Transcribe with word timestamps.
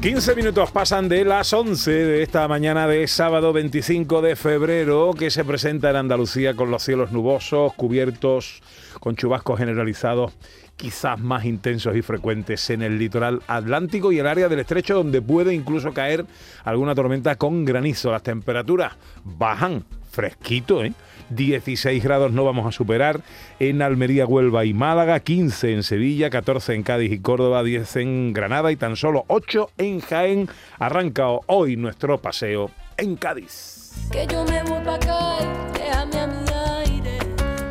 ...15 0.00 0.36
minutos 0.36 0.70
pasan 0.70 1.08
de 1.08 1.24
las 1.24 1.52
11 1.52 1.90
de 1.90 2.22
esta 2.22 2.46
mañana 2.46 2.86
de 2.86 3.08
sábado 3.08 3.52
25 3.52 4.22
de 4.22 4.36
febrero... 4.36 5.10
...que 5.12 5.28
se 5.28 5.44
presenta 5.44 5.90
en 5.90 5.96
Andalucía 5.96 6.54
con 6.54 6.70
los 6.70 6.84
cielos 6.84 7.10
nubosos, 7.10 7.74
cubiertos 7.74 8.62
con 9.00 9.16
chubascos 9.16 9.58
generalizados 9.58 10.32
quizás 10.76 11.18
más 11.18 11.44
intensos 11.44 11.96
y 11.96 12.02
frecuentes 12.02 12.70
en 12.70 12.82
el 12.82 12.98
litoral 12.98 13.42
atlántico 13.48 14.12
y 14.12 14.20
el 14.20 14.28
área 14.28 14.48
del 14.48 14.60
estrecho 14.60 14.94
donde 14.94 15.20
puede 15.20 15.52
incluso 15.52 15.92
caer 15.92 16.24
alguna 16.64 16.94
tormenta 16.94 17.34
con 17.34 17.64
granizo. 17.64 18.12
Las 18.12 18.22
temperaturas 18.22 18.92
bajan 19.24 19.84
fresquito, 20.18 20.82
¿eh? 20.82 20.92
16 21.30 22.02
grados 22.02 22.32
no 22.32 22.44
vamos 22.44 22.66
a 22.66 22.72
superar 22.72 23.20
en 23.60 23.82
Almería, 23.82 24.26
Huelva 24.26 24.64
y 24.64 24.74
Málaga, 24.74 25.20
15 25.20 25.74
en 25.74 25.82
Sevilla, 25.84 26.28
14 26.28 26.74
en 26.74 26.82
Cádiz 26.82 27.12
y 27.12 27.20
Córdoba, 27.20 27.62
10 27.62 27.96
en 27.96 28.32
Granada 28.32 28.72
y 28.72 28.76
tan 28.76 28.96
solo 28.96 29.24
8 29.28 29.70
en 29.78 30.00
Jaén. 30.00 30.48
Arranca 30.80 31.28
hoy 31.46 31.76
nuestro 31.76 32.18
paseo 32.18 32.72
en 32.96 33.14
Cádiz. 33.14 33.92
Que 34.10 34.26
yo 34.26 34.44
me 34.44 34.60
voy 34.64 34.84
pa' 34.84 34.94
acá 34.96 35.36
déjame 35.72 36.18
a 36.18 36.26
mi 36.26 36.50
aire 36.84 37.18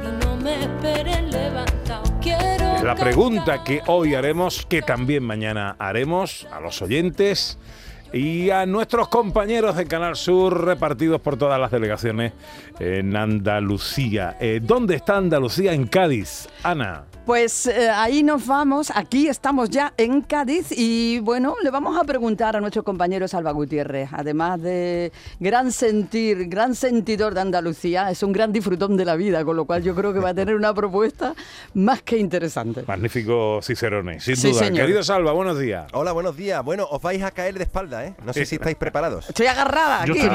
y 0.03 0.25
no 0.25 0.37
me 0.37 0.61
esperen 0.61 1.29
levantado. 1.29 2.03
Quiero 2.21 2.75
Es 2.77 2.83
la 2.83 2.95
pregunta 2.95 3.61
que 3.65 3.81
hoy 3.87 4.15
haremos, 4.15 4.65
que 4.67 4.81
también 4.81 5.23
mañana 5.23 5.75
haremos 5.79 6.47
a 6.53 6.61
los 6.61 6.81
oyentes 6.81 7.59
y 8.13 8.49
a 8.49 8.65
nuestros 8.65 9.07
compañeros 9.09 9.75
de 9.75 9.85
Canal 9.85 10.15
Sur 10.15 10.65
repartidos 10.65 11.21
por 11.21 11.37
todas 11.37 11.59
las 11.59 11.71
delegaciones 11.71 12.33
en 12.79 13.15
Andalucía. 13.15 14.37
Eh, 14.39 14.59
¿Dónde 14.63 14.95
está 14.95 15.17
Andalucía? 15.17 15.73
En 15.73 15.87
Cádiz. 15.87 16.47
Ana. 16.63 17.03
Pues 17.25 17.65
eh, 17.67 17.89
ahí 17.89 18.23
nos 18.23 18.47
vamos, 18.47 18.89
aquí 18.95 19.27
estamos 19.27 19.69
ya 19.69 19.91
en 19.97 20.21
Cádiz 20.21 20.67
y 20.71 21.19
bueno, 21.19 21.55
le 21.61 21.69
vamos 21.71 21.97
a 21.99 22.05
preguntar 22.05 22.55
a 22.55 22.61
nuestro 22.61 22.83
compañero 22.85 23.27
Salva 23.27 23.51
Gutiérrez, 23.51 24.11
además 24.13 24.61
de 24.61 25.11
gran 25.41 25.73
sentir, 25.73 26.47
gran 26.47 26.73
sentidor 26.73 27.33
de 27.33 27.41
Andalucía, 27.41 28.09
es 28.11 28.23
un 28.23 28.31
gran 28.31 28.53
disfrutón 28.53 28.95
de 28.95 29.03
la 29.03 29.17
vida, 29.17 29.43
con 29.43 29.57
lo 29.57 29.65
cual 29.65 29.83
yo 29.83 29.93
creo 29.93 30.13
que 30.13 30.19
va 30.21 30.29
a 30.29 30.33
tener 30.33 30.55
una 30.55 30.73
propuesta 30.73 31.35
más 31.73 32.01
que 32.01 32.17
interesante. 32.17 32.85
Magnífico 32.87 33.59
Cicerone, 33.61 34.21
sin 34.21 34.37
Sí, 34.37 34.51
duda. 34.51 34.63
señor. 34.63 34.85
Querido 34.85 35.03
Salva, 35.03 35.33
buenos 35.33 35.59
días. 35.59 35.85
Hola, 35.91 36.13
buenos 36.13 36.37
días. 36.37 36.63
Bueno, 36.63 36.87
os 36.89 37.01
vais 37.01 37.21
a 37.23 37.31
caer 37.31 37.55
de 37.57 37.63
espalda, 37.65 37.96
¿eh? 38.05 38.15
No 38.25 38.33
sé 38.33 38.45
si 38.45 38.55
estáis 38.55 38.75
preparados. 38.75 39.29
Estoy 39.29 39.47
agarrada 39.47 40.05
Yo 40.05 40.13
aquí, 40.13 40.27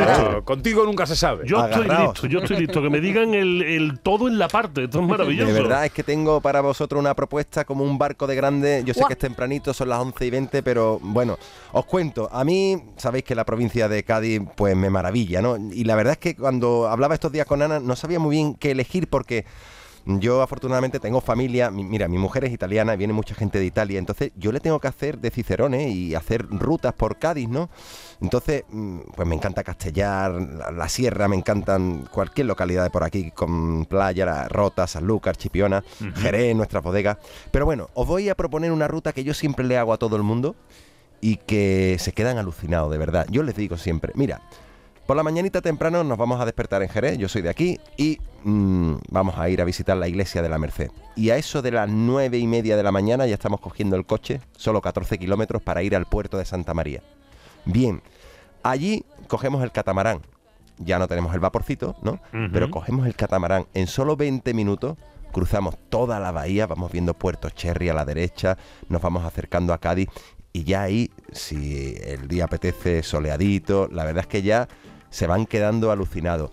contigo 0.44 0.84
nunca 0.84 1.06
se 1.06 1.16
sabe. 1.16 1.46
Yo 1.46 1.64
estoy 1.64 1.88
listo, 1.88 2.26
yo 2.26 2.40
estoy 2.40 2.58
listo. 2.58 2.82
Que 2.82 2.90
me 2.90 3.00
digan 3.00 3.34
el, 3.34 3.62
el 3.62 4.00
todo 4.00 4.28
en 4.28 4.38
la 4.38 4.48
parte. 4.48 4.84
Esto 4.84 5.00
es 5.00 5.06
maravilloso. 5.08 5.52
De 5.52 5.60
verdad 5.60 5.84
es 5.84 5.92
que 5.92 6.02
tengo 6.02 6.40
para 6.40 6.60
vosotros 6.60 6.98
una 6.98 7.14
propuesta 7.14 7.64
como 7.64 7.84
un 7.84 7.98
barco 7.98 8.26
de 8.26 8.34
grande. 8.34 8.82
Yo 8.84 8.94
sé 8.94 9.02
que 9.06 9.14
es 9.14 9.18
tempranito, 9.18 9.72
son 9.72 9.88
las 9.88 9.98
11 10.00 10.26
y 10.26 10.30
20, 10.30 10.62
pero 10.62 10.98
bueno, 11.02 11.38
os 11.72 11.84
cuento. 11.86 12.28
A 12.32 12.44
mí, 12.44 12.82
sabéis 12.96 13.24
que 13.24 13.34
la 13.34 13.44
provincia 13.44 13.88
de 13.88 14.02
Cádiz, 14.02 14.40
pues 14.56 14.76
me 14.76 14.90
maravilla, 14.90 15.42
¿no? 15.42 15.56
Y 15.56 15.84
la 15.84 15.94
verdad 15.94 16.12
es 16.12 16.18
que 16.18 16.36
cuando 16.36 16.88
hablaba 16.88 17.14
estos 17.14 17.32
días 17.32 17.46
con 17.46 17.62
Ana, 17.62 17.80
no 17.80 17.96
sabía 17.96 18.18
muy 18.18 18.36
bien 18.36 18.54
qué 18.54 18.70
elegir 18.72 19.08
porque. 19.08 19.44
Yo 20.04 20.42
afortunadamente 20.42 20.98
tengo 20.98 21.20
familia, 21.20 21.70
mi- 21.70 21.84
mira, 21.84 22.08
mi 22.08 22.18
mujer 22.18 22.44
es 22.44 22.52
italiana, 22.52 22.96
viene 22.96 23.12
mucha 23.12 23.34
gente 23.36 23.58
de 23.60 23.64
Italia, 23.64 23.98
entonces 24.00 24.32
yo 24.36 24.50
le 24.50 24.58
tengo 24.58 24.80
que 24.80 24.88
hacer 24.88 25.18
de 25.18 25.30
Cicerone 25.30 25.90
y 25.90 26.14
hacer 26.16 26.44
rutas 26.48 26.92
por 26.92 27.18
Cádiz, 27.18 27.48
¿no? 27.48 27.70
Entonces, 28.20 28.64
mm, 28.70 28.98
pues 29.14 29.28
me 29.28 29.36
encanta 29.36 29.62
Castellar, 29.62 30.32
la, 30.32 30.70
la 30.72 30.88
Sierra, 30.88 31.28
me 31.28 31.36
encantan 31.36 32.08
cualquier 32.12 32.48
localidad 32.48 32.82
de 32.82 32.90
por 32.90 33.04
aquí, 33.04 33.30
con 33.30 33.84
playa, 33.84 34.26
La 34.26 34.48
Rota, 34.48 34.86
Sanlúcar, 34.88 35.36
Chipiona, 35.36 35.84
Jerez, 36.16 36.56
nuestras 36.56 36.82
bodegas. 36.82 37.18
Pero 37.52 37.64
bueno, 37.64 37.88
os 37.94 38.06
voy 38.06 38.28
a 38.28 38.34
proponer 38.34 38.72
una 38.72 38.88
ruta 38.88 39.12
que 39.12 39.22
yo 39.22 39.34
siempre 39.34 39.64
le 39.64 39.78
hago 39.78 39.92
a 39.92 39.98
todo 39.98 40.16
el 40.16 40.22
mundo 40.24 40.56
y 41.20 41.36
que 41.36 41.96
se 42.00 42.10
quedan 42.12 42.38
alucinados, 42.38 42.90
de 42.90 42.98
verdad. 42.98 43.26
Yo 43.30 43.44
les 43.44 43.54
digo 43.54 43.76
siempre, 43.76 44.12
mira, 44.16 44.40
por 45.06 45.16
la 45.16 45.22
mañanita 45.22 45.60
temprano 45.60 46.04
nos 46.04 46.16
vamos 46.16 46.40
a 46.40 46.44
despertar 46.44 46.82
en 46.82 46.88
Jerez, 46.88 47.18
yo 47.18 47.28
soy 47.28 47.42
de 47.42 47.50
aquí, 47.50 47.78
y 47.96 48.18
mm, 48.44 48.94
vamos 49.10 49.36
a 49.36 49.48
ir 49.48 49.60
a 49.60 49.64
visitar 49.64 49.96
la 49.96 50.08
iglesia 50.08 50.42
de 50.42 50.48
la 50.48 50.58
Merced. 50.58 50.90
Y 51.16 51.30
a 51.30 51.36
eso 51.36 51.62
de 51.62 51.72
las 51.72 51.88
nueve 51.88 52.38
y 52.38 52.46
media 52.46 52.76
de 52.76 52.82
la 52.82 52.92
mañana 52.92 53.26
ya 53.26 53.34
estamos 53.34 53.60
cogiendo 53.60 53.96
el 53.96 54.06
coche, 54.06 54.40
solo 54.56 54.80
14 54.80 55.18
kilómetros 55.18 55.62
para 55.62 55.82
ir 55.82 55.96
al 55.96 56.06
puerto 56.06 56.38
de 56.38 56.44
Santa 56.44 56.74
María. 56.74 57.02
Bien, 57.64 58.02
allí 58.62 59.04
cogemos 59.28 59.62
el 59.62 59.72
catamarán. 59.72 60.22
Ya 60.78 60.98
no 60.98 61.06
tenemos 61.06 61.34
el 61.34 61.40
vaporcito, 61.40 61.94
¿no? 62.02 62.18
Pero 62.52 62.70
cogemos 62.70 63.06
el 63.06 63.14
catamarán. 63.14 63.66
En 63.74 63.86
solo 63.86 64.16
20 64.16 64.54
minutos 64.54 64.96
cruzamos 65.32 65.76
toda 65.88 66.18
la 66.20 66.30
bahía, 66.32 66.66
vamos 66.66 66.90
viendo 66.92 67.14
Puerto 67.14 67.50
Cherry 67.50 67.88
a 67.88 67.94
la 67.94 68.04
derecha, 68.04 68.58
nos 68.88 69.00
vamos 69.00 69.24
acercando 69.24 69.72
a 69.72 69.78
Cádiz 69.78 70.08
y 70.52 70.64
ya 70.64 70.82
ahí, 70.82 71.10
si 71.32 71.96
el 72.02 72.28
día 72.28 72.44
apetece 72.44 73.02
soleadito, 73.02 73.88
la 73.90 74.04
verdad 74.04 74.22
es 74.22 74.26
que 74.26 74.42
ya 74.42 74.68
se 75.10 75.26
van 75.26 75.46
quedando 75.46 75.90
alucinados. 75.90 76.50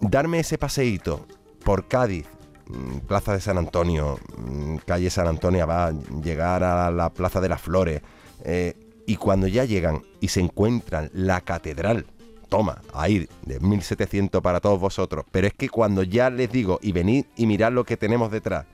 Darme 0.00 0.40
ese 0.40 0.58
paseíto 0.58 1.26
por 1.64 1.88
Cádiz, 1.88 2.26
mm, 2.66 2.98
Plaza 2.98 3.34
de 3.34 3.40
San 3.40 3.58
Antonio, 3.58 4.18
mm, 4.36 4.76
calle 4.86 5.10
San 5.10 5.26
Antonio, 5.26 5.66
va 5.66 5.88
a 5.88 5.92
llegar 6.22 6.62
a 6.62 6.90
la 6.90 7.10
Plaza 7.10 7.40
de 7.40 7.48
las 7.48 7.60
Flores, 7.60 8.02
eh, 8.44 8.74
y 9.06 9.16
cuando 9.16 9.46
ya 9.46 9.64
llegan 9.64 10.02
y 10.20 10.28
se 10.28 10.40
encuentran 10.40 11.10
la 11.12 11.40
catedral, 11.40 12.06
toma, 12.48 12.82
ahí, 12.92 13.28
de 13.46 13.58
1700 13.58 14.42
para 14.42 14.60
todos 14.60 14.78
vosotros, 14.78 15.24
pero 15.30 15.46
es 15.46 15.54
que 15.54 15.68
cuando 15.68 16.02
ya 16.02 16.30
les 16.30 16.52
digo, 16.52 16.78
y 16.82 16.92
venid 16.92 17.24
y 17.36 17.46
mirad 17.46 17.72
lo 17.72 17.84
que 17.84 17.96
tenemos 17.96 18.30
detrás, 18.30 18.66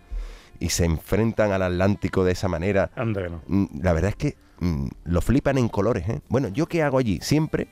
y 0.61 0.71
se 0.71 0.85
enfrentan 0.85 1.53
al 1.53 1.63
Atlántico 1.63 2.25
de 2.25 2.33
esa 2.33 2.49
manera, 2.49 2.91
Anda 2.97 3.29
no. 3.29 3.43
Mm, 3.47 3.81
La 3.83 3.93
verdad 3.93 4.11
es 4.11 4.17
que 4.17 4.37
mm, 4.61 4.89
lo 5.05 5.21
flipan 5.21 5.59
en 5.59 5.69
colores, 5.69 6.09
¿eh? 6.09 6.21
Bueno, 6.29 6.49
¿yo 6.49 6.67
qué 6.67 6.83
hago 6.83 6.99
allí? 6.99 7.19
Siempre 7.23 7.69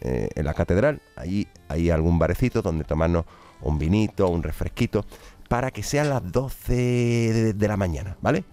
eh, 0.00 0.28
en 0.34 0.44
la 0.44 0.54
catedral, 0.54 1.02
allí 1.16 1.46
hay 1.68 1.90
algún 1.90 2.18
barecito 2.18 2.62
donde 2.62 2.84
tomarnos 2.84 3.24
un 3.60 3.78
vinito, 3.78 4.28
un 4.28 4.42
refresquito, 4.42 5.04
para 5.48 5.70
que 5.70 5.82
sean 5.82 6.08
las 6.08 6.30
12 6.32 6.72
de, 6.74 7.52
de 7.52 7.68
la 7.68 7.76
mañana, 7.76 8.16
¿vale? 8.22 8.44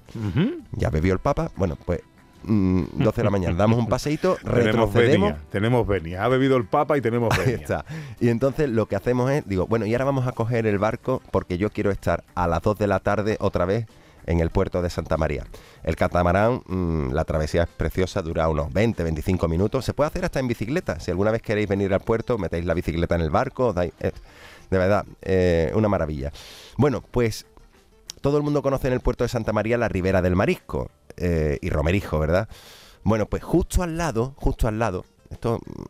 Ya 0.73 0.89
bebió 0.89 1.13
el 1.13 1.19
Papa, 1.19 1.51
bueno, 1.55 1.77
pues 1.85 2.01
12 2.43 2.91
de 3.21 3.23
la 3.23 3.29
mañana, 3.29 3.55
damos 3.55 3.77
un 3.79 3.87
paseíto, 3.87 4.35
Tenemos 4.43 4.63
retrocedemos. 4.65 5.29
venia, 5.31 5.43
tenemos 5.51 5.87
venia. 5.87 6.23
Ha 6.23 6.27
bebido 6.27 6.57
el 6.57 6.65
Papa 6.65 6.97
y 6.97 7.01
tenemos 7.01 7.33
Ahí 7.37 7.45
venia. 7.45 7.55
está. 7.61 7.85
Y 8.19 8.29
entonces 8.29 8.69
lo 8.69 8.85
que 8.87 8.95
hacemos 8.95 9.29
es, 9.31 9.47
digo, 9.47 9.67
bueno, 9.67 9.85
y 9.85 9.93
ahora 9.93 10.05
vamos 10.05 10.27
a 10.27 10.31
coger 10.31 10.65
el 10.67 10.79
barco 10.79 11.21
porque 11.31 11.57
yo 11.57 11.69
quiero 11.71 11.91
estar 11.91 12.23
a 12.35 12.47
las 12.47 12.61
2 12.61 12.77
de 12.77 12.87
la 12.87 12.99
tarde 12.99 13.37
otra 13.39 13.65
vez 13.65 13.85
en 14.25 14.39
el 14.41 14.49
puerto 14.49 14.81
de 14.81 14.89
Santa 14.89 15.15
María. 15.17 15.45
El 15.83 15.95
catamarán, 15.95 16.61
mm, 16.67 17.11
la 17.13 17.23
travesía 17.23 17.63
es 17.63 17.69
preciosa, 17.69 18.21
dura 18.21 18.49
unos 18.49 18.73
20, 18.73 19.01
25 19.03 19.47
minutos. 19.47 19.85
Se 19.85 19.93
puede 19.93 20.09
hacer 20.09 20.25
hasta 20.25 20.39
en 20.41 20.47
bicicleta. 20.49 20.99
Si 20.99 21.11
alguna 21.11 21.31
vez 21.31 21.41
queréis 21.41 21.67
venir 21.69 21.93
al 21.93 22.01
puerto, 22.01 22.37
metéis 22.37 22.65
la 22.65 22.73
bicicleta 22.73 23.15
en 23.15 23.21
el 23.21 23.29
barco. 23.29 23.73
dais- 23.73 23.93
eh, 24.01 24.11
de 24.69 24.77
verdad, 24.77 25.05
eh, 25.21 25.71
una 25.75 25.87
maravilla. 25.87 26.33
Bueno, 26.75 27.01
pues 27.09 27.45
todo 28.19 28.35
el 28.35 28.43
mundo 28.43 28.61
conoce 28.61 28.87
en 28.87 28.93
el 28.93 28.99
puerto 28.99 29.23
de 29.23 29.29
Santa 29.29 29.53
María 29.53 29.77
la 29.77 29.87
Ribera 29.87 30.21
del 30.21 30.35
Marisco 30.35 30.89
eh, 31.17 31.57
y 31.61 31.69
Romerijo, 31.69 32.19
¿verdad? 32.19 32.47
Bueno, 33.03 33.25
pues 33.25 33.43
justo 33.43 33.83
al 33.83 33.97
lado, 33.97 34.33
justo 34.37 34.67
al 34.67 34.79
lado, 34.79 35.05
esto, 35.29 35.59
mm, 35.65 35.83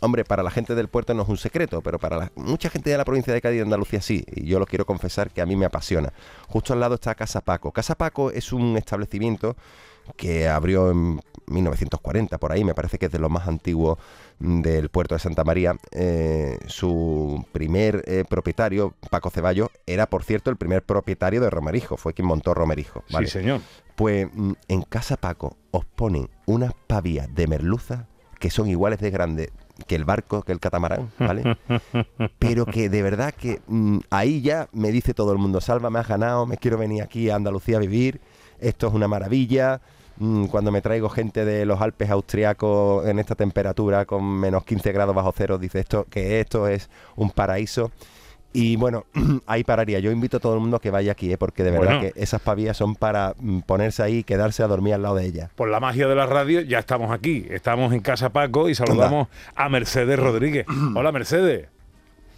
hombre, 0.00 0.24
para 0.24 0.42
la 0.42 0.50
gente 0.50 0.74
del 0.74 0.88
puerto 0.88 1.12
no 1.14 1.22
es 1.22 1.28
un 1.28 1.36
secreto, 1.36 1.80
pero 1.82 1.98
para 1.98 2.16
la- 2.16 2.32
mucha 2.36 2.70
gente 2.70 2.90
de 2.90 2.96
la 2.96 3.04
provincia 3.04 3.32
de 3.34 3.40
Cádiz 3.40 3.58
y 3.58 3.62
Andalucía 3.62 4.00
sí, 4.00 4.24
y 4.34 4.46
yo 4.46 4.58
lo 4.58 4.66
quiero 4.66 4.84
confesar 4.86 5.30
que 5.30 5.40
a 5.40 5.46
mí 5.46 5.56
me 5.56 5.66
apasiona. 5.66 6.12
Justo 6.48 6.72
al 6.72 6.80
lado 6.80 6.94
está 6.96 7.14
Casa 7.14 7.40
Paco. 7.40 7.72
Casa 7.72 7.94
Paco 7.96 8.30
es 8.30 8.52
un 8.52 8.76
establecimiento 8.76 9.56
que 10.16 10.48
abrió 10.48 10.90
en 10.90 11.20
1940, 11.48 12.38
por 12.38 12.52
ahí, 12.52 12.64
me 12.64 12.74
parece 12.74 12.98
que 12.98 13.06
es 13.06 13.12
de 13.12 13.18
los 13.18 13.30
más 13.30 13.46
antiguos 13.46 13.98
mm, 14.38 14.60
del 14.62 14.88
puerto 14.88 15.14
de 15.14 15.18
Santa 15.18 15.44
María. 15.44 15.76
Eh, 15.92 16.58
su 16.66 17.44
primer 17.52 18.02
eh, 18.06 18.24
propietario, 18.28 18.94
Paco 19.10 19.28
Ceballos, 19.30 19.68
era, 19.86 20.06
por 20.08 20.24
cierto, 20.24 20.50
el 20.50 20.56
primer 20.56 20.82
propietario 20.82 21.40
de 21.40 21.50
Romerijo, 21.50 21.96
fue 21.96 22.14
quien 22.14 22.26
montó 22.26 22.54
Romerijo. 22.54 23.04
¿vale? 23.10 23.26
Sí, 23.26 23.32
señor. 23.40 23.60
Pues 23.98 24.28
mm, 24.32 24.52
en 24.68 24.82
Casa 24.82 25.16
Paco 25.16 25.56
os 25.72 25.84
ponen 25.84 26.30
unas 26.46 26.72
pavías 26.86 27.34
de 27.34 27.48
merluza 27.48 28.06
que 28.38 28.48
son 28.48 28.68
iguales 28.68 29.00
de 29.00 29.10
grandes 29.10 29.50
que 29.88 29.96
el 29.96 30.04
barco, 30.04 30.42
que 30.42 30.52
el 30.52 30.60
catamarán, 30.60 31.10
¿vale? 31.18 31.58
Pero 32.38 32.64
que 32.64 32.88
de 32.88 33.02
verdad 33.02 33.34
que 33.34 33.60
mm, 33.66 33.98
ahí 34.10 34.40
ya 34.40 34.68
me 34.70 34.92
dice 34.92 35.14
todo 35.14 35.32
el 35.32 35.38
mundo, 35.38 35.60
Salva, 35.60 35.90
me 35.90 35.98
has 35.98 36.06
ganado, 36.06 36.46
me 36.46 36.58
quiero 36.58 36.78
venir 36.78 37.02
aquí 37.02 37.28
a 37.28 37.34
Andalucía 37.34 37.78
a 37.78 37.80
vivir, 37.80 38.20
esto 38.60 38.86
es 38.86 38.94
una 38.94 39.08
maravilla. 39.08 39.80
Mm, 40.18 40.46
Cuando 40.46 40.70
me 40.70 40.80
traigo 40.80 41.08
gente 41.08 41.44
de 41.44 41.66
los 41.66 41.80
Alpes 41.80 42.08
austriacos 42.08 43.04
en 43.04 43.18
esta 43.18 43.34
temperatura 43.34 44.04
con 44.04 44.24
menos 44.24 44.64
15 44.64 44.92
grados 44.92 45.14
bajo 45.14 45.32
cero, 45.36 45.58
dice 45.58 45.80
esto 45.80 46.06
que 46.08 46.38
esto 46.38 46.68
es 46.68 46.88
un 47.16 47.30
paraíso. 47.30 47.90
Y 48.52 48.76
bueno, 48.76 49.04
ahí 49.46 49.62
pararía. 49.62 49.98
Yo 49.98 50.10
invito 50.10 50.38
a 50.38 50.40
todo 50.40 50.54
el 50.54 50.60
mundo 50.60 50.78
a 50.78 50.80
que 50.80 50.90
vaya 50.90 51.12
aquí, 51.12 51.32
¿eh? 51.32 51.38
porque 51.38 51.62
de 51.64 51.70
verdad 51.70 51.98
Bueno. 51.98 52.00
que 52.00 52.20
esas 52.20 52.40
pavillas 52.40 52.76
son 52.76 52.94
para 52.96 53.34
mm, 53.38 53.60
ponerse 53.60 54.02
ahí 54.02 54.18
y 54.18 54.24
quedarse 54.24 54.62
a 54.62 54.66
dormir 54.66 54.94
al 54.94 55.02
lado 55.02 55.16
de 55.16 55.26
ellas. 55.26 55.50
Por 55.54 55.68
la 55.68 55.80
magia 55.80 56.08
de 56.08 56.14
la 56.14 56.26
radio, 56.26 56.60
ya 56.62 56.78
estamos 56.78 57.10
aquí. 57.10 57.46
Estamos 57.50 57.92
en 57.92 58.00
Casa 58.00 58.30
Paco 58.30 58.68
y 58.68 58.74
saludamos 58.74 59.28
a 59.54 59.68
Mercedes 59.68 60.18
Rodríguez. 60.18 60.66
Hola, 60.96 61.12
Mercedes. 61.12 61.68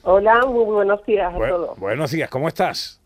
Hola, 0.02 0.40
muy 0.46 0.64
buenos 0.64 1.04
días 1.06 1.32
a 1.32 1.36
Bu- 1.36 1.48
todos. 1.48 1.78
buenos 1.78 2.10
días, 2.10 2.28
¿cómo 2.30 2.48
estás? 2.48 2.99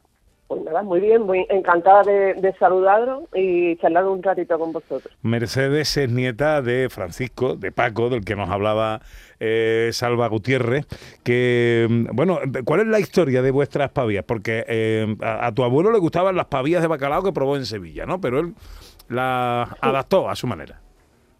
Pues 0.46 0.62
nada, 0.62 0.82
muy 0.82 1.00
bien, 1.00 1.22
muy 1.22 1.46
encantada 1.48 2.02
de, 2.02 2.34
de 2.34 2.52
saludaros 2.58 3.24
y 3.34 3.76
charlar 3.76 4.04
un 4.04 4.22
ratito 4.22 4.58
con 4.58 4.72
vosotros. 4.72 5.12
Mercedes 5.22 5.96
es 5.96 6.10
nieta 6.10 6.60
de 6.60 6.88
Francisco, 6.90 7.56
de 7.56 7.72
Paco, 7.72 8.10
del 8.10 8.24
que 8.24 8.36
nos 8.36 8.50
hablaba 8.50 9.00
eh, 9.40 9.88
Salva 9.92 10.28
Gutiérrez. 10.28 10.86
Que, 11.22 11.86
mm, 11.88 12.14
bueno, 12.14 12.38
¿cuál 12.64 12.80
es 12.80 12.86
la 12.88 13.00
historia 13.00 13.40
de 13.40 13.50
vuestras 13.50 13.90
pavías? 13.90 14.24
Porque 14.24 14.64
eh, 14.68 15.16
a, 15.22 15.46
a 15.46 15.52
tu 15.52 15.64
abuelo 15.64 15.90
le 15.90 15.98
gustaban 15.98 16.36
las 16.36 16.46
pavías 16.46 16.82
de 16.82 16.88
bacalao 16.88 17.22
que 17.22 17.32
probó 17.32 17.56
en 17.56 17.64
Sevilla, 17.64 18.04
¿no? 18.04 18.20
Pero 18.20 18.40
él 18.40 18.54
las 19.08 19.68
adaptó 19.80 20.28
a 20.28 20.36
su 20.36 20.46
manera. 20.46 20.80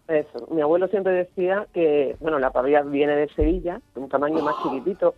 Eso, 0.09 0.47
mi 0.51 0.61
abuelo 0.61 0.87
siempre 0.89 1.13
decía 1.13 1.67
que, 1.73 2.17
bueno, 2.21 2.39
la 2.39 2.51
pavía 2.51 2.83
viene 2.83 3.17
de 3.17 3.29
Sevilla, 3.29 3.81
de 3.95 4.01
un 4.01 4.09
tamaño 4.09 4.43
más 4.43 4.55
chiquitito, 4.63 5.15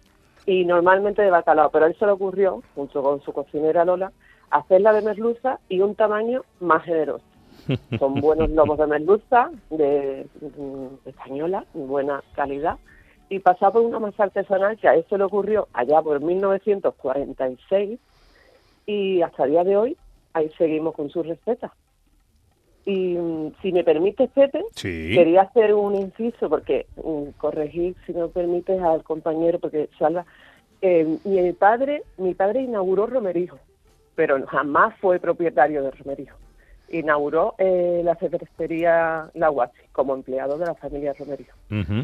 y 0.46 0.64
normalmente 0.64 1.22
de 1.22 1.31
bacalao, 1.31 1.70
pero 1.70 1.84
a 1.84 1.88
él 1.88 1.96
se 1.98 2.06
le 2.06 2.12
ocurrió, 2.12 2.62
junto 2.75 3.02
con 3.02 3.20
su 3.22 3.32
cocinera 3.32 3.84
Lola, 3.84 4.12
hacerla 4.50 4.93
de 4.93 5.02
merluza 5.02 5.58
y 5.69 5.81
un 5.81 5.96
tamaño 5.96 6.44
más 6.60 6.84
generoso. 6.84 7.25
Son 7.98 8.14
buenos 8.20 8.48
lomos 8.50 8.78
de 8.78 8.87
merluza, 8.87 9.50
de, 9.70 10.26
mm, 10.40 11.08
española, 11.08 11.64
de 11.75 11.84
buena 11.84 12.22
calidad, 12.34 12.78
y 13.28 13.40
pasaba 13.40 13.72
por 13.72 13.82
una 13.82 13.98
masa 13.98 14.22
artesanal 14.25 14.78
que 14.78 14.88
a 14.88 14.94
él 14.94 15.04
se 15.08 15.19
le 15.19 15.25
ocurrió 15.25 15.66
allá 15.72 16.00
por 16.00 16.20
1946, 16.20 17.98
y 18.87 19.22
hasta 19.22 19.44
el 19.44 19.50
día 19.50 19.64
de 19.64 19.76
hoy 19.76 19.96
ahí 20.32 20.48
seguimos 20.56 20.94
con 20.94 21.10
sus 21.10 21.26
recetas. 21.26 21.72
Y 22.86 23.18
si 23.60 23.72
me 23.72 23.82
permites, 23.82 24.30
Pepe, 24.30 24.64
Sí. 24.76 25.10
quería 25.12 25.42
hacer 25.42 25.74
un 25.74 25.96
inciso 25.96 26.48
porque 26.48 26.86
mm, 26.96 27.30
corregir, 27.36 27.96
si 28.06 28.12
me 28.12 28.28
permites, 28.28 28.80
al 28.80 29.02
compañero, 29.02 29.58
porque 29.58 29.90
Salva, 29.98 30.24
eh, 30.80 31.18
mi 31.24 31.52
padre, 31.52 32.04
mi 32.16 32.34
padre 32.34 32.62
inauguró 32.62 33.06
Romerijo, 33.06 33.58
pero 34.14 34.40
jamás 34.46 34.94
fue 35.00 35.18
propietario 35.18 35.82
de 35.82 35.90
Romerijo. 35.90 36.36
Inauguró 36.88 37.56
eh, 37.58 38.02
la 38.04 38.14
cervecería 38.14 39.30
La 39.34 39.48
Guachi 39.48 39.80
como 39.90 40.14
empleado 40.14 40.56
de 40.56 40.66
la 40.66 40.74
familia 40.76 41.12
Romerijo. 41.18 41.56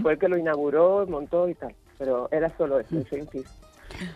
Fue 0.03 0.15
el 0.15 0.19
que 0.19 0.29
lo 0.29 0.37
inauguró, 0.37 1.07
montó 1.07 1.49
y 1.49 1.55
tal, 1.55 1.73
pero 1.97 2.29
era 2.33 2.49
solo 2.57 2.81
eso, 2.81 2.99
ese 2.99 3.21
inciso. 3.21 3.53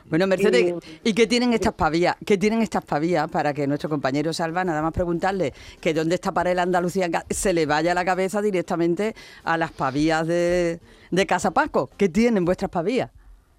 Bueno, 0.09 0.27
Mercedes, 0.27 0.75
Y- 1.03 1.11
¿y 1.11 1.15
qué 1.15 1.27
tienen 1.27 1.53
estas 1.53 1.73
pavías? 1.75 2.17
¿Qué 2.25 2.39
tienen 2.39 2.63
estas 2.63 2.85
pavías 2.85 3.31
para 3.31 3.53
que 3.53 3.67
nuestro 3.67 3.89
compañero 3.91 4.33
Salva, 4.33 4.65
nada 4.65 4.83
más 4.83 4.93
preguntarle 4.93 5.53
que 5.81 5.95
dónde 5.95 6.15
está 6.17 6.33
para 6.33 6.51
el 6.53 6.59
Andalucía, 6.59 7.09
se 7.31 7.53
le 7.53 7.67
vaya 7.67 7.95
la 7.95 8.05
cabeza 8.05 8.41
directamente 8.43 9.15
a 9.45 9.57
las 9.57 9.73
pavías 9.73 10.27
de, 10.27 10.81
de 11.11 11.27
Casa 11.27 11.51
Paco? 11.51 11.91
¿Qué 11.97 12.09
tienen 12.09 12.45
vuestras 12.45 12.71
pavías? 12.71 13.11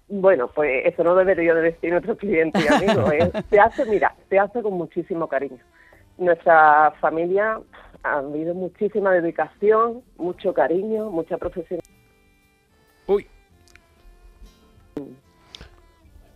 Bueno, 0.08 0.48
pues 0.54 0.86
eso 0.86 1.04
no 1.04 1.14
debería 1.14 1.54
de 1.54 1.60
decir 1.60 1.90
nuestro 1.90 2.16
cliente 2.16 2.58
y 2.64 2.66
amigo. 2.72 3.12
¿eh? 3.12 3.30
Se 3.50 3.60
hace, 3.60 3.84
mira, 3.84 4.14
se 4.30 4.38
hace 4.38 4.62
con 4.62 4.72
muchísimo 4.74 5.28
cariño. 5.28 5.58
Nuestra 6.16 6.92
familia 7.00 7.60
ha 8.02 8.18
habido 8.18 8.54
muchísima 8.54 9.12
dedicación, 9.12 10.02
mucho 10.16 10.54
cariño, 10.54 11.10
mucha 11.10 11.36
profesionalidad. 11.36 11.97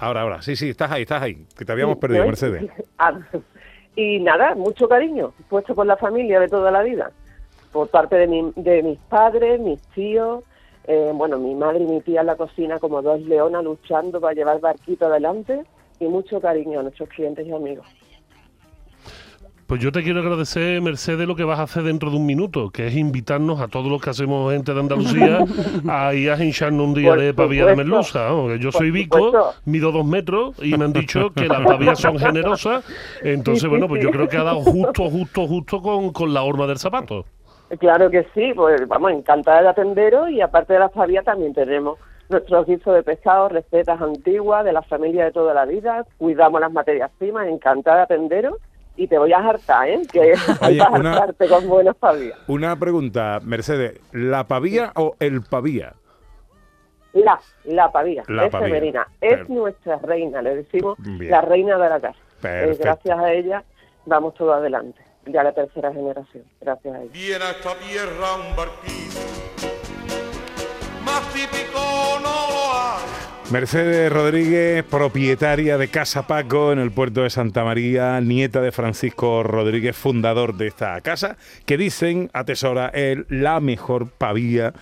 Ahora, 0.02 0.22
ahora. 0.22 0.42
Sí, 0.42 0.56
sí, 0.56 0.70
estás 0.70 0.90
ahí, 0.90 1.02
estás 1.02 1.22
ahí. 1.22 1.46
Que 1.56 1.64
te 1.64 1.70
habíamos 1.70 1.96
perdido, 1.98 2.22
¿no? 2.22 2.26
Mercedes. 2.30 2.64
Ah, 2.98 3.18
y 3.94 4.18
nada, 4.20 4.54
mucho 4.54 4.88
cariño 4.88 5.32
puesto 5.48 5.74
por 5.74 5.86
la 5.86 5.96
familia 5.96 6.40
de 6.40 6.48
toda 6.48 6.70
la 6.72 6.82
vida. 6.82 7.12
Por 7.72 7.88
parte 7.88 8.16
de, 8.16 8.26
mi- 8.26 8.52
de 8.56 8.82
mis 8.82 8.98
padres, 9.00 9.60
mis 9.60 9.80
tíos, 9.94 10.42
eh, 10.88 11.10
bueno, 11.14 11.38
mi 11.38 11.54
madre 11.54 11.84
y 11.84 11.86
mi 11.86 12.00
tía 12.00 12.20
en 12.22 12.26
la 12.26 12.36
cocina 12.36 12.78
como 12.80 13.00
dos 13.02 13.20
leonas 13.22 13.62
luchando 13.64 14.20
para 14.20 14.34
llevar 14.34 14.60
barquito 14.60 15.06
adelante 15.06 15.62
y 16.00 16.06
mucho 16.06 16.40
cariño 16.40 16.80
a 16.80 16.82
nuestros 16.82 17.08
clientes 17.10 17.46
y 17.46 17.52
amigos. 17.52 17.86
Pues 19.72 19.80
yo 19.80 19.90
te 19.90 20.02
quiero 20.02 20.20
agradecer, 20.20 20.82
Mercedes, 20.82 21.26
lo 21.26 21.34
que 21.34 21.44
vas 21.44 21.58
a 21.58 21.62
hacer 21.62 21.84
dentro 21.84 22.10
de 22.10 22.18
un 22.18 22.26
minuto, 22.26 22.68
que 22.68 22.88
es 22.88 22.94
invitarnos 22.94 23.58
a 23.58 23.68
todos 23.68 23.86
los 23.86 24.02
que 24.02 24.10
hacemos 24.10 24.52
gente 24.52 24.74
de 24.74 24.80
Andalucía 24.80 25.38
a 25.88 26.12
ir 26.12 26.30
a 26.30 26.44
hincharnos 26.44 26.88
un 26.88 26.92
día 26.92 27.08
Por 27.08 27.20
de 27.20 27.32
pavía 27.32 27.64
de 27.64 27.74
merluza. 27.74 28.28
Yo 28.60 28.70
soy 28.70 28.90
Vico, 28.90 29.32
mido 29.64 29.90
dos 29.90 30.04
metros 30.04 30.62
y 30.62 30.76
me 30.76 30.84
han 30.84 30.92
dicho 30.92 31.32
que 31.32 31.48
las 31.48 31.62
pavías 31.62 31.98
son 31.98 32.18
generosas. 32.18 32.84
Entonces, 33.22 33.66
bueno, 33.66 33.88
pues 33.88 34.02
yo 34.02 34.10
creo 34.10 34.28
que 34.28 34.36
ha 34.36 34.42
dado 34.42 34.60
justo, 34.60 35.08
justo, 35.08 35.46
justo 35.46 35.80
con, 35.80 36.12
con 36.12 36.34
la 36.34 36.42
horma 36.42 36.66
del 36.66 36.76
zapato. 36.76 37.24
Claro 37.78 38.10
que 38.10 38.26
sí, 38.34 38.52
pues 38.54 38.86
vamos, 38.86 39.12
encantada 39.12 39.62
de 39.62 39.68
atenderos 39.68 40.28
y 40.28 40.42
aparte 40.42 40.74
de 40.74 40.80
las 40.80 40.92
pavías 40.92 41.24
también 41.24 41.54
tenemos 41.54 41.98
nuestros 42.28 42.66
guisos 42.66 42.94
de 42.94 43.02
pescado, 43.02 43.48
recetas 43.48 44.02
antiguas 44.02 44.66
de 44.66 44.74
la 44.74 44.82
familia 44.82 45.24
de 45.24 45.32
toda 45.32 45.54
la 45.54 45.64
vida, 45.64 46.04
cuidamos 46.18 46.60
las 46.60 46.72
materias 46.72 47.10
primas, 47.18 47.48
encantada 47.48 47.96
de 47.96 48.02
atenderos 48.02 48.56
y 48.96 49.06
te 49.06 49.18
voy 49.18 49.32
a 49.32 49.38
hartar, 49.38 49.88
¿eh? 49.88 50.02
Que 50.12 50.20
Oye, 50.20 50.32
vas 50.60 50.92
a 50.92 50.96
hartarte 50.96 51.48
con 51.48 51.68
buenas 51.68 51.96
pavías. 51.96 52.38
Una 52.46 52.78
pregunta, 52.78 53.40
Mercedes. 53.42 53.98
¿La 54.12 54.46
pavía 54.46 54.92
o 54.96 55.16
el 55.18 55.42
pavía? 55.42 55.94
La, 57.14 57.38
la 57.64 57.92
pavía, 57.92 58.22
La 58.28 58.46
es 58.46 58.50
pavía. 58.50 58.68
femenina, 58.68 59.06
es 59.20 59.46
nuestra 59.48 59.96
reina, 59.98 60.40
le 60.40 60.56
decimos 60.56 60.96
Bien. 60.98 61.30
la 61.30 61.42
reina 61.42 61.76
de 61.76 61.88
la 61.90 62.00
casa. 62.00 62.18
Eh, 62.44 62.76
gracias 62.80 63.18
a 63.18 63.32
ella 63.32 63.62
vamos 64.06 64.34
todo 64.34 64.52
adelante, 64.54 65.00
ya 65.26 65.42
la 65.44 65.52
tercera 65.52 65.92
generación, 65.92 66.44
gracias 66.60 66.94
a 66.94 67.02
ella. 67.02 67.10
Viene 67.12 67.44
a 67.44 67.50
esta 67.50 67.74
tierra 67.76 68.34
un 68.36 68.56
barquito, 68.56 69.20
más 71.04 71.20
típico 71.34 71.78
no 72.22 72.30
lo 72.30 72.72
hay. 72.72 73.41
Mercedes 73.52 74.10
Rodríguez, 74.10 74.82
propietaria 74.82 75.76
de 75.76 75.88
Casa 75.88 76.26
Paco 76.26 76.72
en 76.72 76.78
el 76.78 76.90
puerto 76.90 77.22
de 77.22 77.28
Santa 77.28 77.64
María, 77.64 78.18
nieta 78.22 78.62
de 78.62 78.72
Francisco 78.72 79.42
Rodríguez, 79.42 79.94
fundador 79.94 80.54
de 80.54 80.68
esta 80.68 80.98
casa, 81.02 81.36
que 81.66 81.76
dicen 81.76 82.30
atesora 82.32 82.88
el, 82.94 83.26
la 83.28 83.60
mejor 83.60 84.08
pavía 84.08 84.72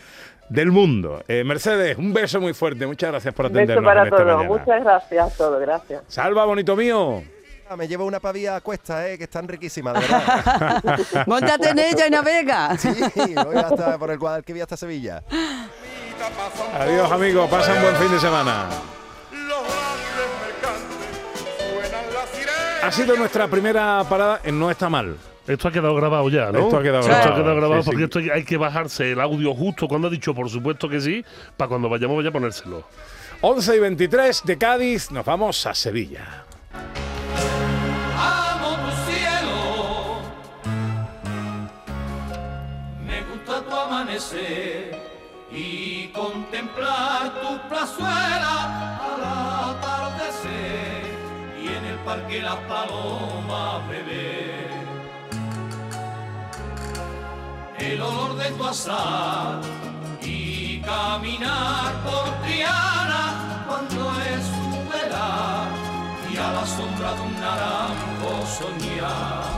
del 0.50 0.70
mundo. 0.70 1.24
Eh, 1.26 1.42
Mercedes, 1.42 1.98
un 1.98 2.12
beso 2.12 2.40
muy 2.40 2.54
fuerte, 2.54 2.86
muchas 2.86 3.10
gracias 3.10 3.34
por 3.34 3.46
Un 3.46 3.52
atendernos 3.56 3.84
beso 3.84 4.08
para 4.08 4.08
todos, 4.08 4.46
muchas 4.46 4.84
gracias 4.84 5.34
a 5.34 5.36
todos, 5.36 5.60
gracias. 5.60 6.02
Salva, 6.06 6.44
bonito 6.44 6.76
mío. 6.76 7.24
Ah, 7.68 7.76
Me 7.76 7.88
llevo 7.88 8.04
una 8.04 8.20
pavía 8.20 8.54
a 8.54 8.60
cuesta, 8.60 9.08
eh, 9.08 9.18
que 9.18 9.24
están 9.24 9.48
riquísimas, 9.48 9.94
de 9.94 10.00
verdad. 10.00 11.00
Móntate 11.26 11.70
en 11.70 11.78
ella 11.80 12.06
y 12.06 12.10
navega. 12.10 12.76
sí, 12.76 12.88
voy 13.34 13.56
hasta 13.56 13.98
por 13.98 14.12
el 14.12 14.18
Guadalquivir 14.18 14.62
hasta 14.62 14.76
Sevilla. 14.76 15.22
Adiós, 16.78 17.10
amigos, 17.12 17.50
pasa 17.50 17.72
un 17.72 17.82
buen 17.82 17.96
fin 17.96 18.10
de 18.10 18.20
semana. 18.20 18.68
Ha 22.82 22.92
sido 22.92 23.16
nuestra 23.16 23.46
primera 23.48 24.02
parada 24.08 24.40
en 24.42 24.58
No 24.58 24.70
está 24.70 24.88
mal. 24.88 25.16
Esto 25.46 25.68
ha 25.68 25.72
quedado 25.72 25.94
grabado 25.94 26.28
ya, 26.28 26.52
¿no? 26.52 26.60
Esto 26.60 26.78
ha 26.78 26.82
quedado 26.82 27.00
Esto 27.00 27.12
ha 27.12 27.18
grabado, 27.18 27.42
quedado 27.42 27.56
grabado 27.56 27.82
sí, 27.82 27.84
sí. 27.84 27.90
porque 27.90 28.04
esto 28.04 28.18
hay 28.32 28.44
que 28.44 28.56
bajarse 28.56 29.12
el 29.12 29.20
audio 29.20 29.54
justo 29.54 29.88
cuando 29.88 30.08
ha 30.08 30.10
dicho, 30.10 30.34
por 30.34 30.48
supuesto 30.48 30.88
que 30.88 31.00
sí, 31.00 31.24
para 31.56 31.68
cuando 31.68 31.88
vayamos 31.88 32.16
vaya 32.16 32.28
a 32.28 32.32
ponérselo. 32.32 32.84
11 33.40 33.76
y 33.76 33.78
23 33.80 34.42
de 34.44 34.58
Cádiz, 34.58 35.10
nos 35.10 35.24
vamos 35.24 35.66
a 35.66 35.74
Sevilla. 35.74 36.44
Amo 38.16 38.76
tu 38.76 39.10
cielo, 39.10 40.20
me 43.04 43.22
gusta 43.22 43.62
tu 43.62 43.74
amanecer 43.74 44.99
y 45.52 46.08
contemplar 46.08 47.32
tu 47.40 47.68
plazuela 47.68 48.98
al 48.98 49.74
atardecer 49.74 51.18
y 51.60 51.66
en 51.68 51.84
el 51.86 51.98
parque 51.98 52.40
las 52.40 52.56
palomas 52.56 53.88
beber. 53.88 54.70
El 57.78 58.00
olor 58.00 58.36
de 58.36 58.50
tu 58.50 58.64
azar 58.64 59.60
y 60.22 60.80
caminar 60.80 61.92
por 62.04 62.28
Triana 62.42 63.64
cuando 63.66 64.10
es 64.20 64.44
su 64.46 64.70
y 66.32 66.36
a 66.36 66.52
la 66.52 66.66
sombra 66.66 67.14
de 67.14 67.20
un 67.22 67.40
naranjo 67.40 68.46
soñar. 68.46 69.49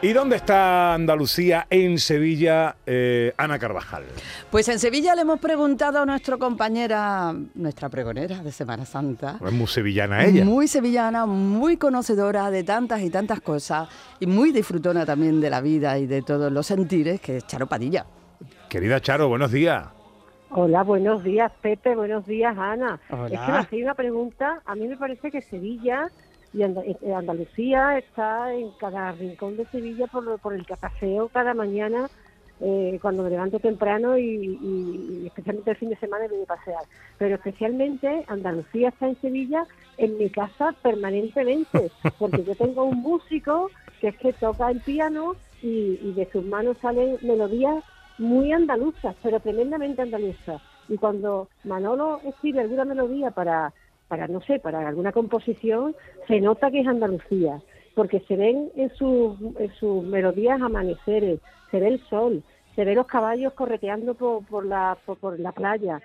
¿Y 0.00 0.12
dónde 0.12 0.36
está 0.36 0.94
Andalucía 0.94 1.66
en 1.70 1.98
Sevilla, 1.98 2.76
eh, 2.86 3.32
Ana 3.36 3.58
Carvajal? 3.58 4.04
Pues 4.48 4.68
en 4.68 4.78
Sevilla 4.78 5.12
le 5.16 5.22
hemos 5.22 5.40
preguntado 5.40 5.98
a 5.98 6.06
nuestra 6.06 6.36
compañera, 6.36 7.34
nuestra 7.56 7.88
pregonera 7.88 8.38
de 8.38 8.52
Semana 8.52 8.84
Santa. 8.84 9.40
Es 9.44 9.52
muy 9.52 9.66
sevillana 9.66 10.24
ella. 10.24 10.44
Muy 10.44 10.68
sevillana, 10.68 11.26
muy 11.26 11.78
conocedora 11.78 12.48
de 12.52 12.62
tantas 12.62 13.00
y 13.00 13.10
tantas 13.10 13.40
cosas 13.40 13.88
y 14.20 14.28
muy 14.28 14.52
disfrutona 14.52 15.04
también 15.04 15.40
de 15.40 15.50
la 15.50 15.60
vida 15.60 15.98
y 15.98 16.06
de 16.06 16.22
todos 16.22 16.52
los 16.52 16.64
sentires, 16.64 17.20
que 17.20 17.38
es 17.38 17.46
Charo 17.48 17.66
Padilla. 17.66 18.06
Querida 18.68 19.00
Charo, 19.00 19.26
buenos 19.28 19.50
días. 19.50 19.84
Hola, 20.50 20.84
buenos 20.84 21.24
días, 21.24 21.50
Pepe. 21.60 21.96
Buenos 21.96 22.24
días, 22.24 22.56
Ana. 22.56 23.00
Hola. 23.10 23.26
Es 23.26 23.40
que 23.40 23.52
me 23.52 23.58
hacía 23.58 23.84
una 23.84 23.94
pregunta. 23.94 24.62
A 24.64 24.76
mí 24.76 24.86
me 24.86 24.96
parece 24.96 25.32
que 25.32 25.42
Sevilla 25.42 26.08
y 26.52 26.62
Anda- 26.62 26.82
eh, 26.84 27.14
Andalucía 27.14 27.98
está 27.98 28.54
en 28.54 28.70
cada 28.72 29.12
rincón 29.12 29.56
de 29.56 29.66
Sevilla 29.66 30.06
por, 30.06 30.38
por 30.40 30.54
el 30.54 30.66
que 30.66 30.76
paseo 30.76 31.28
cada 31.28 31.54
mañana 31.54 32.08
eh, 32.60 32.98
cuando 33.00 33.22
me 33.22 33.30
levanto 33.30 33.60
temprano 33.60 34.18
y, 34.18 34.24
y- 34.24 35.20
y 35.22 35.26
especialmente 35.26 35.70
el 35.70 35.76
fin 35.76 35.90
de 35.90 35.96
semana 35.98 36.26
voy 36.28 36.42
a 36.42 36.46
pasear. 36.46 36.82
Pero 37.18 37.36
especialmente 37.36 38.24
Andalucía 38.26 38.88
está 38.88 39.06
en 39.08 39.20
Sevilla 39.20 39.64
en 39.96 40.16
mi 40.18 40.28
casa 40.30 40.74
permanentemente, 40.82 41.92
porque 42.18 42.44
yo 42.44 42.54
tengo 42.56 42.84
un 42.84 43.00
músico 43.00 43.70
que 44.00 44.08
es 44.08 44.18
que 44.18 44.32
toca 44.32 44.70
el 44.70 44.80
piano 44.80 45.34
y, 45.62 45.98
y 46.02 46.12
de 46.12 46.28
sus 46.30 46.44
manos 46.44 46.76
salen 46.80 47.18
melodías 47.22 47.84
muy 48.16 48.52
andaluzas, 48.52 49.14
pero 49.22 49.38
tremendamente 49.40 50.02
andaluzas. 50.02 50.60
Y 50.88 50.96
cuando 50.96 51.48
Manolo 51.64 52.20
escribe 52.24 52.60
alguna 52.60 52.84
melodía 52.84 53.30
para, 53.30 53.72
para 54.08 54.26
no 54.26 54.40
sé, 54.40 54.58
para 54.58 54.86
alguna 54.88 55.12
composición, 55.12 55.94
se 56.26 56.40
nota 56.40 56.70
que 56.70 56.80
es 56.80 56.86
Andalucía, 56.86 57.60
porque 57.94 58.20
se 58.20 58.36
ven 58.36 58.70
en 58.76 58.90
sus, 58.94 59.36
en 59.58 59.70
sus 59.78 60.02
melodías 60.04 60.60
amaneceres, 60.60 61.40
se 61.70 61.78
ve 61.80 61.88
el 61.88 62.00
sol, 62.08 62.42
se 62.74 62.84
ve 62.84 62.94
los 62.94 63.06
caballos 63.06 63.52
correteando 63.54 64.14
por, 64.14 64.44
por, 64.46 64.64
la, 64.64 64.96
por, 65.04 65.18
por 65.18 65.38
la 65.38 65.52
playa, 65.52 66.00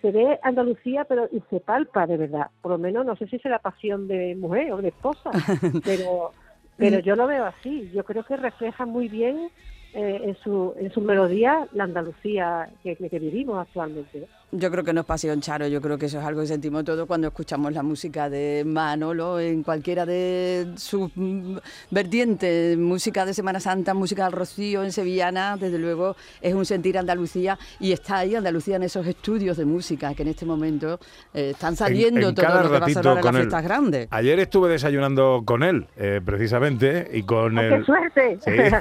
se 0.00 0.10
ve 0.10 0.38
Andalucía, 0.42 1.04
pero 1.04 1.28
y 1.30 1.40
se 1.50 1.60
palpa 1.60 2.06
de 2.06 2.16
verdad. 2.16 2.46
Por 2.62 2.72
lo 2.72 2.78
menos, 2.78 3.04
no 3.04 3.14
sé 3.16 3.26
si 3.26 3.38
será 3.38 3.58
pasión 3.58 4.08
de 4.08 4.34
mujer 4.34 4.72
o 4.72 4.78
de 4.78 4.88
esposa, 4.88 5.30
pero, 5.84 6.32
pero 6.76 6.98
yo 7.00 7.14
lo 7.16 7.26
veo 7.26 7.44
así. 7.44 7.90
Yo 7.94 8.02
creo 8.04 8.24
que 8.24 8.36
refleja 8.36 8.86
muy 8.86 9.08
bien 9.08 9.50
eh, 9.92 10.20
en 10.24 10.34
su 10.36 10.74
en 10.78 10.90
su 10.90 11.00
melodía 11.02 11.68
la 11.72 11.84
Andalucía 11.84 12.68
que, 12.82 12.96
que- 12.96 13.10
que 13.10 13.18
vivimos 13.18 13.58
actualmente. 13.58 14.26
Yo 14.56 14.70
creo 14.70 14.84
que 14.84 14.92
no 14.92 15.00
es 15.00 15.06
pasión, 15.06 15.40
Charo, 15.40 15.66
yo 15.66 15.80
creo 15.80 15.98
que 15.98 16.06
eso 16.06 16.20
es 16.20 16.24
algo 16.24 16.40
que 16.40 16.46
sentimos 16.46 16.84
todos 16.84 17.08
cuando 17.08 17.26
escuchamos 17.26 17.72
la 17.72 17.82
música 17.82 18.30
de 18.30 18.62
Manolo 18.64 19.40
en 19.40 19.64
cualquiera 19.64 20.06
de 20.06 20.68
sus 20.76 21.10
mm, 21.16 21.56
vertientes, 21.90 22.78
música 22.78 23.26
de 23.26 23.34
Semana 23.34 23.58
Santa, 23.58 23.94
música 23.94 24.22
del 24.22 24.32
Rocío 24.32 24.84
en 24.84 24.92
Sevillana, 24.92 25.56
desde 25.56 25.76
luego 25.78 26.14
es 26.40 26.54
un 26.54 26.64
sentir 26.64 26.96
Andalucía 26.96 27.58
y 27.80 27.90
está 27.90 28.18
ahí 28.18 28.36
Andalucía 28.36 28.76
en 28.76 28.84
esos 28.84 29.04
estudios 29.08 29.56
de 29.56 29.64
música 29.64 30.14
que 30.14 30.22
en 30.22 30.28
este 30.28 30.46
momento 30.46 31.00
eh, 31.34 31.50
están 31.50 31.74
saliendo 31.74 32.20
En- 32.20 32.28
en 32.28 32.34
todo 32.36 32.46
cada 32.46 32.62
lo 32.62 32.70
que 32.70 32.78
va 32.78 32.86
a 32.86 32.90
sonar 32.90 33.06
en 33.06 33.14
las 33.16 33.22
con 33.24 33.34
él. 33.34 33.40
fiestas 33.42 33.64
grandes. 33.64 34.08
Ayer 34.12 34.38
estuve 34.38 34.68
desayunando 34.70 35.42
con 35.44 35.64
él, 35.64 35.88
eh, 35.96 36.20
precisamente, 36.24 37.10
y 37.12 37.24
con 37.24 37.58
¡Oh, 37.58 37.60
el... 37.60 37.80
¡Qué 37.80 37.84
suerte! 37.86 38.38
Sí. 38.44 38.50
¿eh? 38.52 38.70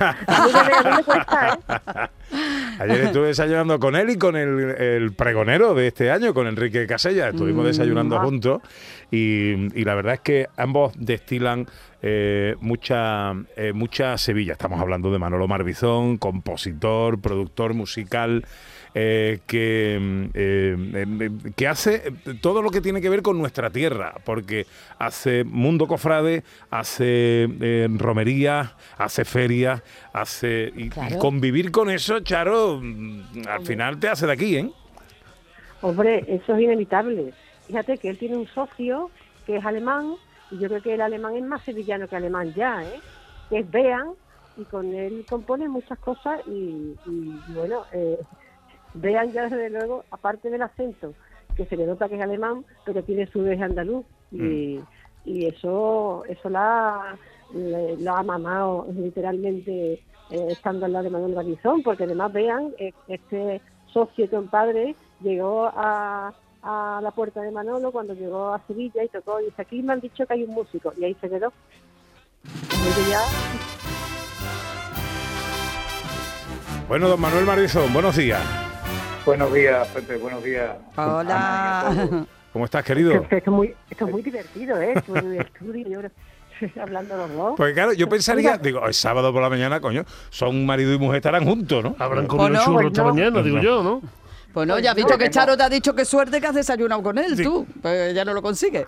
Ayer 2.80 3.02
estuve 3.06 3.28
desayunando 3.28 3.80
con 3.80 3.96
él 3.96 4.10
y 4.12 4.18
con 4.18 4.36
el, 4.36 4.60
el 4.80 5.14
pregonero 5.14 5.63
de 5.74 5.88
este 5.88 6.12
año, 6.12 6.34
con 6.34 6.48
Enrique 6.48 6.86
Casella. 6.86 7.30
Estuvimos 7.30 7.64
Mm. 7.64 7.68
desayunando 7.68 8.18
Ah. 8.18 8.24
juntos 8.26 8.62
y, 9.10 9.54
y 9.80 9.86
la 9.86 9.96
verdad 9.96 10.16
es 10.16 10.20
que 10.20 10.48
ambos 10.58 10.94
destilan 10.98 11.66
eh, 12.06 12.56
mucha, 12.60 13.32
eh, 13.56 13.72
mucha 13.72 14.18
Sevilla. 14.18 14.52
Estamos 14.52 14.82
hablando 14.82 15.10
de 15.10 15.20
Manolo 15.20 15.48
Marbizón, 15.48 16.18
compositor, 16.18 17.22
productor 17.22 17.74
musical. 17.74 18.46
eh, 18.96 19.40
que, 19.48 19.98
mm, 20.00 20.24
eh, 20.36 20.78
eh, 21.22 21.30
que 21.56 21.68
hace 21.68 22.14
todo 22.42 22.62
lo 22.62 22.70
que 22.70 22.80
tiene 22.80 23.02
que 23.02 23.10
ver 23.10 23.24
con 23.24 23.40
nuestra 23.40 23.72
tierra, 23.72 24.14
porque 24.24 24.68
hace 25.00 25.44
mundo 25.44 25.88
cofrade, 25.88 26.44
hace 26.70 27.48
eh, 27.60 27.88
romerías, 27.98 28.70
hace 29.00 29.26
ferias, 29.26 29.82
hace 30.14 30.72
y- 30.78 30.84
y, 30.90 31.18
convivir 31.18 31.72
con 31.72 31.90
eso, 31.90 32.20
Charo, 32.20 32.80
mm, 32.84 33.48
al 33.50 33.66
final 33.66 33.98
te 34.00 34.10
hace 34.10 34.28
de 34.28 34.34
aquí, 34.34 34.58
¿eh? 34.58 34.70
Hombre, 35.84 36.24
eso 36.30 36.56
es 36.56 36.62
inevitable. 36.62 37.34
Fíjate 37.68 37.98
que 37.98 38.10
él 38.10 38.18
tiene 38.18 38.38
un 38.38 38.48
socio 38.48 39.12
que 39.46 39.58
es 39.58 39.66
alemán, 39.66 40.16
y 40.50 40.58
yo 40.58 40.70
creo 40.70 40.82
que 40.82 40.94
el 40.94 41.02
alemán 41.02 41.36
es 41.36 41.44
más 41.44 41.62
sevillano 41.64 42.08
que 42.08 42.16
alemán 42.16 42.54
ya, 42.54 42.84
¿eh? 42.84 43.02
Que 43.50 43.60
es 43.60 43.70
Bean, 43.70 44.14
y 44.56 44.64
con 44.64 44.94
él 44.94 45.26
compone 45.30 45.68
muchas 45.68 46.00
cosas, 46.00 46.40
y, 46.48 46.96
y, 47.06 47.38
bueno, 47.50 47.84
eh, 47.92 48.18
Bean 48.94 49.34
ya 49.34 49.50
desde 49.50 49.70
luego, 49.70 50.06
aparte 50.10 50.50
del 50.50 50.62
acento, 50.62 51.14
que 51.58 51.66
se 51.66 51.76
le 51.76 51.86
nota 51.86 52.08
que 52.08 52.16
es 52.16 52.22
alemán, 52.22 52.64
pero 52.86 53.04
tiene 53.04 53.28
su 53.28 53.44
vez 53.44 53.62
andaluz, 53.62 54.06
y, 54.32 54.80
y 55.26 55.46
eso 55.48 56.24
eso 56.30 56.50
la, 56.50 57.18
ha 58.08 58.24
mamado 58.24 58.88
literalmente 58.96 59.94
eh, 59.94 60.48
estando 60.48 60.86
al 60.86 60.94
lado 60.94 61.04
de 61.04 61.10
Manuel 61.10 61.36
Garnizón, 61.36 61.84
porque 61.84 62.06
además 62.06 62.32
vean, 62.32 62.72
eh, 62.78 62.94
este 63.10 63.62
socio 63.88 64.26
y 64.26 64.30
compadre 64.30 64.96
llegó 65.24 65.66
a, 65.74 66.34
a 66.62 67.00
la 67.02 67.12
puerta 67.12 67.42
de 67.42 67.52
Manolo 67.52 67.92
cuando 67.92 68.14
llegó 68.14 68.54
a 68.54 68.62
Sevilla 68.68 69.04
y 69.04 69.08
tocó 69.10 69.40
y 69.42 69.46
dice, 69.46 69.62
aquí 69.62 69.82
me 69.82 69.94
han 69.94 70.00
dicho 70.02 70.26
que 70.26 70.34
hay 70.34 70.44
un 70.44 70.54
músico, 70.54 70.94
y 70.98 71.06
ahí 71.06 71.18
se 71.20 71.30
quedó. 71.30 71.52
Y 72.46 73.02
yo 73.02 73.10
ya, 73.10 73.20
Bueno, 76.88 77.08
don 77.08 77.20
Manuel 77.20 77.46
Marbizón, 77.46 77.92
buenos 77.94 78.16
días. 78.18 78.42
Buenos 79.26 79.54
días, 79.54 79.88
Pepe, 79.88 80.18
buenos 80.18 80.44
días. 80.44 80.72
Hola. 80.98 82.26
¿Cómo 82.52 82.66
estás, 82.66 82.84
querido? 82.84 83.14
esto, 83.14 83.36
es 83.36 83.48
muy, 83.48 83.74
esto 83.90 84.06
es 84.06 84.12
muy 84.12 84.22
divertido, 84.22 84.80
¿eh? 84.80 84.94
El 85.08 85.38
estudio, 85.38 85.88
y 85.90 85.94
ahora 85.96 86.12
hablando 86.82 87.18
los 87.18 87.34
dos. 87.34 87.54
Porque 87.58 87.74
claro, 87.74 87.94
yo 87.94 88.08
pensaría, 88.10 88.58
digo, 88.58 88.86
es 88.88 88.98
sábado 88.98 89.32
por 89.34 89.42
la 89.42 89.50
mañana, 89.50 89.80
coño, 89.80 90.04
son 90.30 90.66
marido 90.66 90.94
y 90.94 91.00
mujer 91.00 91.18
estarán 91.18 91.46
juntos, 91.46 91.84
¿no? 91.84 91.96
Habrán 91.98 92.26
¿O 92.26 92.28
comido 92.28 92.50
no? 92.50 92.60
churros 92.66 92.82
Pues 92.82 92.88
esta 92.88 93.04
mañana, 93.06 93.42
digo 93.42 93.58
No. 93.58 93.64
yo, 93.64 93.84
¿no? 93.84 94.02
Pues 94.54 94.68
no, 94.68 94.76
Pues 94.76 94.84
ya 94.84 94.92
has 94.92 94.96
visto 94.96 95.18
que 95.18 95.30
Charo 95.30 95.58
te 95.58 95.64
ha 95.64 95.70
dicho 95.70 95.96
que 95.96 96.06
suerte 96.06 96.40
que 96.40 96.48
has 96.48 96.56
desayunado 96.56 97.02
con 97.02 97.18
él, 97.18 97.36
Sí. 97.36 97.44
tú. 97.44 97.66
Pues 97.82 98.14
ya 98.14 98.24
no 98.24 98.34
lo 98.34 98.42
consigue. 98.42 98.86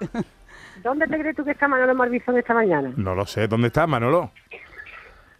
¿Dónde 0.84 1.08
te 1.08 1.18
crees 1.20 1.36
tú 1.36 1.44
que 1.44 1.52
está 1.52 1.68
Manolo 1.68 1.96
Marbizón 1.96 2.38
esta 2.38 2.54
mañana? 2.54 2.94
No 2.98 3.16
lo 3.16 3.26
sé, 3.26 3.48
¿dónde 3.48 3.68
estás, 3.68 3.88
Manolo? 3.88 4.32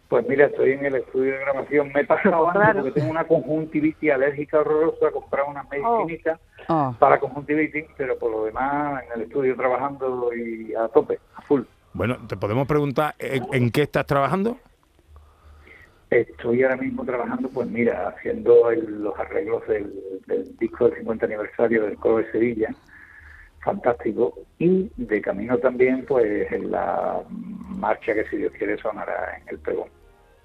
Pues 0.08 0.24
mira, 0.28 0.46
estoy 0.46 0.72
en 0.72 0.86
el 0.86 0.94
estudio 0.96 1.32
de 1.32 1.38
grabación. 1.40 1.90
Me 1.92 2.00
he 2.00 2.04
pasado 2.04 2.46
antes 2.48 2.62
Claro. 2.62 2.82
porque 2.82 3.00
tengo 3.00 3.10
una 3.10 3.24
conjuntivitis 3.24 4.10
alérgica 4.12 4.60
horrorosa 4.60 5.08
a 5.08 5.10
comprar 5.10 5.44
unas 5.48 5.68
medicinitas 5.68 6.38
Oh. 6.68 6.94
para 6.98 7.18
conjuntivitis, 7.20 7.84
pero 7.96 8.18
por 8.18 8.30
lo 8.32 8.44
demás 8.44 9.02
en 9.04 9.12
el 9.20 9.26
estudio 9.26 9.54
trabajando 9.56 10.30
y 10.34 10.74
a 10.74 10.88
tope, 10.88 11.18
a 11.36 11.42
full. 11.42 11.62
Bueno, 11.92 12.16
te 12.26 12.36
podemos 12.36 12.66
preguntar 12.66 13.14
¿en, 13.18 13.46
en 13.52 13.70
qué 13.70 13.82
estás 13.82 14.06
trabajando? 14.06 14.58
Estoy 16.10 16.62
ahora 16.62 16.76
mismo 16.76 17.04
trabajando, 17.04 17.48
pues 17.48 17.68
mira, 17.68 18.08
haciendo 18.08 18.70
el- 18.70 19.02
los 19.02 19.18
arreglos 19.18 19.66
del, 19.66 19.92
disco 20.58 20.88
del 20.88 20.98
50 20.98 21.26
aniversario 21.26 21.82
del 21.84 21.96
Coro 21.96 22.18
de 22.18 22.30
Sevilla, 22.30 22.74
fantástico, 23.60 24.34
y 24.58 24.90
de 24.96 25.20
camino 25.20 25.58
también, 25.58 26.04
pues 26.06 26.50
en 26.52 26.70
la 26.70 27.22
marcha 27.28 28.14
que 28.14 28.24
si 28.28 28.36
Dios 28.36 28.52
quiere 28.56 28.78
sonará 28.78 29.38
en 29.42 29.48
el 29.48 29.58
pregón. 29.58 29.88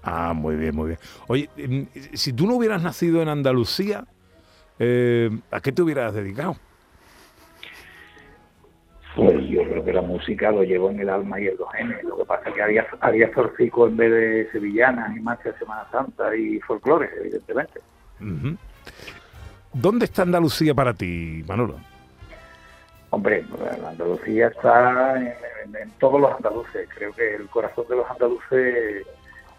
Ah, 0.02 0.32
muy 0.34 0.56
bien, 0.56 0.74
muy 0.74 0.88
bien. 0.88 0.98
Oye, 1.28 1.48
mm, 1.56 1.82
si 2.14 2.32
tú 2.32 2.46
no 2.48 2.56
hubieras 2.56 2.82
nacido 2.82 3.22
en 3.22 3.28
Andalucía, 3.28 4.04
eh, 4.80 5.30
¿a 5.52 5.60
qué 5.60 5.70
te 5.70 5.82
hubieras 5.82 6.12
dedicado? 6.12 6.56
Pues 9.14 9.36
yo 9.48 9.62
creo 9.64 9.84
que 9.84 9.92
la 9.92 10.00
música 10.02 10.50
lo 10.50 10.62
llevo 10.62 10.90
en 10.90 11.00
el 11.00 11.10
alma 11.10 11.38
y 11.38 11.46
en 11.48 11.56
los 11.58 11.70
genes. 11.72 12.02
Lo 12.04 12.16
que 12.16 12.24
pasa 12.24 12.48
es 12.48 12.54
que 12.54 12.62
había, 12.62 12.86
había 13.00 13.32
zorcico 13.34 13.86
en 13.86 13.96
vez 13.96 14.10
de 14.10 14.48
sevillanas 14.52 15.14
y 15.16 15.20
marcha 15.20 15.52
de 15.52 15.58
Semana 15.58 15.86
Santa 15.90 16.34
y 16.34 16.58
folclore, 16.60 17.10
evidentemente. 17.20 17.80
¿Dónde 19.74 20.04
está 20.06 20.22
Andalucía 20.22 20.74
para 20.74 20.94
ti, 20.94 21.44
Manolo? 21.46 21.76
Hombre, 23.10 23.44
la 23.82 23.90
Andalucía 23.90 24.48
está 24.48 25.16
en, 25.16 25.26
en- 25.26 25.76
en 25.82 25.90
todos 25.98 26.20
los 26.20 26.32
andaluces. 26.34 26.88
Creo 26.94 27.12
que 27.12 27.34
el 27.36 27.46
corazón 27.48 27.84
de 27.88 27.96
los 27.96 28.10
andaluces 28.10 29.06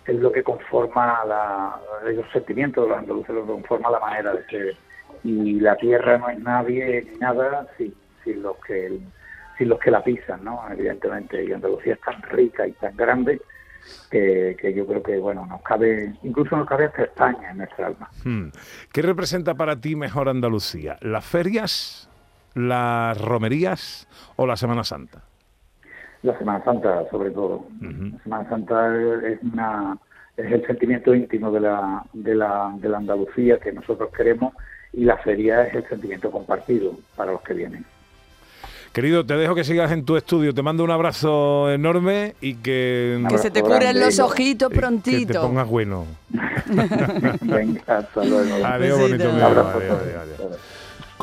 es 0.05 0.15
lo 0.15 0.31
que 0.31 0.43
conforma 0.43 1.19
la, 1.27 1.75
los 2.11 2.25
sentimientos 2.31 2.83
de 2.85 2.89
los 2.89 2.97
andaluces, 2.99 3.35
lo 3.35 3.41
que 3.45 3.51
conforma 3.51 3.91
la 3.91 3.99
manera 3.99 4.33
de 4.33 4.43
ser. 4.45 4.75
Y 5.23 5.59
la 5.59 5.75
tierra 5.77 6.17
no 6.17 6.29
es 6.29 6.39
nadie 6.39 7.07
ni 7.11 7.17
nada 7.19 7.67
sin, 7.77 7.93
sin 8.23 8.41
los 8.41 8.57
que 8.65 8.99
sin 9.57 9.69
los 9.69 9.79
que 9.79 9.91
la 9.91 10.03
pisan, 10.03 10.43
¿no? 10.43 10.61
Evidentemente. 10.71 11.43
Y 11.43 11.51
Andalucía 11.51 11.93
es 11.93 12.01
tan 12.01 12.21
rica 12.23 12.67
y 12.67 12.71
tan 12.73 12.95
grande 12.95 13.41
que, 14.09 14.55
que 14.59 14.73
yo 14.73 14.85
creo 14.85 15.03
que, 15.03 15.17
bueno, 15.17 15.45
nos 15.45 15.61
cabe, 15.61 16.13
incluso 16.23 16.55
nos 16.55 16.67
cabe 16.67 16.85
hasta 16.85 17.03
España 17.03 17.51
en 17.51 17.57
nuestra 17.57 17.87
alma. 17.87 18.09
Hmm. 18.23 18.49
¿Qué 18.91 19.01
representa 19.01 19.55
para 19.55 19.79
ti 19.79 19.95
mejor 19.95 20.29
Andalucía? 20.29 20.97
¿Las 21.01 21.25
ferias, 21.25 22.09
las 22.53 23.19
romerías 23.19 24.07
o 24.35 24.47
la 24.47 24.55
Semana 24.55 24.83
Santa? 24.83 25.23
La 26.21 26.37
Semana 26.37 26.63
Santa, 26.63 27.09
sobre 27.11 27.31
todo. 27.31 27.65
La 27.81 28.23
Semana 28.23 28.49
Santa 28.49 28.95
es 29.27 29.41
una 29.43 29.97
es 30.37 30.51
el 30.51 30.65
sentimiento 30.65 31.13
íntimo 31.13 31.51
de 31.51 31.59
la, 31.59 32.03
de 32.13 32.35
la, 32.35 32.73
de 32.77 32.89
la 32.89 32.97
Andalucía 32.97 33.59
que 33.59 33.71
nosotros 33.71 34.09
queremos 34.15 34.53
y 34.91 35.05
la 35.05 35.17
feria 35.17 35.67
es 35.67 35.75
el 35.75 35.87
sentimiento 35.87 36.31
compartido 36.31 36.93
para 37.15 37.33
los 37.33 37.41
que 37.41 37.53
vienen. 37.53 37.85
Querido, 38.93 39.25
te 39.25 39.33
dejo 39.35 39.55
que 39.55 39.63
sigas 39.63 39.91
en 39.91 40.05
tu 40.05 40.15
estudio. 40.17 40.53
Te 40.53 40.61
mando 40.61 40.83
un 40.83 40.91
abrazo 40.91 41.71
enorme 41.71 42.35
y 42.41 42.53
que... 42.55 43.23
Que 43.27 43.37
se 43.39 43.49
te 43.49 43.61
curen 43.63 43.99
los 43.99 44.19
ojitos 44.19 44.69
Que 44.69 44.75
te 44.75 44.79
prontito. 44.81 45.41
pongas 45.41 45.67
bueno. 45.67 46.05
Venga, 47.41 47.81
hasta 47.87 48.23
luego. 48.23 48.63
Adiós, 48.65 48.99
bonito 48.99 49.29
Un 49.29 49.35
mío. 49.35 49.45
abrazo 49.47 49.77
Adiós, 49.79 49.97
adiós, 49.99 50.21
adiós. 50.39 50.57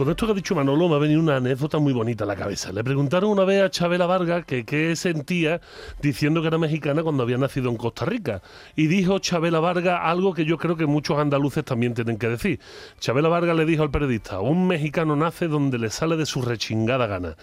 Con 0.01 0.09
esto 0.09 0.25
que 0.25 0.33
ha 0.33 0.35
dicho 0.35 0.55
Manolo 0.55 0.89
me 0.89 0.95
ha 0.95 0.99
venido 0.99 1.21
una 1.21 1.37
anécdota 1.37 1.79
muy 1.79 1.93
bonita 1.93 2.25
a 2.25 2.27
la 2.27 2.35
cabeza. 2.35 2.73
Le 2.73 2.83
preguntaron 2.83 3.29
una 3.29 3.45
vez 3.45 3.63
a 3.63 3.69
Chabela 3.69 4.07
Vargas 4.07 4.47
que 4.47 4.65
qué 4.65 4.97
sentía 4.97 5.61
diciendo 6.01 6.41
que 6.41 6.49
era 6.49 6.57
mexicana 6.57 7.03
cuando 7.03 7.23
había 7.23 7.37
nacido 7.37 7.69
en 7.69 7.77
Costa 7.77 8.07
Rica. 8.07 8.41
Y 8.77 8.87
dijo 8.87 9.19
Chabela 9.19 9.61
Vargas 9.61 10.01
algo 10.03 10.33
que 10.33 10.47
yo 10.47 10.57
creo 10.57 10.75
que 10.75 10.87
muchos 10.87 11.19
andaluces 11.19 11.67
también 11.67 11.93
tienen 11.93 12.17
que 12.17 12.31
decir. 12.31 12.61
Chabela 12.99 13.29
Vargas 13.29 13.55
le 13.55 13.67
dijo 13.67 13.83
al 13.83 13.91
periodista, 13.91 14.41
un 14.41 14.67
mexicano 14.67 15.17
nace 15.17 15.49
donde 15.49 15.77
le 15.77 15.91
sale 15.91 16.17
de 16.17 16.25
su 16.25 16.41
rechingada 16.41 17.07
gana. 17.07 17.37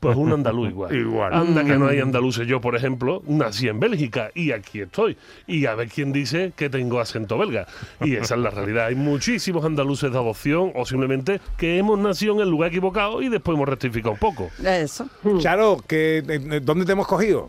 Pues 0.00 0.16
un 0.16 0.32
andaluz 0.32 0.70
igual. 0.70 0.92
Igual. 0.96 1.32
Anda 1.32 1.62
que 1.62 1.78
no 1.78 1.86
hay 1.86 2.00
andaluces. 2.00 2.44
Yo, 2.44 2.60
por 2.60 2.74
ejemplo, 2.74 3.22
nací 3.28 3.68
en 3.68 3.78
Bélgica 3.78 4.32
y 4.34 4.50
aquí 4.50 4.80
estoy. 4.80 5.16
Y 5.46 5.66
a 5.66 5.76
ver 5.76 5.88
quién 5.88 6.10
dice 6.10 6.54
que 6.56 6.68
tengo 6.70 6.98
acento 6.98 7.38
belga. 7.38 7.68
Y 8.00 8.16
esa 8.16 8.34
es 8.34 8.40
la 8.40 8.50
realidad. 8.50 8.86
Hay 8.86 8.96
muchísimos 8.96 9.64
andaluces 9.64 10.10
de 10.10 10.18
adopción 10.18 10.72
o 10.74 10.84
simplemente 10.84 11.40
que 11.56 11.78
hemos 11.78 11.99
nacido 12.00 12.34
en 12.34 12.40
el 12.40 12.48
lugar 12.50 12.68
equivocado 12.70 13.22
y 13.22 13.28
después 13.28 13.56
hemos 13.56 13.68
rectificado 13.68 14.12
un 14.12 14.18
poco. 14.18 14.48
Eso. 14.64 15.06
Charo, 15.38 15.78
que, 15.86 16.18
eh, 16.18 16.60
¿dónde 16.62 16.84
te 16.84 16.92
hemos 16.92 17.06
cogido? 17.06 17.48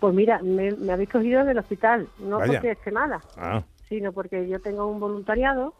Pues 0.00 0.14
mira, 0.14 0.40
me, 0.42 0.72
me 0.72 0.92
habéis 0.92 1.10
cogido 1.10 1.40
en 1.42 1.48
el 1.50 1.58
hospital, 1.58 2.08
no 2.18 2.38
Vaya. 2.38 2.54
porque 2.54 2.70
esté 2.72 2.90
mala, 2.90 3.20
Ah, 3.36 3.62
sino 3.88 4.12
porque 4.12 4.48
yo 4.48 4.58
tengo 4.60 4.86
un 4.86 4.98
voluntariado 4.98 5.74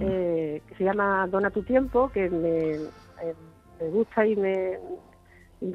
eh, 0.00 0.60
que 0.68 0.74
se 0.74 0.84
llama 0.84 1.26
Dona 1.28 1.50
tu 1.50 1.62
tiempo, 1.62 2.10
que 2.12 2.28
me, 2.28 2.72
eh, 2.72 3.34
me 3.80 3.88
gusta 3.88 4.26
y 4.26 4.36
me 4.36 4.78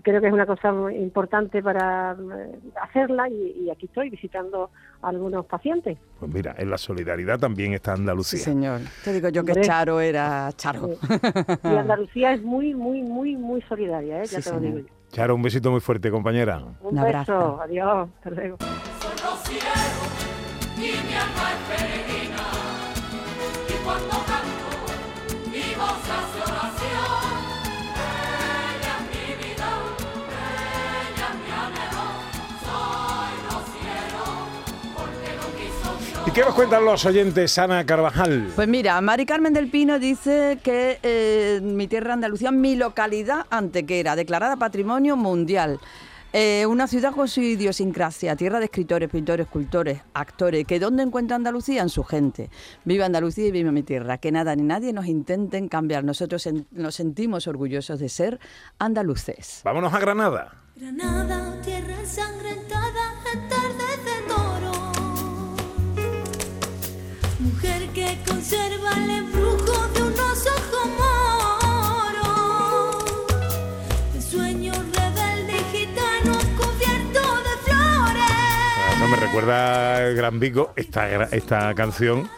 creo 0.03 0.21
que 0.21 0.27
es 0.27 0.33
una 0.33 0.45
cosa 0.45 0.71
muy 0.71 0.95
importante 0.95 1.61
para 1.61 2.11
eh, 2.13 2.59
hacerla 2.81 3.29
y, 3.29 3.63
y 3.65 3.69
aquí 3.69 3.85
estoy 3.85 4.09
visitando 4.09 4.69
a 5.01 5.09
algunos 5.09 5.45
pacientes. 5.45 5.97
pues 6.19 6.31
mira, 6.33 6.55
en 6.57 6.69
la 6.69 6.77
solidaridad 6.77 7.39
también 7.39 7.73
está 7.73 7.95
Sí, 7.95 8.01
Andalucía. 8.01 8.39
señor. 8.39 8.81
Te 9.03 9.13
digo 9.13 9.29
yo 9.29 9.43
que. 9.43 9.61
Charo 9.61 9.99
era 9.99 10.51
Charo. 10.55 10.89
Y 11.63 11.67
Andalucía 11.75 12.33
es 12.33 12.41
muy, 12.43 12.73
muy, 12.73 13.01
muy, 13.01 13.35
muy 13.35 13.61
solidaria, 13.63 14.21
¿eh? 14.21 14.25
ya 14.25 14.41
Sí, 14.41 14.49
te 14.49 14.55
lo 14.55 14.59
digo 14.59 14.79
yo. 14.79 14.85
Charo, 15.11 15.35
un 15.35 15.41
besito 15.41 15.71
muy 15.71 15.79
fuerte, 15.79 16.11
compañera. 16.11 16.57
Un, 16.57 16.75
Un 16.81 16.99
abrazo. 16.99 17.33
beso, 17.33 17.61
adiós, 17.61 18.09
hasta 18.17 18.29
luego. 18.31 18.57
Y 23.69 23.73
cuando 23.83 24.09
canto, 24.25 25.49
mi 25.51 25.75
voz 25.75 25.97
qué 36.37 36.45
nos 36.45 36.53
cuentan 36.53 36.85
los 36.85 37.03
oyentes, 37.03 37.57
Ana 37.57 37.83
Carvajal? 37.83 38.51
Pues 38.55 38.67
mira, 38.67 39.01
Mari 39.01 39.25
Carmen 39.25 39.53
del 39.53 39.71
Pino 39.71 39.97
dice 39.97 40.59
que 40.63 40.99
eh, 41.01 41.59
mi 41.63 41.87
tierra 41.87 42.13
Andalucía, 42.13 42.51
mi 42.51 42.75
localidad 42.75 43.47
antequera, 43.49 44.15
declarada 44.15 44.55
Patrimonio 44.55 45.15
Mundial. 45.17 45.79
Eh, 46.33 46.67
una 46.67 46.85
ciudad 46.85 47.13
con 47.13 47.27
su 47.27 47.41
idiosincrasia, 47.41 48.35
tierra 48.35 48.59
de 48.59 48.65
escritores, 48.65 49.09
pintores, 49.09 49.47
escultores, 49.47 50.01
actores. 50.13 50.63
¿Que 50.67 50.77
dónde 50.79 51.01
encuentra 51.01 51.37
Andalucía? 51.37 51.81
En 51.81 51.89
su 51.89 52.03
gente. 52.03 52.51
Viva 52.85 53.07
Andalucía 53.07 53.47
y 53.47 53.51
viva 53.51 53.71
mi 53.71 53.81
tierra. 53.81 54.19
Que 54.19 54.31
nada 54.31 54.55
ni 54.55 54.61
nadie 54.61 54.93
nos 54.93 55.07
intenten 55.07 55.67
cambiar. 55.69 56.03
Nosotros 56.03 56.45
en- 56.45 56.67
nos 56.69 56.93
sentimos 56.93 57.47
orgullosos 57.47 57.99
de 57.99 58.09
ser 58.09 58.39
andaluces. 58.77 59.61
Vámonos 59.63 59.91
a 59.91 59.99
Granada. 59.99 60.53
Granada, 60.75 61.59
tierra 61.63 61.95
ensangrentada, 61.99 63.15
tarde 63.49 63.86
que 68.49 68.55
conserva 68.55 68.91
el 69.03 69.09
embrujo 69.09 69.87
de 69.93 70.01
unos 70.03 70.47
ojos 70.47 70.87
moros. 72.17 73.03
De 74.13 74.21
sueños 74.21 74.77
rebeldes 74.77 75.63
gitanos 75.71 76.37
cubiertos 76.57 77.43
de 77.43 77.57
flores. 77.65 78.31
Eso 78.95 79.07
me 79.09 79.17
recuerda 79.17 80.03
el 80.07 80.15
Gran 80.15 80.39
gra- 81.09 81.29
esta 81.31 81.73
canción 81.75 82.29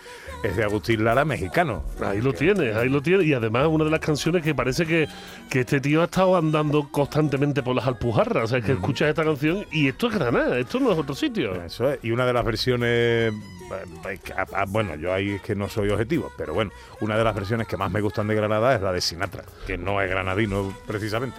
es 0.44 0.56
de 0.56 0.64
Agustín 0.64 1.04
Lara, 1.04 1.26
mexicano. 1.26 1.84
Ahí 2.02 2.22
lo 2.22 2.34
tienes, 2.34 2.76
ahí 2.76 2.90
lo 2.90 3.02
tienes. 3.02 3.26
Y 3.28 3.34
además 3.34 3.68
una 3.68 3.84
de 3.86 3.92
las 3.92 4.00
canciones 4.00 4.44
que 4.44 4.56
parece 4.56 4.86
que, 4.86 5.08
que 5.50 5.62
este 5.62 5.82
tío 5.82 6.02
ha 6.02 6.06
estado 6.06 6.38
andando 6.38 6.90
constantemente 6.90 7.62
por 7.62 7.76
las 7.76 7.86
Alpujarras. 7.88 8.46
O 8.46 8.48
sea, 8.48 8.62
que 8.62 8.74
escuchas 8.74 9.10
esta 9.10 9.24
canción 9.24 9.66
y 9.72 9.88
esto 9.90 10.08
es 10.08 10.16
Granada, 10.16 10.58
esto 10.58 10.80
no 10.80 10.92
es 10.92 10.98
otro 10.98 11.16
sitio. 11.16 11.56
Eso 11.64 11.92
es. 11.92 12.00
Y 12.04 12.12
una 12.12 12.26
de 12.26 12.34
las 12.34 12.46
versiones. 12.46 13.34
eh, 13.34 14.20
ah, 14.54 14.66
Bueno, 14.68 14.96
yo 14.96 15.14
ahí 15.14 15.32
es 15.32 15.42
que 15.42 15.56
no 15.56 15.68
soy 15.68 15.90
objetivo, 15.90 16.32
pero 16.38 16.54
bueno, 16.54 16.72
una 17.02 17.18
de 17.18 17.24
las 17.24 17.36
versiones 17.36 17.68
que 17.68 17.78
más 17.78 17.92
me 17.92 18.02
gustan 18.02 18.28
de 18.28 18.36
Granada 18.36 18.76
es 18.76 18.82
la 18.82 18.92
de 18.92 19.02
Sinatra, 19.02 19.44
que 19.68 19.78
no 19.78 20.02
es 20.02 20.10
granadino 20.10 20.74
precisamente. 20.88 21.38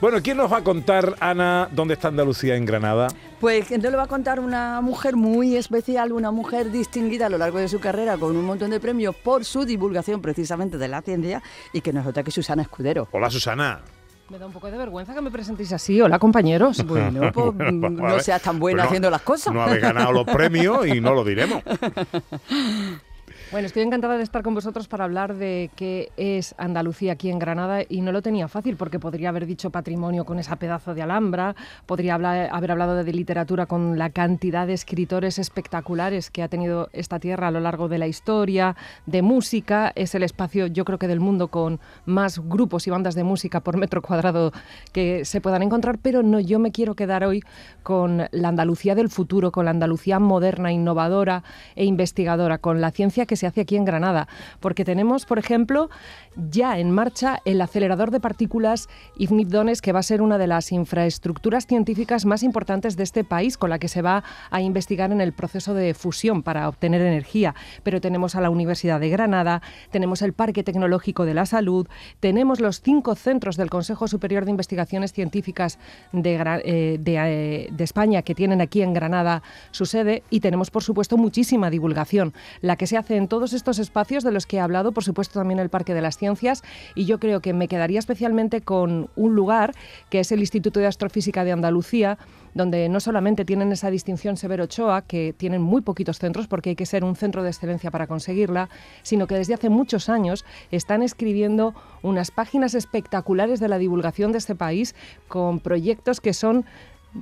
Bueno, 0.00 0.18
¿quién 0.22 0.36
nos 0.36 0.52
va 0.52 0.58
a 0.58 0.62
contar, 0.62 1.14
Ana, 1.20 1.68
dónde 1.72 1.94
está 1.94 2.08
Andalucía 2.08 2.54
en 2.54 2.66
Granada? 2.66 3.08
Pues 3.40 3.70
entonces 3.70 3.92
le 3.92 3.96
va 3.96 4.02
a 4.02 4.08
contar 4.08 4.40
una 4.40 4.80
mujer 4.82 5.16
muy 5.16 5.56
especial, 5.56 6.12
una 6.12 6.30
mujer 6.30 6.70
distinguida 6.70 7.26
a 7.26 7.28
lo 7.30 7.38
largo 7.38 7.58
de 7.58 7.66
su 7.68 7.80
carrera 7.80 8.18
con 8.18 8.36
un 8.36 8.44
montón 8.44 8.70
de 8.70 8.78
premios 8.78 9.16
por 9.16 9.44
su 9.46 9.64
divulgación 9.64 10.20
precisamente 10.20 10.76
de 10.76 10.88
la 10.88 11.00
ciencia 11.00 11.42
y 11.72 11.80
que 11.80 11.94
no 11.94 12.00
es 12.00 12.06
otra 12.06 12.22
que 12.22 12.30
Susana 12.30 12.60
Escudero. 12.62 13.08
Hola, 13.10 13.30
Susana. 13.30 13.80
Me 14.28 14.38
da 14.38 14.46
un 14.46 14.52
poco 14.52 14.70
de 14.70 14.76
vergüenza 14.76 15.14
que 15.14 15.20
me 15.22 15.30
presentéis 15.30 15.72
así. 15.72 15.98
Hola, 16.00 16.18
compañeros. 16.18 16.84
Bueno, 16.86 17.30
pues 17.32 17.54
Bueno, 17.54 18.06
a 18.06 18.10
no 18.10 18.20
seas 18.20 18.42
tan 18.42 18.58
buena 18.58 18.78
pues 18.78 18.84
no- 18.84 18.88
haciendo 18.88 19.10
las 19.10 19.22
cosas. 19.22 19.54
No 19.54 19.62
habéis 19.62 19.80
ganado 19.82 20.12
los 20.12 20.24
premios 20.26 20.86
y 20.86 21.00
no 21.00 21.14
lo 21.14 21.24
diremos. 21.24 21.62
Bueno, 23.52 23.66
estoy 23.66 23.84
encantada 23.84 24.16
de 24.16 24.24
estar 24.24 24.42
con 24.42 24.54
vosotros 24.54 24.88
para 24.88 25.04
hablar 25.04 25.36
de 25.36 25.70
qué 25.76 26.10
es 26.16 26.56
Andalucía 26.58 27.12
aquí 27.12 27.30
en 27.30 27.38
Granada 27.38 27.82
y 27.88 28.00
no 28.00 28.10
lo 28.10 28.20
tenía 28.20 28.48
fácil 28.48 28.76
porque 28.76 28.98
podría 28.98 29.28
haber 29.28 29.46
dicho 29.46 29.70
patrimonio 29.70 30.24
con 30.24 30.40
esa 30.40 30.56
pedazo 30.56 30.94
de 30.94 31.02
alhambra, 31.02 31.54
podría 31.86 32.16
haber 32.16 32.70
hablado 32.72 33.04
de 33.04 33.12
literatura 33.12 33.66
con 33.66 33.98
la 33.98 34.10
cantidad 34.10 34.66
de 34.66 34.72
escritores 34.72 35.38
espectaculares 35.38 36.28
que 36.32 36.42
ha 36.42 36.48
tenido 36.48 36.88
esta 36.92 37.20
tierra 37.20 37.46
a 37.46 37.50
lo 37.52 37.60
largo 37.60 37.86
de 37.88 37.98
la 37.98 38.08
historia, 38.08 38.74
de 39.06 39.22
música, 39.22 39.92
es 39.94 40.16
el 40.16 40.24
espacio 40.24 40.66
yo 40.66 40.84
creo 40.84 40.98
que 40.98 41.06
del 41.06 41.20
mundo 41.20 41.46
con 41.46 41.78
más 42.04 42.40
grupos 42.40 42.88
y 42.88 42.90
bandas 42.90 43.14
de 43.14 43.22
música 43.22 43.60
por 43.60 43.76
metro 43.76 44.02
cuadrado 44.02 44.50
que 44.92 45.24
se 45.24 45.40
puedan 45.40 45.62
encontrar, 45.62 45.98
pero 45.98 46.24
no, 46.24 46.40
yo 46.40 46.58
me 46.58 46.72
quiero 46.72 46.96
quedar 46.96 47.22
hoy 47.22 47.44
con 47.84 48.26
la 48.32 48.48
Andalucía 48.48 48.96
del 48.96 49.08
futuro, 49.08 49.52
con 49.52 49.66
la 49.66 49.70
Andalucía 49.70 50.18
moderna, 50.18 50.72
innovadora 50.72 51.44
e 51.76 51.84
investigadora, 51.84 52.58
con 52.58 52.80
la 52.80 52.90
ciencia 52.90 53.24
que 53.24 53.35
se 53.36 53.46
hace 53.46 53.62
aquí 53.62 53.76
en 53.76 53.84
Granada, 53.84 54.28
porque 54.60 54.84
tenemos, 54.84 55.26
por 55.26 55.38
ejemplo, 55.38 55.90
ya 56.36 56.78
en 56.78 56.90
marcha 56.90 57.40
el 57.44 57.60
acelerador 57.60 58.10
de 58.10 58.20
partículas 58.20 58.88
Ignit 59.16 59.48
Dones, 59.48 59.80
que 59.80 59.92
va 59.92 60.00
a 60.00 60.02
ser 60.02 60.22
una 60.22 60.38
de 60.38 60.46
las 60.46 60.72
infraestructuras 60.72 61.66
científicas 61.66 62.24
más 62.24 62.42
importantes 62.42 62.96
de 62.96 63.02
este 63.02 63.24
país, 63.24 63.56
con 63.56 63.70
la 63.70 63.78
que 63.78 63.88
se 63.88 64.02
va 64.02 64.24
a 64.50 64.60
investigar 64.60 65.12
en 65.12 65.20
el 65.20 65.32
proceso 65.32 65.74
de 65.74 65.94
fusión 65.94 66.42
para 66.42 66.68
obtener 66.68 67.00
energía. 67.00 67.54
Pero 67.82 68.00
tenemos 68.00 68.34
a 68.34 68.40
la 68.40 68.50
Universidad 68.50 69.00
de 69.00 69.08
Granada, 69.08 69.62
tenemos 69.90 70.22
el 70.22 70.32
Parque 70.32 70.62
Tecnológico 70.62 71.24
de 71.24 71.34
la 71.34 71.46
Salud, 71.46 71.86
tenemos 72.20 72.60
los 72.60 72.80
cinco 72.80 73.14
centros 73.14 73.56
del 73.56 73.70
Consejo 73.70 74.08
Superior 74.08 74.44
de 74.44 74.50
Investigaciones 74.50 75.12
Científicas 75.12 75.78
de, 76.12 76.34
eh, 76.64 77.00
eh, 77.04 77.68
de 77.70 77.84
España 77.84 78.22
que 78.22 78.34
tienen 78.34 78.60
aquí 78.60 78.82
en 78.82 78.92
Granada 78.92 79.42
su 79.70 79.86
sede 79.86 80.22
y 80.30 80.40
tenemos, 80.40 80.70
por 80.70 80.82
supuesto, 80.82 81.16
muchísima 81.16 81.70
divulgación, 81.70 82.34
la 82.60 82.76
que 82.76 82.86
se 82.86 82.96
hace 82.96 83.16
en 83.16 83.25
todos 83.28 83.52
estos 83.52 83.78
espacios 83.78 84.24
de 84.24 84.32
los 84.32 84.46
que 84.46 84.56
he 84.56 84.60
hablado, 84.60 84.92
por 84.92 85.04
supuesto, 85.04 85.38
también 85.38 85.58
el 85.58 85.68
Parque 85.68 85.94
de 85.94 86.00
las 86.00 86.16
Ciencias 86.16 86.62
y 86.94 87.04
yo 87.04 87.18
creo 87.18 87.40
que 87.40 87.52
me 87.52 87.68
quedaría 87.68 87.98
especialmente 87.98 88.60
con 88.60 89.10
un 89.16 89.34
lugar 89.34 89.74
que 90.10 90.20
es 90.20 90.32
el 90.32 90.40
Instituto 90.40 90.80
de 90.80 90.86
Astrofísica 90.86 91.44
de 91.44 91.52
Andalucía, 91.52 92.18
donde 92.54 92.88
no 92.88 93.00
solamente 93.00 93.44
tienen 93.44 93.72
esa 93.72 93.90
distinción 93.90 94.36
Severo 94.36 94.64
Ochoa, 94.64 95.02
que 95.02 95.34
tienen 95.36 95.62
muy 95.62 95.82
poquitos 95.82 96.18
centros 96.18 96.46
porque 96.46 96.70
hay 96.70 96.76
que 96.76 96.86
ser 96.86 97.04
un 97.04 97.16
centro 97.16 97.42
de 97.42 97.50
excelencia 97.50 97.90
para 97.90 98.06
conseguirla, 98.06 98.68
sino 99.02 99.26
que 99.26 99.34
desde 99.34 99.54
hace 99.54 99.68
muchos 99.68 100.08
años 100.08 100.44
están 100.70 101.02
escribiendo 101.02 101.74
unas 102.02 102.30
páginas 102.30 102.74
espectaculares 102.74 103.60
de 103.60 103.68
la 103.68 103.78
divulgación 103.78 104.32
de 104.32 104.38
este 104.38 104.54
país 104.54 104.94
con 105.28 105.60
proyectos 105.60 106.20
que 106.20 106.32
son 106.32 106.64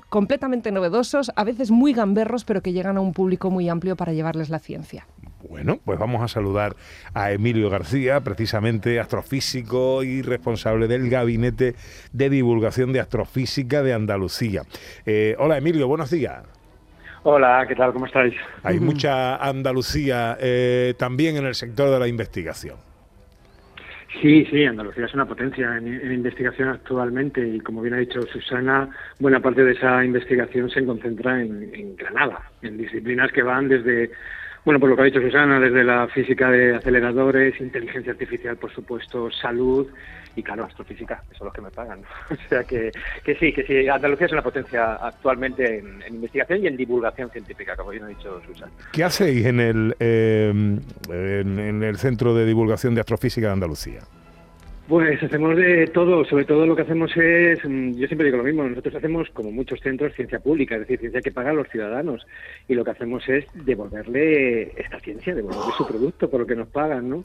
completamente 0.08 0.72
novedosos, 0.72 1.32
a 1.36 1.44
veces 1.44 1.70
muy 1.70 1.92
gamberros, 1.92 2.44
pero 2.44 2.62
que 2.62 2.72
llegan 2.72 2.96
a 2.96 3.00
un 3.00 3.12
público 3.12 3.50
muy 3.50 3.68
amplio 3.68 3.96
para 3.96 4.12
llevarles 4.12 4.50
la 4.50 4.58
ciencia. 4.58 5.06
Bueno, 5.48 5.78
pues 5.84 5.98
vamos 5.98 6.22
a 6.22 6.28
saludar 6.28 6.74
a 7.12 7.30
Emilio 7.32 7.68
García, 7.68 8.20
precisamente 8.20 8.98
astrofísico 8.98 10.02
y 10.02 10.22
responsable 10.22 10.88
del 10.88 11.10
Gabinete 11.10 11.74
de 12.12 12.30
Divulgación 12.30 12.92
de 12.92 13.00
Astrofísica 13.00 13.82
de 13.82 13.92
Andalucía. 13.92 14.62
Eh, 15.04 15.36
hola 15.38 15.58
Emilio, 15.58 15.86
buenos 15.86 16.10
días. 16.10 16.44
Hola, 17.24 17.64
¿qué 17.68 17.74
tal? 17.74 17.92
¿Cómo 17.92 18.06
estáis? 18.06 18.34
Hay 18.62 18.80
mucha 18.80 19.36
Andalucía 19.36 20.36
eh, 20.40 20.94
también 20.98 21.36
en 21.36 21.44
el 21.46 21.54
sector 21.54 21.90
de 21.90 21.98
la 21.98 22.08
investigación. 22.08 22.76
Sí, 24.22 24.46
sí, 24.50 24.64
Andalucía 24.64 25.06
es 25.06 25.14
una 25.14 25.26
potencia 25.26 25.76
en, 25.76 25.88
en 25.88 26.12
investigación 26.12 26.68
actualmente 26.68 27.46
y 27.46 27.60
como 27.60 27.82
bien 27.82 27.94
ha 27.94 27.98
dicho 27.98 28.22
Susana, 28.22 28.88
buena 29.18 29.40
parte 29.40 29.64
de 29.64 29.72
esa 29.72 30.04
investigación 30.04 30.70
se 30.70 30.84
concentra 30.84 31.42
en, 31.42 31.70
en 31.74 31.96
Granada, 31.96 32.40
en 32.62 32.78
disciplinas 32.78 33.32
que 33.32 33.42
van 33.42 33.68
desde, 33.68 34.12
bueno, 34.64 34.80
por 34.80 34.88
lo 34.88 34.96
que 34.96 35.02
ha 35.02 35.04
dicho 35.04 35.20
Susana, 35.20 35.60
desde 35.60 35.84
la 35.84 36.08
física 36.08 36.50
de 36.50 36.76
aceleradores, 36.76 37.60
inteligencia 37.60 38.12
artificial, 38.12 38.56
por 38.56 38.72
supuesto, 38.72 39.30
salud 39.30 39.86
y, 40.36 40.42
claro, 40.42 40.64
astrofísica, 40.64 41.22
que 41.28 41.36
son 41.36 41.46
los 41.46 41.54
que 41.54 41.60
me 41.60 41.70
pagan. 41.70 42.00
O 42.30 42.48
sea 42.48 42.64
que, 42.64 42.90
que 43.22 43.34
sí, 43.36 43.52
que 43.52 43.64
sí, 43.64 43.88
Andalucía 43.88 44.26
es 44.26 44.32
una 44.32 44.42
potencia 44.42 44.94
actualmente 44.94 45.78
en, 45.78 46.02
investigación 46.14 46.64
y 46.64 46.66
en 46.66 46.76
divulgación 46.76 47.30
científica, 47.30 47.76
como 47.76 47.90
bien 47.90 48.04
ha 48.04 48.08
dicho 48.08 48.40
Susana. 48.46 48.72
¿Qué 48.92 49.04
hacéis 49.04 49.44
en 49.46 49.60
el, 49.60 49.94
eh, 50.00 50.50
en 51.10 51.82
el 51.82 51.96
Centro 51.98 52.34
de 52.34 52.46
Divulgación 52.46 52.94
de 52.94 53.00
Astrofísica 53.00 53.48
de 53.48 53.52
Andalucía? 53.52 54.00
Pues 54.88 55.22
hacemos 55.22 55.56
de 55.56 55.86
todo, 55.86 56.26
sobre 56.26 56.44
todo 56.44 56.66
lo 56.66 56.76
que 56.76 56.82
hacemos 56.82 57.10
es, 57.16 57.58
mm, 57.64 57.92
yo 57.92 58.06
siempre 58.06 58.26
digo 58.26 58.36
lo 58.36 58.44
mismo, 58.44 58.64
nosotros 58.64 58.94
hacemos 58.96 59.30
como 59.30 59.50
muchos 59.50 59.80
centros 59.80 60.12
ciencia 60.12 60.40
pública, 60.40 60.74
es 60.74 60.82
decir, 60.82 61.00
ciencia 61.00 61.22
que 61.22 61.32
pagan 61.32 61.56
los 61.56 61.68
ciudadanos 61.70 62.26
y 62.68 62.74
lo 62.74 62.84
que 62.84 62.90
hacemos 62.90 63.26
es 63.26 63.46
devolverle 63.54 64.72
esta 64.78 65.00
ciencia, 65.00 65.34
devolverle 65.34 65.72
su 65.78 65.86
producto 65.86 66.28
por 66.28 66.40
lo 66.40 66.46
que 66.46 66.54
nos 66.54 66.68
pagan, 66.68 67.08
¿no? 67.08 67.24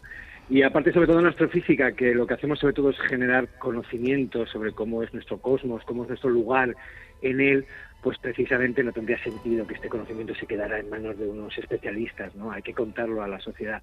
Y 0.50 0.62
aparte 0.62 0.94
sobre 0.94 1.08
todo 1.08 1.20
en 1.20 1.26
astrofísica, 1.26 1.92
que 1.92 2.16
lo 2.16 2.26
que 2.26 2.36
hacemos 2.36 2.60
sobre 2.60 2.74
todo 2.74 2.92
es 2.92 3.00
generar 3.02 3.50
conocimiento 3.60 4.46
sobre 4.46 4.72
cómo 4.72 5.04
es 5.04 5.14
nuestro 5.14 5.40
cosmos, 5.40 5.84
cómo 5.84 6.04
es 6.04 6.10
nuestro 6.10 6.30
lugar 6.30 6.74
en 7.22 7.42
él, 7.42 7.66
pues 8.02 8.18
precisamente 8.20 8.82
no 8.84 8.94
tendría 8.94 9.22
sentido 9.22 9.68
que 9.68 9.74
este 9.74 9.90
conocimiento 9.90 10.34
se 10.34 10.48
quedara 10.48 10.80
en 10.80 10.90
manos 10.90 11.20
de 11.20 11.28
unos 11.28 11.58
especialistas, 11.58 12.34
¿no? 12.36 12.54
Hay 12.54 12.62
que 12.62 12.74
contarlo 12.74 13.22
a 13.22 13.28
la 13.28 13.40
sociedad 13.42 13.82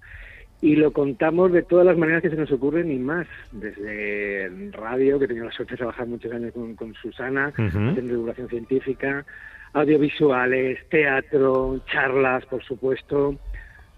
y 0.61 0.75
lo 0.75 0.91
contamos 0.91 1.51
de 1.51 1.61
todas 1.61 1.85
las 1.85 1.97
maneras 1.97 2.21
que 2.21 2.29
se 2.29 2.35
nos 2.35 2.51
ocurren 2.51 2.91
y 2.91 2.97
más, 2.97 3.27
desde 3.51 4.49
radio, 4.71 5.19
que 5.19 5.25
he 5.25 5.27
tenido 5.27 5.45
la 5.45 5.51
suerte 5.51 5.73
de 5.73 5.77
trabajar 5.77 6.07
muchos 6.07 6.31
años 6.31 6.51
con, 6.53 6.75
con 6.75 6.93
Susana, 6.95 7.53
haciendo 7.55 8.01
divulgación 8.01 8.49
científica, 8.49 9.25
audiovisuales, 9.73 10.79
teatro, 10.89 11.79
charlas, 11.91 12.45
por 12.47 12.63
supuesto. 12.63 13.35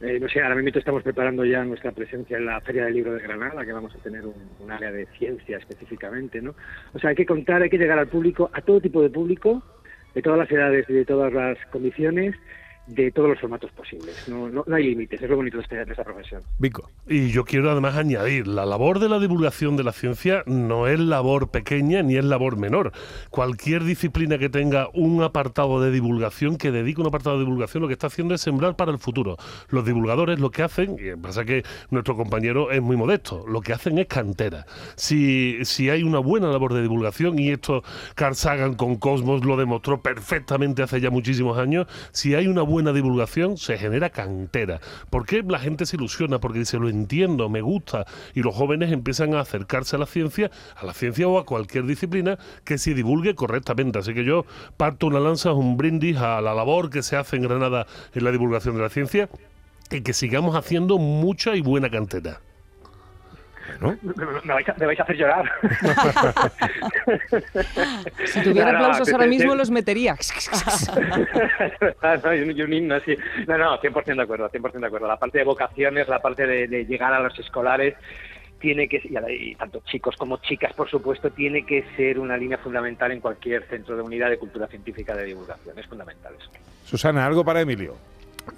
Eh, 0.01 0.17
no 0.19 0.29
sé, 0.29 0.41
ahora 0.41 0.55
mismo 0.55 0.77
estamos 0.77 1.03
preparando 1.03 1.43
ya 1.43 1.63
nuestra 1.63 1.91
presencia 1.91 2.37
en 2.37 2.45
la 2.45 2.61
Feria 2.61 2.85
del 2.85 2.93
Libro 2.93 3.13
de 3.13 3.21
Granada, 3.21 3.65
que 3.65 3.73
vamos 3.73 3.93
a 3.95 3.99
tener 3.99 4.25
un, 4.25 4.49
un 4.59 4.71
área 4.71 4.91
de 4.91 5.05
ciencia 5.17 5.57
específicamente, 5.57 6.41
¿no? 6.41 6.55
O 6.93 6.99
sea, 6.99 7.09
hay 7.11 7.15
que 7.15 7.25
contar, 7.25 7.61
hay 7.61 7.69
que 7.69 7.77
llegar 7.77 7.99
al 7.99 8.07
público, 8.07 8.49
a 8.53 8.61
todo 8.61 8.79
tipo 8.79 9.01
de 9.01 9.09
público, 9.09 9.61
de 10.13 10.21
todas 10.21 10.39
las 10.39 10.51
edades 10.51 10.89
y 10.89 10.93
de 10.93 11.05
todas 11.05 11.33
las 11.33 11.57
condiciones, 11.67 12.35
de 12.89 13.11
todos 13.11 13.29
los 13.29 13.39
formatos 13.39 13.71
posibles. 13.71 14.27
No, 14.27 14.49
no, 14.49 14.63
hay 14.73 14.83
límites, 14.89 15.21
es 15.21 15.29
lo 15.29 15.35
bonito 15.35 15.57
de, 15.57 15.63
este- 15.63 15.85
de 15.85 15.91
esta 15.91 16.03
profesión. 16.03 16.41
Vico. 16.57 16.89
Y 17.07 17.29
yo 17.29 17.45
quiero 17.45 17.69
además 17.71 17.95
añadir, 17.95 18.47
la 18.47 18.65
labor 18.65 18.99
de 18.99 19.09
la 19.09 19.19
divulgación 19.19 19.77
de 19.77 19.83
la 19.83 19.91
ciencia 19.91 20.43
no 20.45 20.87
es 20.87 20.99
labor 20.99 21.51
pequeña 21.51 22.01
ni 22.01 22.17
es 22.17 22.25
labor 22.25 22.57
menor. 22.57 22.91
Cualquier 23.29 23.83
disciplina 23.83 24.37
que 24.37 24.49
tenga 24.49 24.89
un 24.93 25.21
apartado 25.21 25.81
de 25.81 25.91
divulgación, 25.91 26.57
que 26.57 26.71
dedique 26.71 26.99
un 27.01 27.07
apartado 27.07 27.37
de 27.37 27.45
divulgación, 27.45 27.81
lo 27.81 27.87
que 27.87 27.93
está 27.93 28.07
haciendo 28.07 28.33
es 28.33 28.41
sembrar 28.41 28.75
para 28.75 28.91
el 28.91 28.97
futuro. 28.97 29.37
Los 29.69 29.85
divulgadores 29.85 30.39
lo 30.39 30.49
que 30.51 30.63
hacen, 30.63 30.97
y 30.99 31.15
pasa 31.21 31.45
que 31.45 31.63
nuestro 31.91 32.15
compañero 32.15 32.71
es 32.71 32.81
muy 32.81 32.97
modesto, 32.97 33.45
lo 33.47 33.61
que 33.61 33.73
hacen 33.73 33.97
es 33.99 34.07
cantera. 34.07 34.65
Si, 34.95 35.59
si 35.63 35.89
hay 35.89 36.03
una 36.03 36.19
buena 36.19 36.47
labor 36.47 36.73
de 36.73 36.81
divulgación, 36.81 37.37
y 37.37 37.49
esto 37.49 37.83
Carl 38.15 38.35
Sagan 38.35 38.75
con 38.75 38.95
Cosmos 38.95 39.45
lo 39.45 39.57
demostró 39.57 40.01
perfectamente 40.01 40.81
hace 40.81 40.99
ya 41.01 41.09
muchísimos 41.11 41.57
años, 41.57 41.87
si 42.11 42.33
hay 42.35 42.47
una 42.47 42.61
buena 42.63 42.78
divulgación, 42.87 43.57
se 43.57 43.77
genera 43.77 44.09
cantera. 44.09 44.79
¿Por 45.09 45.25
qué 45.25 45.43
la 45.43 45.59
gente 45.59 45.85
se 45.85 45.95
ilusiona? 45.95 46.39
Porque 46.39 46.59
dice, 46.59 46.79
lo 46.79 46.89
entiendo, 46.89 47.49
me 47.49 47.61
gusta, 47.61 48.05
y 48.33 48.41
los 48.41 48.55
jóvenes 48.55 48.91
empiezan 48.91 49.33
a 49.33 49.41
acercarse 49.41 49.95
a 49.95 49.99
la 49.99 50.05
ciencia, 50.05 50.51
a 50.75 50.85
la 50.85 50.93
ciencia 50.93 51.27
o 51.27 51.39
a 51.39 51.45
cualquier 51.45 51.85
disciplina 51.85 52.37
que 52.63 52.77
se 52.77 52.93
divulgue 52.93 53.35
correctamente. 53.35 53.99
Así 53.99 54.13
que 54.13 54.23
yo 54.23 54.45
parto 54.77 55.07
una 55.07 55.19
lanza, 55.19 55.53
un 55.53 55.77
brindis 55.77 56.17
a 56.17 56.41
la 56.41 56.53
labor 56.53 56.89
que 56.89 57.03
se 57.03 57.15
hace 57.15 57.35
en 57.35 57.43
Granada 57.43 57.87
en 58.13 58.23
la 58.23 58.31
divulgación 58.31 58.75
de 58.75 58.81
la 58.81 58.89
ciencia 58.89 59.29
y 59.91 60.01
que 60.01 60.13
sigamos 60.13 60.55
haciendo 60.55 60.97
mucha 60.97 61.55
y 61.55 61.61
buena 61.61 61.89
cantera. 61.89 62.41
¿No? 63.79 63.97
Me, 64.01 64.53
vais, 64.53 64.69
a, 64.69 64.73
me 64.77 64.85
vais 64.85 64.99
a 64.99 65.03
hacer 65.03 65.15
llorar. 65.17 65.51
Si 68.25 68.41
tuviera 68.43 68.71
No, 68.71 68.77
aplausos 68.79 69.11
ahora 69.11 69.25
te- 69.25 69.29
mismo 69.29 69.51
te- 69.51 69.57
los 69.57 69.71
metería. 69.71 70.15
Ah, 72.01 72.17
no, 72.23 72.33
y 72.35 72.41
un, 72.41 72.57
y 72.57 72.61
un 72.61 72.73
himno 72.73 72.95
así. 72.95 73.15
No, 73.47 73.57
no, 73.57 73.79
100% 73.81 74.15
de 74.15 74.21
acuerdo, 74.21 74.49
100% 74.49 74.79
de 74.79 74.87
acuerdo. 74.87 75.07
La 75.07 75.17
parte 75.17 75.37
de 75.39 75.43
vocaciones, 75.43 76.07
la 76.07 76.19
parte 76.19 76.45
de, 76.47 76.67
de 76.67 76.85
llegar 76.85 77.13
a 77.13 77.19
los 77.19 77.37
escolares, 77.39 77.95
tiene 78.59 78.87
que, 78.89 79.01
y 79.29 79.55
tanto 79.55 79.81
chicos 79.85 80.15
como 80.17 80.37
chicas, 80.37 80.73
por 80.73 80.89
supuesto, 80.89 81.29
tiene 81.31 81.65
que 81.65 81.85
ser 81.95 82.19
una 82.19 82.35
línea 82.37 82.57
fundamental 82.57 83.11
en 83.11 83.21
cualquier 83.21 83.63
centro 83.67 83.95
de 83.95 84.01
unidad 84.01 84.29
de 84.29 84.37
cultura 84.37 84.67
científica 84.67 85.15
de 85.15 85.25
divulgación. 85.25 85.77
Es 85.79 85.85
fundamental 85.87 86.33
eso. 86.37 86.49
Susana, 86.85 87.25
algo 87.25 87.43
para 87.45 87.61
Emilio. 87.61 87.95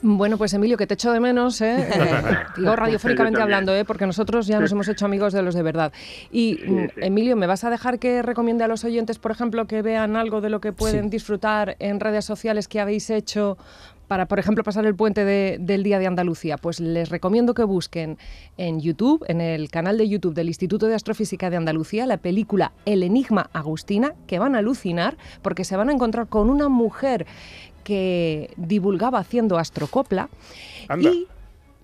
Bueno, 0.01 0.37
pues 0.37 0.53
Emilio, 0.53 0.77
que 0.77 0.87
te 0.87 0.93
echo 0.95 1.11
de 1.11 1.19
menos, 1.19 1.61
¿eh? 1.61 1.87
Eh, 1.91 2.35
digo 2.57 2.75
radiofónicamente 2.75 3.41
hablando, 3.41 3.75
¿eh? 3.75 3.85
porque 3.85 4.05
nosotros 4.05 4.47
ya 4.47 4.59
nos 4.59 4.71
hemos 4.71 4.87
hecho 4.87 5.05
amigos 5.05 5.33
de 5.33 5.41
los 5.41 5.55
de 5.55 5.63
verdad. 5.63 5.91
Y 6.31 6.59
mm, 6.65 6.77
sí. 6.85 6.91
Emilio, 7.01 7.35
¿me 7.35 7.47
vas 7.47 7.63
a 7.63 7.69
dejar 7.69 7.99
que 7.99 8.21
recomiende 8.21 8.63
a 8.63 8.67
los 8.67 8.83
oyentes, 8.83 9.19
por 9.19 9.31
ejemplo, 9.31 9.65
que 9.67 9.81
vean 9.81 10.15
algo 10.15 10.41
de 10.41 10.49
lo 10.49 10.61
que 10.61 10.73
pueden 10.73 11.05
Sí. 11.05 11.09
disfrutar 11.11 11.75
en 11.79 11.99
redes 11.99 12.25
sociales 12.25 12.67
que 12.67 12.79
habéis 12.79 13.09
hecho 13.09 13.57
para, 14.07 14.25
por 14.25 14.39
ejemplo, 14.39 14.61
pasar 14.65 14.85
el 14.85 14.93
puente 14.93 15.23
de- 15.23 15.57
del 15.59 15.83
Día 15.83 15.97
de 15.97 16.05
Andalucía? 16.07 16.57
Pues 16.57 16.81
les 16.81 17.07
recomiendo 17.09 17.53
que 17.53 17.63
busquen 17.63 18.17
en 18.57 18.81
YouTube, 18.81 19.23
en 19.29 19.39
el 19.39 19.69
canal 19.71 19.97
de 19.97 20.09
YouTube 20.09 20.33
del 20.33 20.47
Instituto 20.49 20.87
de 20.87 20.95
Astrofísica 20.95 21.49
de 21.49 21.55
Andalucía, 21.55 22.05
la 22.05 22.17
película 22.17 22.73
El 22.85 23.03
Enigma 23.03 23.49
Agustina, 23.53 24.13
que 24.27 24.37
van 24.37 24.55
a 24.55 24.57
alucinar 24.59 25.15
porque 25.41 25.63
se 25.63 25.77
van 25.77 25.87
a 25.89 25.93
encontrar 25.93 26.27
con 26.27 26.49
una 26.49 26.67
mujer 26.67 27.25
que 27.81 28.51
divulgaba 28.57 29.19
haciendo 29.19 29.57
astrocopla. 29.57 30.29
Anda. 30.87 31.11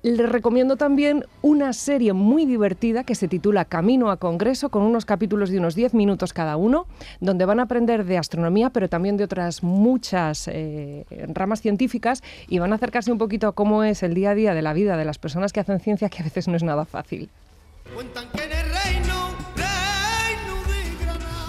Y 0.03 0.11
les 0.11 0.29
recomiendo 0.29 0.77
también 0.77 1.25
una 1.41 1.73
serie 1.73 2.13
muy 2.13 2.45
divertida 2.45 3.03
que 3.03 3.15
se 3.15 3.27
titula 3.27 3.65
Camino 3.65 4.11
a 4.11 4.17
Congreso, 4.17 4.69
con 4.69 4.83
unos 4.83 5.05
capítulos 5.05 5.49
de 5.49 5.57
unos 5.57 5.75
10 5.75 5.95
minutos 5.95 6.33
cada 6.33 6.55
uno, 6.55 6.85
donde 7.19 7.45
van 7.45 7.59
a 7.59 7.63
aprender 7.63 8.05
de 8.05 8.17
astronomía, 8.17 8.69
pero 8.69 8.89
también 8.89 9.17
de 9.17 9.23
otras 9.23 9.63
muchas 9.63 10.47
eh, 10.47 11.05
ramas 11.33 11.61
científicas 11.61 12.21
y 12.47 12.59
van 12.59 12.71
a 12.73 12.75
acercarse 12.75 13.11
un 13.11 13.17
poquito 13.17 13.47
a 13.47 13.53
cómo 13.53 13.83
es 13.83 14.03
el 14.03 14.13
día 14.13 14.31
a 14.31 14.35
día 14.35 14.53
de 14.53 14.61
la 14.61 14.73
vida 14.73 14.97
de 14.97 15.05
las 15.05 15.17
personas 15.17 15.51
que 15.51 15.59
hacen 15.59 15.79
ciencia, 15.79 16.09
que 16.09 16.21
a 16.21 16.23
veces 16.23 16.47
no 16.47 16.55
es 16.55 16.63
nada 16.63 16.85
fácil. 16.85 17.29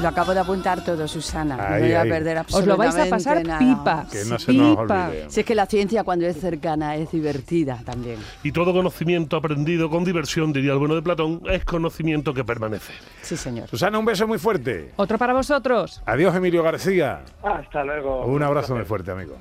Lo 0.01 0.09
acabo 0.09 0.33
de 0.33 0.39
apuntar 0.41 0.85
todo, 0.85 1.09
Susana. 1.09 1.57
no 1.57 1.63
Ahí, 1.63 1.83
voy 1.83 1.93
a 1.93 2.03
ahí. 2.03 2.09
perder 2.09 2.45
Os 2.53 2.65
lo 2.67 2.77
vais 2.77 2.95
a 2.95 3.03
absolutamente 3.03 3.11
pasar 3.11 3.45
nada. 3.47 3.59
pipa. 3.59 4.07
Que 4.11 4.25
no 4.27 4.39
se 4.39 4.53
nos 4.53 4.79
pipa. 4.79 5.07
olvide. 5.09 5.27
Si 5.29 5.41
es 5.41 5.47
que 5.47 5.55
la 5.57 5.67
ciencia 5.67 6.05
cuando 6.05 6.27
es 6.27 6.41
cercana 6.41 6.95
es 6.95 7.11
divertida 7.11 7.81
también. 7.85 8.19
Y 8.45 8.53
todo 8.53 8.73
conocimiento 8.73 9.37
aprendido 9.37 9.91
con 9.91 10.05
diversión, 10.05 10.53
diría 10.53 10.73
el 10.73 10.79
bueno 10.79 10.95
de 10.95 11.03
Platón, 11.03 11.43
es 11.51 11.65
conocimiento 11.65 12.33
que 12.33 12.45
permanece. 12.45 12.93
Sí, 13.23 13.37
señor. 13.37 13.69
Susana, 13.69 13.99
un 13.99 14.05
beso 14.05 14.27
muy 14.29 14.39
fuerte. 14.39 14.93
Otro 14.97 15.19
para 15.19 15.33
vosotros. 15.33 16.01
Adiós, 16.07 16.35
Emilio 16.37 16.63
García. 16.63 17.23
Hasta 17.43 17.83
luego. 17.83 18.25
Un 18.27 18.43
abrazo 18.45 18.77
muy 18.77 18.85
fuerte, 18.85 19.11
amigo. 19.11 19.37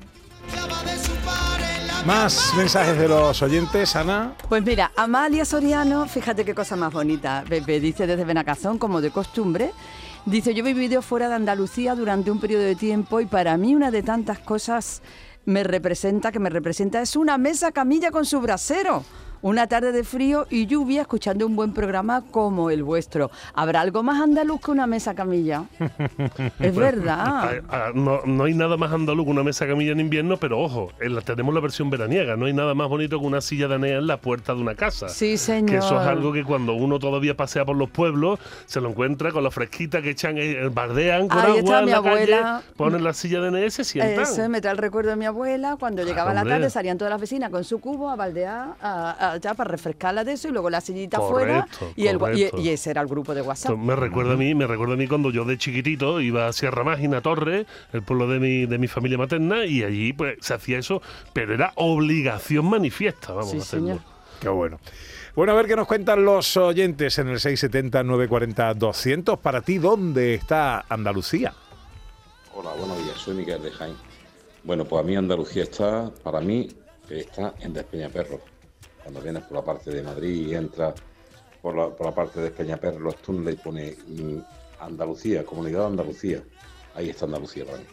Más 2.06 2.54
mensajes 2.56 2.96
de 2.98 3.08
los 3.08 3.40
oyentes, 3.42 3.94
Ana. 3.94 4.32
Pues 4.48 4.62
mira, 4.64 4.90
Amalia 4.96 5.44
Soriano, 5.44 6.06
fíjate 6.06 6.44
qué 6.44 6.54
cosa 6.54 6.74
más 6.76 6.92
bonita. 6.92 7.44
Pepe 7.48 7.80
dice 7.80 8.06
desde 8.06 8.24
Benacazón, 8.24 8.78
como 8.78 9.00
de 9.00 9.10
costumbre. 9.10 9.72
Dice, 10.28 10.52
yo 10.52 10.60
he 10.60 10.74
vivido 10.74 11.00
fuera 11.00 11.30
de 11.30 11.36
Andalucía 11.36 11.94
durante 11.94 12.30
un 12.30 12.38
periodo 12.38 12.64
de 12.64 12.76
tiempo 12.76 13.18
y 13.22 13.24
para 13.24 13.56
mí 13.56 13.74
una 13.74 13.90
de 13.90 14.02
tantas 14.02 14.38
cosas 14.38 15.00
me 15.46 15.64
representa, 15.64 16.30
que 16.30 16.38
me 16.38 16.50
representa, 16.50 17.00
es 17.00 17.16
una 17.16 17.38
mesa 17.38 17.72
camilla 17.72 18.10
con 18.10 18.26
su 18.26 18.38
brasero. 18.38 19.04
Una 19.40 19.66
tarde 19.68 19.92
de 19.92 20.02
frío 20.04 20.46
y 20.50 20.66
lluvia 20.66 21.02
escuchando 21.02 21.46
un 21.46 21.54
buen 21.56 21.72
programa 21.72 22.22
como 22.30 22.70
el 22.70 22.82
vuestro. 22.82 23.30
¿Habrá 23.54 23.80
algo 23.82 24.02
más 24.02 24.20
andaluz 24.20 24.60
que 24.60 24.70
una 24.70 24.86
mesa 24.86 25.14
camilla? 25.14 25.64
Es 26.58 26.74
verdad. 26.74 27.18
Ah, 27.26 27.50
ah, 27.68 27.90
No, 27.94 28.20
no 28.26 28.44
hay 28.44 28.54
nada 28.54 28.76
más 28.76 28.92
andaluz 28.92 29.24
que 29.26 29.30
una 29.30 29.42
mesa 29.42 29.66
camilla 29.66 29.92
en 29.92 30.00
invierno, 30.00 30.36
pero 30.38 30.58
ojo, 30.60 30.90
la- 31.00 31.20
tenemos 31.20 31.54
la 31.54 31.60
versión 31.60 31.88
veraniega. 31.90 32.36
No 32.36 32.46
hay 32.46 32.52
nada 32.52 32.74
más 32.74 32.88
bonito 32.88 33.18
que 33.20 33.26
una 33.26 33.40
silla 33.40 33.68
danea 33.68 33.98
en 33.98 34.06
la 34.06 34.16
puerta 34.18 34.54
de 34.54 34.60
una 34.60 34.74
casa. 34.74 35.08
Sí, 35.08 35.36
señor. 35.36 35.70
Que 35.70 35.76
eso 35.78 36.00
es 36.00 36.06
algo 36.06 36.32
que 36.32 36.44
cuando 36.44 36.74
uno 36.74 36.98
todavía 36.98 37.36
pasea 37.36 37.64
por 37.64 37.76
los 37.76 37.90
pueblos, 37.90 38.38
se 38.66 38.80
lo 38.80 38.88
encuentra 38.90 39.30
con 39.32 39.44
la 39.44 39.50
fresquita 39.50 40.02
que 40.02 40.10
echan, 40.10 40.36
eh, 40.38 40.68
bardean 40.72 41.28
con 41.28 41.38
Ahí 41.38 41.46
agua 41.46 41.58
está 41.60 41.78
en 41.80 41.84
mi 41.84 41.90
la 41.92 42.02
calle, 42.02 42.34
abuela. 42.34 42.62
ponen 42.76 43.04
la 43.04 43.12
silla 43.12 43.40
danea 43.40 43.66
y 43.66 43.70
se 43.70 43.84
sientan. 43.84 44.22
Eso 44.24 44.48
me 44.48 44.60
trae 44.60 44.72
el 44.72 44.78
recuerdo 44.78 45.10
de 45.10 45.16
mi 45.16 45.26
abuela 45.26 45.76
cuando 45.78 46.02
llegaba 46.02 46.34
la 46.34 46.44
tarde, 46.44 46.70
salían 46.70 46.98
todas 46.98 47.10
las 47.10 47.20
vecinas 47.20 47.50
con 47.50 47.64
su 47.64 47.78
cubo 47.80 48.10
a 48.10 48.16
baldear, 48.16 48.74
a, 48.80 49.27
allá, 49.32 49.54
para 49.54 49.70
refrescarla 49.70 50.24
de 50.24 50.32
eso, 50.32 50.48
y 50.48 50.52
luego 50.52 50.70
la 50.70 50.80
sillita 50.80 51.18
afuera, 51.18 51.66
Correcto, 51.78 51.92
y, 51.96 52.06
el, 52.06 52.18
gua- 52.18 52.52
y- 52.58 52.68
ese 52.68 52.90
era 52.90 53.00
el 53.00 53.08
grupo 53.08 53.34
de 53.34 53.42
WhatsApp. 53.42 53.72
Esto 53.72 53.76
me 53.76 53.96
recuerda 53.96 54.34
a 54.34 54.36
mí, 54.36 54.54
me 54.54 54.66
recuerda 54.66 54.94
a 54.94 54.96
mí 54.96 55.06
cuando 55.06 55.30
yo 55.30 55.44
de 55.44 55.58
chiquitito 55.58 56.20
iba 56.20 56.46
a 56.48 56.52
Sierra 56.52 56.84
Mágina 56.84 57.20
Torre, 57.20 57.66
el 57.92 58.02
pueblo 58.02 58.28
de 58.28 58.38
mi, 58.40 58.66
de 58.66 58.78
mi 58.78 58.88
familia 58.88 59.18
materna, 59.18 59.64
y 59.64 59.82
allí 59.84 60.12
pues 60.12 60.36
se 60.40 60.54
hacía 60.54 60.78
eso, 60.78 61.02
pero 61.32 61.54
era 61.54 61.72
obligación 61.76 62.66
manifiesta, 62.66 63.32
vamos 63.32 63.50
Sí, 63.50 63.58
a 63.58 63.62
hacerlo. 63.62 63.86
señor. 63.86 64.00
Qué 64.40 64.48
bueno. 64.48 64.78
Bueno, 65.34 65.52
a 65.52 65.56
ver 65.56 65.66
qué 65.66 65.76
nos 65.76 65.86
cuentan 65.86 66.24
los 66.24 66.56
oyentes 66.56 67.18
en 67.18 67.28
el 67.28 67.38
670-940-200. 67.38 69.38
Para 69.38 69.62
ti, 69.62 69.78
¿dónde 69.78 70.34
está 70.34 70.84
Andalucía? 70.88 71.52
Hola, 72.54 72.70
buenos 72.78 72.98
días, 73.04 73.16
soy 73.18 73.34
Miguel 73.36 73.62
de 73.62 73.70
Jaén. 73.70 73.94
Bueno, 74.64 74.84
pues 74.84 75.02
a 75.02 75.06
mí 75.06 75.16
Andalucía 75.16 75.62
está, 75.62 76.10
para 76.22 76.40
mí, 76.40 76.68
está 77.08 77.54
en 77.60 77.72
Despeñaperro. 77.72 78.40
Cuando 79.08 79.22
vienes 79.22 79.42
por 79.44 79.56
la 79.56 79.64
parte 79.64 79.90
de 79.90 80.02
Madrid 80.02 80.48
y 80.48 80.54
entras 80.54 80.92
por 81.62 81.74
la, 81.74 81.88
por 81.88 82.04
la 82.04 82.14
parte 82.14 82.40
de 82.40 82.50
Despeñaperro, 82.50 82.98
los 82.98 83.16
túneles 83.16 83.54
y 83.54 83.56
pone 83.56 83.96
mm, 84.06 84.38
Andalucía, 84.80 85.46
Comunidad 85.46 85.80
de 85.80 85.86
Andalucía. 85.86 86.42
Ahí 86.94 87.08
está 87.08 87.24
Andalucía 87.24 87.64
para 87.64 87.78
mí. 87.78 87.84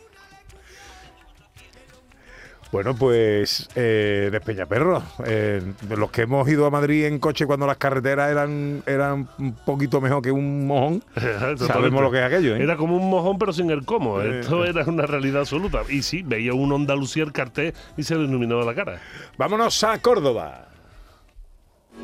Bueno, 2.70 2.94
pues 2.94 3.70
eh, 3.76 4.28
de 4.30 4.42
Peñaperro. 4.42 5.02
Eh, 5.26 5.62
de 5.84 5.96
los 5.96 6.12
que 6.12 6.24
hemos 6.24 6.50
ido 6.50 6.66
a 6.66 6.70
Madrid 6.70 7.06
en 7.06 7.20
coche 7.20 7.46
cuando 7.46 7.66
las 7.66 7.78
carreteras 7.78 8.30
eran, 8.30 8.84
eran 8.86 9.30
un 9.40 9.54
poquito 9.54 10.02
mejor 10.02 10.22
que 10.22 10.34
un 10.34 10.68
mojón, 10.68 11.02
sabemos 11.58 12.02
lo 12.02 12.12
que 12.12 12.18
es 12.18 12.26
aquello. 12.26 12.58
¿eh? 12.58 12.62
Era 12.62 12.76
como 12.76 12.98
un 12.98 13.10
mojón 13.10 13.40
pero 13.40 13.54
sin 13.54 13.72
el 13.72 13.86
cómo. 13.86 14.20
Eh, 14.20 14.42
Esto 14.42 14.66
eh. 14.66 14.72
era 14.72 14.84
una 14.84 15.06
realidad 15.06 15.40
absoluta. 15.40 15.84
Y 15.88 16.02
sí, 16.02 16.24
veía 16.24 16.54
uno 16.54 16.76
Andalucía 16.76 17.24
el 17.24 17.32
cartel 17.32 17.74
y 17.96 18.04
se 18.04 18.16
le 18.16 18.26
iluminaba 18.26 18.66
la 18.66 18.76
cara. 18.76 19.00
Vámonos 19.38 19.82
a 19.86 19.98
Córdoba. 20.02 20.75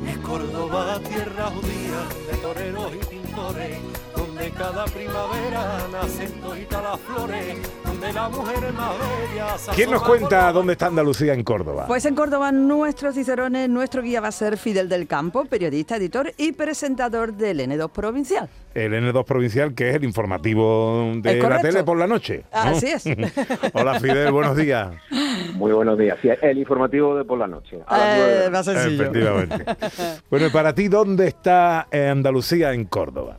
Es 0.06 0.18
Córdoba, 0.18 0.98
tierra 1.08 1.44
judía 1.50 2.30
de 2.30 2.36
toreros 2.38 2.92
y 2.94 3.04
pintores, 3.06 3.78
donde 4.16 4.50
cada 4.50 4.84
primavera 4.86 5.86
nacen 5.92 6.32
toditas 6.40 6.82
las 6.82 7.00
flores, 7.00 7.56
donde 7.84 8.12
la 8.12 8.28
mujer 8.28 8.64
es 8.64 8.74
más 8.74 8.92
bella. 8.98 9.58
se 9.58 9.70
¿Quién 9.72 9.90
nos 9.90 10.02
cuenta 10.02 10.50
dónde 10.50 10.72
está 10.72 10.86
Andalucía 10.86 11.34
en 11.34 11.44
Córdoba? 11.44 11.84
Pues 11.86 12.04
en 12.04 12.16
Córdoba, 12.16 12.50
nuestros 12.50 13.14
cicerones, 13.14 13.68
nuestro 13.68 14.02
guía 14.02 14.20
va 14.20 14.28
a 14.28 14.32
ser 14.32 14.56
Fidel 14.56 14.88
del 14.88 15.06
Campo, 15.06 15.44
periodista, 15.44 15.96
editor 15.96 16.32
y 16.36 16.52
presentador 16.52 17.34
del 17.34 17.60
N2 17.60 17.90
Provincial. 17.90 18.48
El 18.74 18.92
N2 18.94 19.24
Provincial, 19.24 19.74
que 19.74 19.90
es 19.90 19.96
el 19.96 20.04
informativo 20.04 21.12
de 21.16 21.36
la 21.36 21.60
tele 21.60 21.84
por 21.84 21.96
la 21.96 22.08
noche. 22.08 22.44
¿no? 22.52 22.58
Así 22.60 22.86
es. 22.86 23.04
Hola 23.72 24.00
Fidel, 24.00 24.32
buenos 24.32 24.56
días. 24.56 24.94
Muy 25.54 25.72
buenos 25.72 25.98
días. 25.98 26.18
Sí, 26.22 26.28
el 26.40 26.58
informativo 26.58 27.16
de 27.16 27.24
por 27.24 27.38
la 27.38 27.46
noche. 27.46 27.80
a 27.86 27.98
las 27.98 28.16
nueve 28.18 28.32
de 28.32 28.38
la 28.40 28.46
Eh, 28.46 28.50
más. 28.50 28.68
Efectivamente. 28.68 29.64
Bueno, 30.30 30.46
y 30.46 30.50
para 30.50 30.74
ti, 30.74 30.88
¿dónde 30.88 31.28
está 31.28 31.88
eh, 31.90 32.08
Andalucía 32.08 32.72
en 32.72 32.86
Córdoba? 32.86 33.36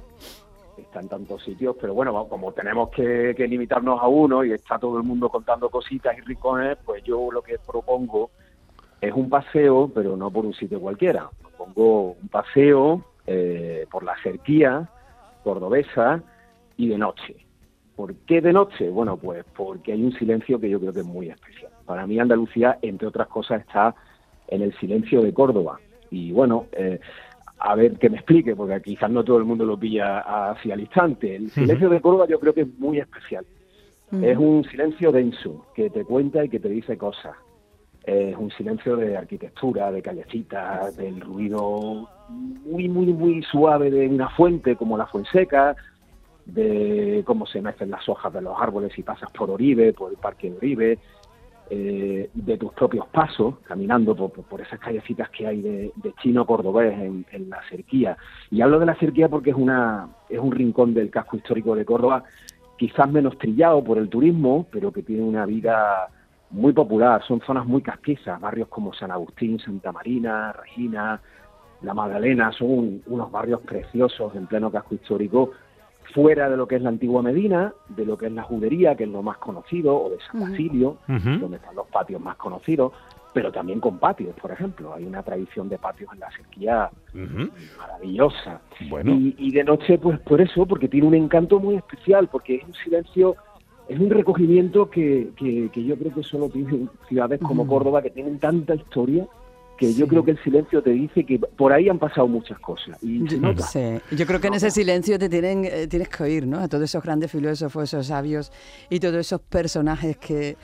Está 0.77 0.99
en 0.99 1.09
tantos 1.09 1.43
sitios, 1.43 1.75
pero 1.81 1.93
bueno, 1.93 2.13
vamos, 2.13 2.29
como 2.29 2.51
tenemos 2.51 2.89
que, 2.89 3.33
que 3.35 3.47
limitarnos 3.47 3.99
a 4.01 4.07
uno 4.07 4.43
y 4.43 4.51
está 4.53 4.77
todo 4.77 4.97
el 4.97 5.03
mundo 5.03 5.29
contando 5.29 5.69
cositas 5.69 6.15
y 6.17 6.21
rincones, 6.21 6.77
pues 6.85 7.03
yo 7.03 7.29
lo 7.31 7.41
que 7.41 7.57
propongo 7.65 8.29
es 9.01 9.11
un 9.13 9.29
paseo, 9.29 9.91
pero 9.93 10.15
no 10.15 10.29
por 10.31 10.45
un 10.45 10.53
sitio 10.53 10.79
cualquiera. 10.79 11.29
Propongo 11.41 12.11
un 12.21 12.27
paseo 12.29 13.03
eh, 13.25 13.85
por 13.91 14.03
la 14.03 14.13
cerquía 14.21 14.87
cordobesa 15.43 16.21
y 16.77 16.87
de 16.89 16.97
noche. 16.97 17.35
¿Por 17.95 18.15
qué 18.25 18.39
de 18.41 18.53
noche? 18.53 18.89
Bueno, 18.89 19.17
pues 19.17 19.43
porque 19.55 19.91
hay 19.93 20.03
un 20.03 20.13
silencio 20.13 20.59
que 20.59 20.69
yo 20.69 20.79
creo 20.79 20.93
que 20.93 21.01
es 21.01 21.05
muy 21.05 21.29
especial. 21.29 21.71
Para 21.85 22.07
mí 22.07 22.19
Andalucía, 22.19 22.79
entre 22.81 23.07
otras 23.07 23.27
cosas, 23.27 23.61
está 23.61 23.95
en 24.47 24.61
el 24.61 24.73
silencio 24.77 25.21
de 25.21 25.33
Córdoba. 25.33 25.79
Y 26.09 26.31
bueno, 26.31 26.67
eh, 26.73 26.99
a 27.59 27.75
ver 27.75 27.97
que 27.97 28.09
me 28.09 28.17
explique, 28.17 28.55
porque 28.55 28.81
quizás 28.81 29.09
no 29.09 29.23
todo 29.23 29.37
el 29.37 29.45
mundo 29.45 29.65
lo 29.65 29.77
pilla 29.77 30.51
así 30.51 30.71
al 30.71 30.81
instante. 30.81 31.35
El 31.35 31.49
silencio 31.49 31.89
de 31.89 32.01
Córdoba 32.01 32.27
yo 32.27 32.39
creo 32.39 32.53
que 32.53 32.61
es 32.61 32.79
muy 32.79 32.99
especial. 32.99 33.45
Es 34.21 34.37
un 34.37 34.63
silencio 34.65 35.11
denso, 35.11 35.65
que 35.73 35.89
te 35.89 36.05
cuenta 36.05 36.45
y 36.45 36.49
que 36.49 36.59
te 36.59 36.69
dice 36.69 36.99
cosas. 36.99 37.35
Es 38.03 38.37
un 38.37 38.51
silencio 38.51 38.95
de 38.95 39.17
arquitectura, 39.17 39.91
de 39.91 40.03
callecitas, 40.03 40.95
del 40.97 41.19
ruido 41.19 42.07
muy, 42.29 42.87
muy, 42.89 43.07
muy 43.07 43.41
suave 43.43 43.89
de 43.89 44.07
una 44.07 44.29
fuente 44.29 44.75
como 44.75 44.97
la 44.97 45.07
Fuenseca, 45.07 45.75
de 46.45 47.23
cómo 47.25 47.47
se 47.47 47.61
mecen 47.61 47.89
las 47.89 48.07
hojas 48.07 48.33
de 48.33 48.41
los 48.41 48.55
árboles 48.59 48.97
y 48.99 49.03
pasas 49.03 49.31
por 49.31 49.49
Oribe, 49.49 49.93
por 49.93 50.11
el 50.11 50.17
Parque 50.17 50.51
de 50.51 50.57
Oribe, 50.57 50.99
eh, 51.69 52.29
de 52.33 52.57
tus 52.57 52.73
propios 52.73 53.07
pasos, 53.07 53.59
caminando 53.63 54.15
por, 54.15 54.31
por- 54.31 54.61
esas 54.61 54.79
callecitas 54.79 55.29
que 55.29 55.47
hay 55.47 55.61
de, 55.61 55.91
de 55.95 56.13
chino 56.21 56.45
cordobés 56.45 56.93
en, 56.99 57.49
la 57.49 57.61
cerquía. 57.69 58.17
Y 58.51 58.61
hablo 58.61 58.79
de 58.79 58.85
la 58.85 58.95
cerquía 58.95 59.29
porque 59.29 59.51
es, 59.51 59.55
una, 59.55 60.09
es 60.29 60.39
un 60.39 60.51
rincón 60.51 60.93
del 60.93 61.09
casco 61.09 61.37
histórico 61.37 61.75
de 61.75 61.85
Córdoba, 61.85 62.23
quizás 62.77 63.09
menos 63.09 63.37
trillado 63.37 63.83
por 63.83 63.97
el 63.97 64.09
turismo, 64.09 64.67
pero 64.71 64.91
que 64.91 65.03
tiene 65.03 65.23
una 65.23 65.45
vida 65.45 66.09
muy 66.49 66.73
popular. 66.73 67.23
Son 67.27 67.39
zonas 67.41 67.65
muy 67.65 67.81
castizas, 67.81 68.39
barrios 68.39 68.67
como 68.67 68.93
San 68.93 69.11
Agustín, 69.11 69.59
Santa 69.59 69.91
Marina, 69.91 70.51
Regina, 70.53 71.19
La 71.81 71.93
Magdalena, 71.93 72.51
son 72.51 73.01
unos 73.07 73.31
barrios 73.31 73.61
preciosos 73.61 74.35
en 74.35 74.47
pleno 74.47 74.71
casco 74.71 74.95
histórico, 74.95 75.51
fuera 76.13 76.49
de 76.49 76.57
lo 76.57 76.67
que 76.67 76.75
es 76.75 76.81
la 76.81 76.89
antigua 76.89 77.21
Medina, 77.21 77.73
de 77.89 78.05
lo 78.05 78.17
que 78.17 78.27
es 78.27 78.31
la 78.31 78.43
Judería, 78.43 78.95
que 78.95 79.03
es 79.03 79.09
lo 79.09 79.21
más 79.21 79.37
conocido, 79.37 79.95
o 79.95 80.09
de 80.09 80.17
San. 80.31 80.41
Basilio, 80.41 80.97
donde 81.07 81.57
están 81.57 81.75
los 81.75 81.87
patios 81.87 82.21
más 82.21 82.35
conocidos, 82.37 82.93
pero 83.33 83.51
también 83.51 83.79
con 83.79 83.97
patios, 83.97 84.35
por 84.39 84.51
ejemplo. 84.51 84.93
Hay 84.93 85.05
una 85.05 85.23
tradición 85.23 85.67
de 85.69 85.77
patios 85.77 86.11
en 86.13 86.19
la 86.19 86.31
sequía 86.31 86.89
maravillosa. 87.77 88.61
Bueno. 88.89 89.13
Y, 89.13 89.35
y 89.37 89.51
de 89.51 89.63
noche, 89.63 89.97
pues 89.97 90.19
por 90.19 90.39
eso, 90.39 90.65
porque 90.65 90.87
tiene 90.87 91.07
un 91.07 91.15
encanto 91.15 91.59
muy 91.59 91.75
especial, 91.75 92.27
porque 92.27 92.55
es 92.55 92.63
un 92.63 92.73
silencio, 92.75 93.35
es 93.87 93.99
un 93.99 94.09
recogimiento 94.09 94.89
que, 94.89 95.31
que, 95.35 95.69
que 95.71 95.83
yo 95.83 95.97
creo 95.97 96.13
que 96.13 96.23
solo 96.23 96.49
tienen 96.49 96.89
ciudades 97.07 97.39
como. 97.41 97.65
Córdoba, 97.65 98.01
que 98.01 98.11
tienen 98.11 98.39
tanta 98.39 98.75
historia, 98.75 99.27
que 99.83 99.93
yo 99.93 100.07
creo 100.07 100.23
que 100.23 100.31
el 100.31 100.43
silencio 100.43 100.81
te 100.81 100.91
dice 100.91 101.25
que 101.25 101.37
por 101.39 101.73
ahí 101.73 101.89
han 101.89 101.99
pasado 101.99 102.25
muchas 102.27 102.57
cosas. 102.59 103.03
Y 103.03 103.27
se 103.27 103.37
nota. 103.37 103.63
Sí, 103.63 103.99
yo 104.15 104.25
creo 104.25 104.39
que 104.39 104.47
en 104.47 104.53
ese 104.53 104.71
silencio 104.71 105.19
te 105.19 105.27
tienen, 105.27 105.65
eh, 105.65 105.87
tienes 105.87 106.07
que 106.07 106.23
oír, 106.23 106.47
¿no? 106.47 106.59
A 106.59 106.69
todos 106.69 106.85
esos 106.85 107.03
grandes 107.03 107.29
filósofos, 107.31 107.83
esos 107.83 108.07
sabios 108.07 108.51
y 108.89 108.99
todos 109.01 109.15
esos 109.15 109.41
personajes 109.41 110.15
que, 110.17 110.55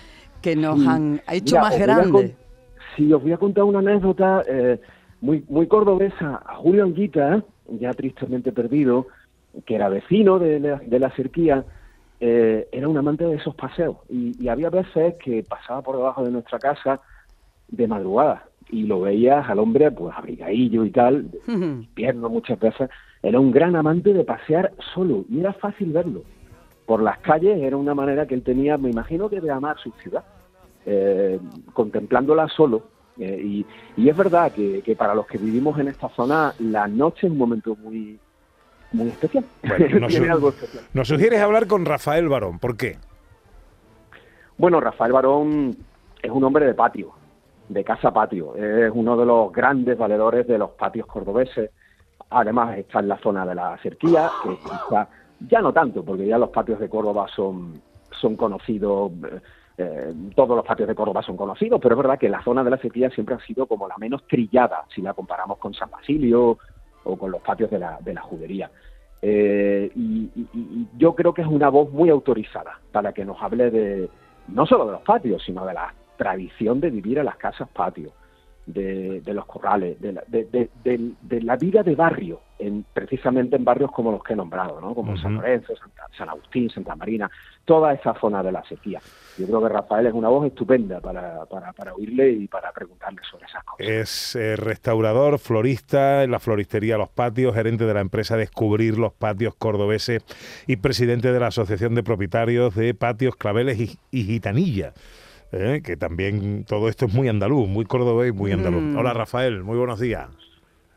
que 0.41 0.55
nos 0.55 0.79
Sí. 0.79 0.87
han 0.87 1.21
hecho 1.29 1.55
Mira, 1.57 1.61
más 1.61 1.77
grandes. 1.79 2.33
Sí, 2.95 3.11
os 3.11 3.21
voy 3.21 3.33
a 3.33 3.37
contar 3.37 3.65
una 3.65 3.79
anécdota 3.79 4.41
eh, 4.47 4.79
muy, 5.19 5.43
muy 5.49 5.67
cordobesa. 5.67 6.41
A 6.45 6.55
Julio 6.55 6.85
Anguita, 6.85 7.43
ya 7.67 7.93
tristemente 7.93 8.53
perdido, 8.53 9.07
que 9.65 9.75
era 9.75 9.89
vecino 9.89 10.39
de 10.39 10.61
la, 10.61 10.77
de 10.77 10.97
la 10.99 11.09
cerquía, 11.11 11.65
eh, 12.21 12.69
era 12.71 12.87
un 12.87 12.97
amante 12.97 13.25
de 13.25 13.35
esos 13.35 13.53
paseos. 13.55 13.97
Y, 14.09 14.41
y 14.41 14.47
había 14.47 14.69
veces 14.69 15.15
que 15.21 15.43
pasaba 15.43 15.81
por 15.81 15.97
debajo 15.97 16.23
de 16.23 16.31
nuestra 16.31 16.57
casa 16.57 17.01
de 17.67 17.85
madrugada 17.87 18.45
y 18.69 18.83
lo 18.83 19.01
veías 19.01 19.49
al 19.49 19.59
hombre, 19.59 19.91
pues 19.91 20.15
abrigadillo 20.15 20.85
y 20.85 20.91
tal, 20.91 21.29
pierno 21.93 22.29
muchas 22.29 22.59
veces. 22.59 22.89
Era 23.21 23.39
un 23.39 23.51
gran 23.51 23.75
amante 23.75 24.13
de 24.13 24.23
pasear 24.23 24.71
solo 24.93 25.25
y 25.29 25.39
era 25.39 25.53
fácil 25.53 25.91
verlo. 25.91 26.21
Por 26.85 27.01
las 27.03 27.19
calles 27.19 27.61
era 27.61 27.77
una 27.77 27.93
manera 27.93 28.25
que 28.27 28.35
él 28.35 28.43
tenía, 28.43 28.77
me 28.77 28.89
imagino 28.89 29.29
que 29.29 29.41
de 29.41 29.51
amar 29.51 29.77
su 29.79 29.91
ciudad 30.01 30.23
eh, 30.85 31.39
contemplándola 31.73 32.47
solo. 32.47 32.83
eh, 33.19 33.41
y, 33.43 33.65
y 33.97 34.07
es 34.09 34.15
verdad 34.15 34.51
que, 34.53 34.81
que 34.81 34.95
para 34.95 35.13
los 35.13 35.27
que 35.27 35.37
vivimos 35.37 35.77
en 35.79 35.87
esta 35.89 36.09
zona, 36.09 36.53
la 36.59 36.87
noche 36.87 37.27
es 37.27 37.31
un 37.31 37.37
momento 37.37 37.75
muy, 37.75 38.17
muy 38.93 39.09
especial. 39.09 39.43
Bueno, 39.67 39.85
nos, 39.99 40.09
Tiene 40.09 40.27
su- 40.27 40.31
algo 40.31 40.49
especial. 40.49 40.83
nos 40.93 41.07
sugieres 41.07 41.41
hablar 41.41 41.67
con 41.67 41.85
Rafael 41.85 42.27
Barón. 42.29 42.59
¿Por 42.59 42.77
qué? 42.77 42.97
Bueno, 44.57 44.79
Rafael 44.81 45.11
Barón 45.11 45.75
es 46.21 46.31
un 46.31 46.43
hombre 46.43 46.65
de 46.65 46.73
patio, 46.73 47.11
de 47.69 47.83
casa 47.83 48.11
patio. 48.11 48.55
Es 48.55 48.91
uno 48.93 49.15
de 49.15 49.25
los 49.25 49.51
grandes 49.53 49.97
valedores 49.97 50.45
de 50.47 50.57
los 50.57 50.71
patios 50.71 51.05
cordobeses. 51.05 51.71
Además 52.31 52.77
está 52.77 52.99
en 52.99 53.07
la 53.07 53.17
zona 53.19 53.45
de 53.45 53.55
la 53.55 53.77
cerquía, 53.77 54.29
que 54.43 54.49
quizá 54.57 55.07
ya 55.47 55.61
no 55.61 55.71
tanto, 55.71 56.03
porque 56.03 56.27
ya 56.27 56.37
los 56.37 56.49
patios 56.49 56.79
de 56.79 56.89
Córdoba 56.89 57.27
son, 57.33 57.81
son 58.19 58.35
conocidos, 58.35 59.11
eh, 59.31 59.39
eh, 59.77 60.13
todos 60.35 60.55
los 60.55 60.65
patios 60.65 60.87
de 60.89 60.95
Córdoba 60.95 61.23
son 61.23 61.37
conocidos, 61.37 61.79
pero 61.81 61.95
es 61.95 61.97
verdad 62.01 62.19
que 62.19 62.27
la 62.27 62.43
zona 62.43 62.63
de 62.63 62.71
la 62.71 62.77
cerquía 62.77 63.09
siempre 63.11 63.35
ha 63.35 63.39
sido 63.39 63.65
como 63.65 63.87
la 63.87 63.97
menos 63.97 64.27
trillada, 64.27 64.83
si 64.93 65.01
la 65.01 65.13
comparamos 65.13 65.57
con 65.57 65.73
San 65.73 65.89
Basilio 65.89 66.57
o 67.05 67.17
con 67.17 67.31
los 67.31 67.41
patios 67.41 67.71
de 67.71 67.79
la, 67.79 67.97
de 68.01 68.13
la 68.13 68.21
judería. 68.21 68.69
Eh, 69.21 69.91
y, 69.95 70.29
y- 70.35 70.87
yo 70.97 71.13
creo 71.15 71.33
que 71.33 71.41
es 71.41 71.47
una 71.47 71.69
voz 71.69 71.91
muy 71.91 72.09
autorizada 72.09 72.79
para 72.91 73.11
que 73.13 73.25
nos 73.25 73.41
hable 73.41 73.69
de 73.71 74.09
no 74.49 74.65
solo 74.65 74.85
de 74.85 74.91
los 74.93 75.01
patios, 75.01 75.41
sino 75.45 75.65
de 75.65 75.73
la 75.73 75.93
tradición 76.19 76.79
de 76.81 76.89
vivir 76.89 77.17
en 77.17 77.25
las 77.25 77.37
casas 77.37 77.69
patio, 77.69 78.11
de, 78.65 79.21
de 79.21 79.33
los 79.33 79.45
corrales, 79.47 79.99
de 79.99 80.13
la, 80.13 80.23
de, 80.27 81.41
la 81.41 81.55
vida 81.55 81.81
de 81.81 81.95
barrio, 81.95 82.39
en, 82.59 82.85
precisamente 82.93 83.55
en 83.55 83.63
barrios 83.63 83.89
como 83.91 84.11
los 84.11 84.21
que 84.23 84.33
he 84.33 84.35
nombrado, 84.35 84.79
¿no? 84.79 84.93
como 84.93 85.17
San. 85.17 85.35
Lorenzo, 85.35 85.75
Santa- 85.75 86.05
San 86.15 86.29
Agustín, 86.29 86.69
Santa 86.69 86.95
Marina, 86.95 87.31
toda 87.65 87.93
esa 87.93 88.13
zona 88.19 88.43
de 88.43 88.51
la 88.51 88.63
sequía. 88.65 88.99
Yo 89.39 89.47
creo 89.47 89.63
que 89.63 89.69
Rafael 89.69 90.05
es 90.05 90.13
una 90.13 90.29
voz 90.29 90.45
estupenda 90.45 90.99
para, 91.01 91.45
para, 91.47 91.73
para 91.73 91.95
oírle 91.95 92.29
y 92.31 92.47
para 92.47 92.71
preguntarle 92.71 93.21
sobre 93.31 93.45
esas 93.47 93.63
cosas. 93.63 93.87
Es 93.87 94.35
eh, 94.35 94.55
restaurador, 94.55 95.39
florista 95.39 96.23
en 96.23 96.29
la 96.29 96.39
floristería 96.39 96.97
Los 96.97 97.09
Patios, 97.09 97.55
gerente 97.55 97.85
de 97.85 97.93
la 97.95 98.01
empresa 98.01 98.37
Descubrir 98.37 98.99
los 98.99 99.13
Patios 99.13 99.55
Cordobeses 99.55 100.23
y 100.67 100.75
presidente 100.75 101.31
de 101.31 101.39
la 101.39 101.47
Asociación 101.47 101.95
de 101.95 102.03
Propietarios 102.03 102.75
de 102.75 102.93
Patios, 102.93 103.35
Claveles 103.35 103.79
y, 103.79 103.97
y 104.11 104.25
Gitanilla. 104.25 104.93
¿Eh? 105.51 105.81
Que 105.83 105.97
también 105.97 106.65
todo 106.65 106.89
esto 106.89 107.05
es 107.05 107.13
muy 107.13 107.27
andaluz, 107.27 107.67
muy 107.67 107.85
cordobés, 107.85 108.33
muy 108.33 108.51
andaluz. 108.51 108.81
Mm. 108.81 108.97
Hola 108.97 109.13
Rafael, 109.13 109.63
muy 109.63 109.77
buenos 109.77 109.99
días. 109.99 110.27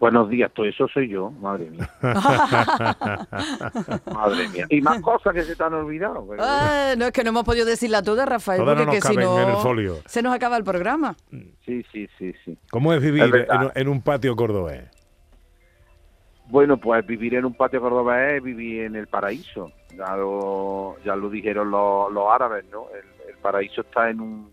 Buenos 0.01 0.29
días, 0.31 0.51
todo 0.53 0.67
eso 0.67 0.89
soy 0.89 1.09
yo, 1.09 1.31
madre 1.31 1.71
mía. 1.71 1.89
madre 4.13 4.49
mía. 4.49 4.67
Y 4.69 4.81
más 4.81 5.01
cosas 5.01 5.33
que 5.33 5.43
se 5.43 5.55
te 5.55 5.63
han 5.63 5.75
olvidado. 5.75 6.27
pero- 6.29 6.43
Ah, 6.45 6.95
no, 6.99 7.07
es 7.07 7.13
que 7.13 7.23
no 7.23 7.31
hemos 7.31 7.45
podido 7.45 7.65
decirla 7.65 8.03
toda, 8.03 8.27
Rafael, 8.27 8.61
Todas 8.61 8.77
no 8.77 8.83
porque 8.85 8.97
nos 8.97 9.03
que 9.05 9.09
si 9.09 9.15
caben 9.15 9.29
no 9.31 9.41
en 9.43 9.49
el 9.51 9.57
folio. 9.63 9.97
se 10.07 10.23
nos 10.23 10.35
acaba 10.35 10.57
el 10.57 10.65
programa. 10.65 11.15
Sí, 11.65 11.85
sí, 11.93 12.09
sí, 12.19 12.35
sí. 12.45 12.59
¿Cómo 12.71 12.93
es 12.93 13.01
vivir 13.01 13.23
Es 13.23 13.49
en, 13.49 13.71
en 13.75 13.89
un 13.89 14.03
patio 14.03 14.35
cordobés? 14.35 14.85
Bueno, 16.49 16.79
pues 16.79 17.07
vivir 17.07 17.37
en 17.37 17.45
un 17.45 17.55
patio 17.55 17.81
cordobés 17.81 18.39
es 18.39 18.43
vivir 18.43 18.83
en 18.83 18.97
el 18.97 19.07
paraíso. 19.07 19.71
Ya 19.97 20.17
lo, 20.17 20.97
ya 21.05 21.15
lo 21.15 21.31
dijeron 21.31 21.71
los, 21.71 22.13
los 22.13 22.25
árabes, 22.29 22.65
¿no? 22.73 22.87
El, 22.91 23.05
paraíso 23.43 23.83
está 23.83 24.09
en 24.09 24.21
un, 24.21 24.53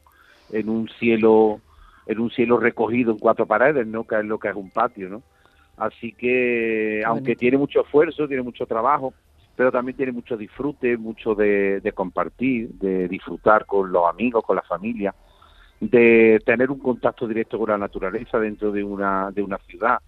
en 0.52 0.70
un 0.70 0.90
cielo 1.00 1.62
en 2.06 2.20
un 2.20 2.32
cielo 2.32 2.58
recogido 2.58 3.12
en 3.12 3.20
cuatro 3.20 3.46
paredes, 3.46 3.86
¿no? 3.86 4.04
Que 4.04 4.18
es 4.18 4.26
lo 4.26 4.40
que 4.40 4.50
es 4.50 4.56
un 4.56 4.72
patio, 4.72 5.10
¿no? 5.10 5.22
Así 5.78 6.12
que, 6.12 7.04
aunque 7.06 7.36
tiene 7.36 7.58
mucho 7.58 7.82
esfuerzo, 7.82 8.28
tiene 8.28 8.42
mucho 8.42 8.66
trabajo, 8.66 9.14
pero 9.56 9.72
también 9.72 9.96
tiene 9.96 10.12
mucho 10.12 10.36
disfrute, 10.36 10.98
mucho 10.98 11.36
de, 11.36 11.80
de 11.82 11.92
compartir, 11.92 12.70
de 12.80 13.08
disfrutar 13.08 13.66
con 13.66 13.92
los 13.92 14.10
amigos, 14.10 14.44
con 14.44 14.56
la 14.56 14.64
familia, 14.64 15.14
de 15.80 16.42
tener 16.46 16.72
un 16.72 16.80
contacto 16.80 17.28
directo 17.28 17.58
con 17.60 17.70
la 17.70 17.78
naturaleza 17.78 18.40
dentro 18.40 18.72
de 18.72 18.84
una, 18.84 19.32
de 19.32 19.44
una 19.44 19.58
ciudad. 19.60 20.00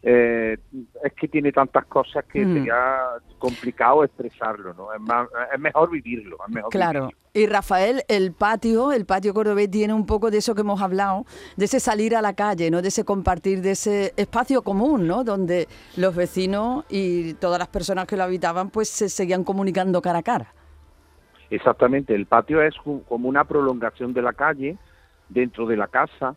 Eh, 0.00 0.56
es 1.02 1.12
que 1.14 1.26
tiene 1.26 1.50
tantas 1.50 1.84
cosas 1.86 2.24
que 2.26 2.44
Mm. 2.44 2.54
sería 2.54 2.98
complicado 3.38 4.04
expresarlo, 4.04 4.72
¿no? 4.74 4.92
Es, 4.94 5.00
más, 5.00 5.28
es 5.52 5.58
mejor 5.58 5.90
vivirlo, 5.90 6.36
es 6.46 6.54
mejor 6.54 6.70
Claro. 6.70 7.10
Y 7.34 7.46
Rafael, 7.46 8.02
el 8.08 8.32
patio, 8.32 8.92
el 8.92 9.06
patio 9.06 9.34
cordobés 9.34 9.70
tiene 9.70 9.92
un 9.92 10.06
poco 10.06 10.30
de 10.30 10.38
eso 10.38 10.54
que 10.54 10.60
hemos 10.60 10.80
hablado, 10.80 11.24
de 11.56 11.64
ese 11.64 11.80
salir 11.80 12.14
a 12.14 12.22
la 12.22 12.34
calle, 12.34 12.70
¿no? 12.70 12.80
De 12.80 12.88
ese 12.88 13.04
compartir, 13.04 13.60
de 13.60 13.72
ese 13.72 14.12
espacio 14.16 14.62
común, 14.62 15.06
¿no? 15.08 15.24
Donde 15.24 15.66
los 15.96 16.14
vecinos 16.14 16.84
y 16.88 17.34
todas 17.34 17.58
las 17.58 17.68
personas 17.68 18.06
que 18.06 18.16
lo 18.16 18.22
habitaban, 18.22 18.70
pues 18.70 18.88
se 18.88 19.08
seguían 19.08 19.42
comunicando 19.42 20.00
cara 20.00 20.20
a 20.20 20.22
cara. 20.22 20.52
Exactamente, 21.50 22.14
el 22.14 22.26
patio 22.26 22.62
es 22.62 22.74
como 22.84 23.28
una 23.28 23.44
prolongación 23.44 24.12
de 24.12 24.22
la 24.22 24.32
calle 24.32 24.76
dentro 25.28 25.66
de 25.66 25.76
la 25.76 25.86
casa, 25.88 26.36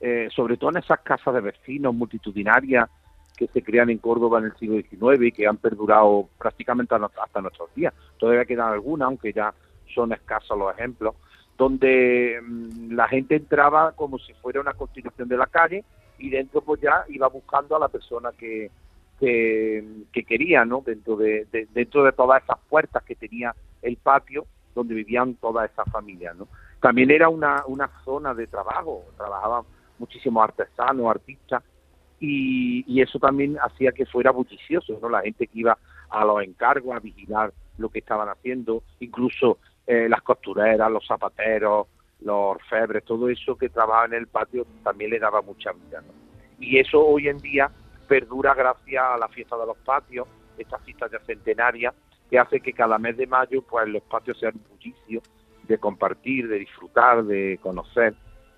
eh, 0.00 0.28
sobre 0.34 0.56
todo 0.56 0.70
en 0.70 0.78
esas 0.78 1.00
casas 1.00 1.34
de 1.34 1.40
vecinos 1.40 1.94
multitudinarias 1.94 2.88
que 3.36 3.46
se 3.48 3.62
crean 3.62 3.90
en 3.90 3.98
Córdoba 3.98 4.38
en 4.38 4.46
el 4.46 4.56
siglo 4.56 4.76
XIX 4.82 5.22
y 5.26 5.32
que 5.32 5.46
han 5.46 5.56
perdurado 5.56 6.28
prácticamente 6.38 6.94
hasta 6.94 7.40
nuestros 7.40 7.74
días. 7.74 7.92
Todavía 8.18 8.44
quedan 8.44 8.72
algunas, 8.72 9.06
aunque 9.06 9.32
ya 9.32 9.52
son 9.94 10.12
escasos 10.12 10.56
los 10.58 10.72
ejemplos, 10.74 11.14
donde 11.58 12.40
mm, 12.42 12.92
la 12.94 13.08
gente 13.08 13.36
entraba 13.36 13.92
como 13.92 14.18
si 14.18 14.32
fuera 14.34 14.60
una 14.60 14.72
continuación 14.74 15.28
de 15.28 15.36
la 15.36 15.46
calle 15.46 15.84
y 16.18 16.30
dentro 16.30 16.60
pues 16.60 16.80
ya 16.80 17.04
iba 17.08 17.26
buscando 17.28 17.76
a 17.76 17.78
la 17.80 17.88
persona 17.88 18.30
que, 18.36 18.70
que, 19.18 19.84
que 20.12 20.24
quería, 20.24 20.64
¿no? 20.64 20.82
Dentro 20.84 21.16
de, 21.16 21.46
de- 21.52 21.66
dentro 21.72 22.04
de 22.04 22.12
todas 22.12 22.42
esas 22.42 22.58
puertas 22.68 23.02
que 23.04 23.14
tenía 23.16 23.54
el 23.82 23.96
patio 23.96 24.46
donde 24.74 24.94
vivían 24.94 25.34
todas 25.34 25.70
esas 25.70 25.90
familias, 25.90 26.34
¿no? 26.36 26.48
También 26.80 27.10
era 27.10 27.28
una, 27.28 27.62
una 27.66 27.88
zona 28.04 28.34
de 28.34 28.46
trabajo, 28.46 29.04
trabajaban 29.16 29.64
muchísimos 29.98 30.42
artesanos, 30.42 31.06
artistas, 31.06 31.62
y, 32.22 32.84
y 32.86 33.02
eso 33.02 33.18
también 33.18 33.58
hacía 33.60 33.90
que 33.90 34.06
fuera 34.06 34.30
bullicioso, 34.30 34.96
¿no? 35.02 35.08
La 35.08 35.22
gente 35.22 35.48
que 35.48 35.58
iba 35.58 35.76
a 36.08 36.24
los 36.24 36.40
encargos 36.40 36.94
a 36.94 37.00
vigilar 37.00 37.52
lo 37.78 37.88
que 37.88 37.98
estaban 37.98 38.28
haciendo, 38.28 38.84
incluso 39.00 39.58
eh, 39.88 40.08
las 40.08 40.22
costureras, 40.22 40.88
los 40.88 41.04
zapateros, 41.04 41.88
los 42.20 42.36
orfebres, 42.36 43.04
todo 43.04 43.28
eso 43.28 43.56
que 43.56 43.70
trabajaba 43.70 44.06
en 44.06 44.14
el 44.14 44.28
patio 44.28 44.64
también 44.84 45.10
le 45.10 45.18
daba 45.18 45.42
mucha 45.42 45.72
vida, 45.72 46.00
¿no? 46.00 46.12
Y 46.60 46.78
eso 46.78 47.04
hoy 47.04 47.26
en 47.26 47.38
día 47.38 47.68
perdura 48.06 48.54
gracias 48.54 49.02
a 49.02 49.18
la 49.18 49.26
fiesta 49.26 49.56
de 49.56 49.66
los 49.66 49.78
patios, 49.78 50.28
esta 50.56 50.78
fiesta 50.78 51.08
ya 51.10 51.18
centenaria, 51.26 51.92
que 52.30 52.38
hace 52.38 52.60
que 52.60 52.72
cada 52.72 52.98
mes 52.98 53.16
de 53.16 53.26
mayo 53.26 53.62
pues 53.62 53.88
los 53.88 54.02
patios 54.04 54.38
sean 54.38 54.54
un 54.54 54.76
bullicio 54.76 55.22
de 55.64 55.76
compartir, 55.76 56.46
de 56.46 56.60
disfrutar, 56.60 57.24
de 57.24 57.58
conocer, 57.60 58.14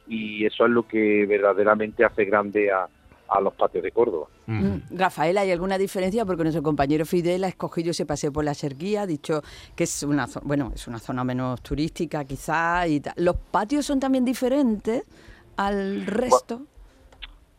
y 0.07 0.45
eso 0.45 0.67
es 0.67 0.71
lo 0.71 0.87
que 0.87 1.25
verdaderamente 1.25 2.05
hace 2.05 2.27
grande 2.27 2.71
a, 2.71 2.89
a 3.29 3.41
los 3.41 3.55
patios 3.55 3.83
de 3.83 3.93
Córdoba. 3.93 4.27
Mm. 4.47 4.77
Rafael, 4.91 5.39
¿hay 5.39 5.51
alguna 5.51 5.79
diferencia? 5.79 6.25
Porque 6.25 6.43
nuestro 6.43 6.63
compañero 6.63 7.05
Fidel 7.07 7.45
ha 7.45 7.49
escogido 7.49 7.91
ese 7.91 8.07
paseo 8.07 8.33
por 8.33 8.45
la 8.45 8.55
Serguía, 8.55 9.03
ha 9.03 9.07
dicho 9.07 9.43
que 9.75 9.85
es 9.85 10.03
una, 10.03 10.27
bueno, 10.43 10.73
es 10.75 10.87
una 10.87 10.99
zona 10.99 11.25
menos 11.25 11.63
turística 11.63 12.25
quizá 12.25 12.87
y 12.87 13.01
tal. 13.01 13.15
¿Los 13.17 13.37
patios 13.37 13.87
son 13.87 14.01
también 14.01 14.25
diferentes 14.25 15.05
al 15.57 16.07
resto? 16.07 16.63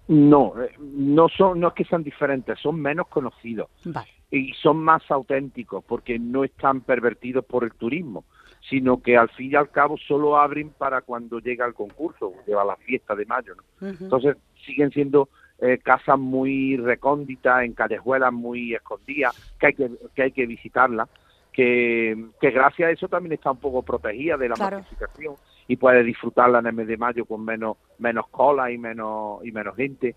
No, 0.08 0.54
eh, 0.62 0.72
no 0.80 1.28
son, 1.30 1.60
no 1.60 1.70
es 1.70 1.74
que 1.74 1.86
sean 1.86 2.04
diferentes, 2.04 2.60
son 2.60 2.80
menos 2.80 3.08
conocidos 3.08 3.70
Vale. 3.84 4.08
y 4.30 4.54
son 4.54 4.78
más 4.78 5.02
auténticos 5.10 5.84
porque 5.84 6.20
no 6.20 6.44
están 6.44 6.82
pervertidos 6.82 7.44
por 7.44 7.64
el 7.64 7.74
turismo, 7.74 8.24
sino 8.70 9.02
que 9.02 9.18
al 9.18 9.30
fin 9.30 9.52
y 9.52 9.56
al 9.56 9.72
cabo 9.72 9.98
solo 9.98 10.38
abren 10.38 10.70
para 10.70 11.02
cuando 11.02 11.40
llega 11.40 11.66
el 11.66 11.74
concurso, 11.74 12.34
lleva 12.46 12.64
la 12.64 12.76
fiesta 12.78 13.16
de 13.16 13.26
mayo. 13.26 13.56
¿no? 13.56 13.88
Entonces 13.88 14.38
siguen 14.64 14.92
siendo 14.92 15.30
eh, 15.60 15.78
casas 15.84 16.20
muy 16.20 16.78
recónditas, 16.78 17.64
en 17.64 17.74
callejuelas 17.74 18.34
muy 18.34 18.74
escondidas, 18.76 19.36
que 19.60 19.68
hay 19.68 19.74
que, 19.74 19.92
que 20.14 20.22
hay 20.24 20.32
que 20.32 20.46
visitarlas, 20.46 21.08
que, 21.54 22.26
que 22.42 22.52
gracias 22.52 22.88
a 22.90 22.92
eso 22.92 23.08
también 23.08 23.34
está 23.34 23.52
un 23.52 23.58
poco 23.60 23.82
protegida 23.84 24.36
de 24.38 24.50
la 24.50 24.56
Claro. 24.56 24.80
masificación 24.80 25.36
y 25.68 25.78
puede 25.78 26.04
disfrutarla 26.04 26.60
en 26.60 26.68
el 26.68 26.74
mes 26.74 26.88
de 26.88 26.98
mayo 26.98 27.26
con 27.26 27.44
menos 27.46 27.78
menos 27.98 28.28
cola 28.30 28.70
y 28.72 28.78
menos 28.78 29.44
y 29.46 29.52
menos 29.52 29.76
gente. 29.76 30.16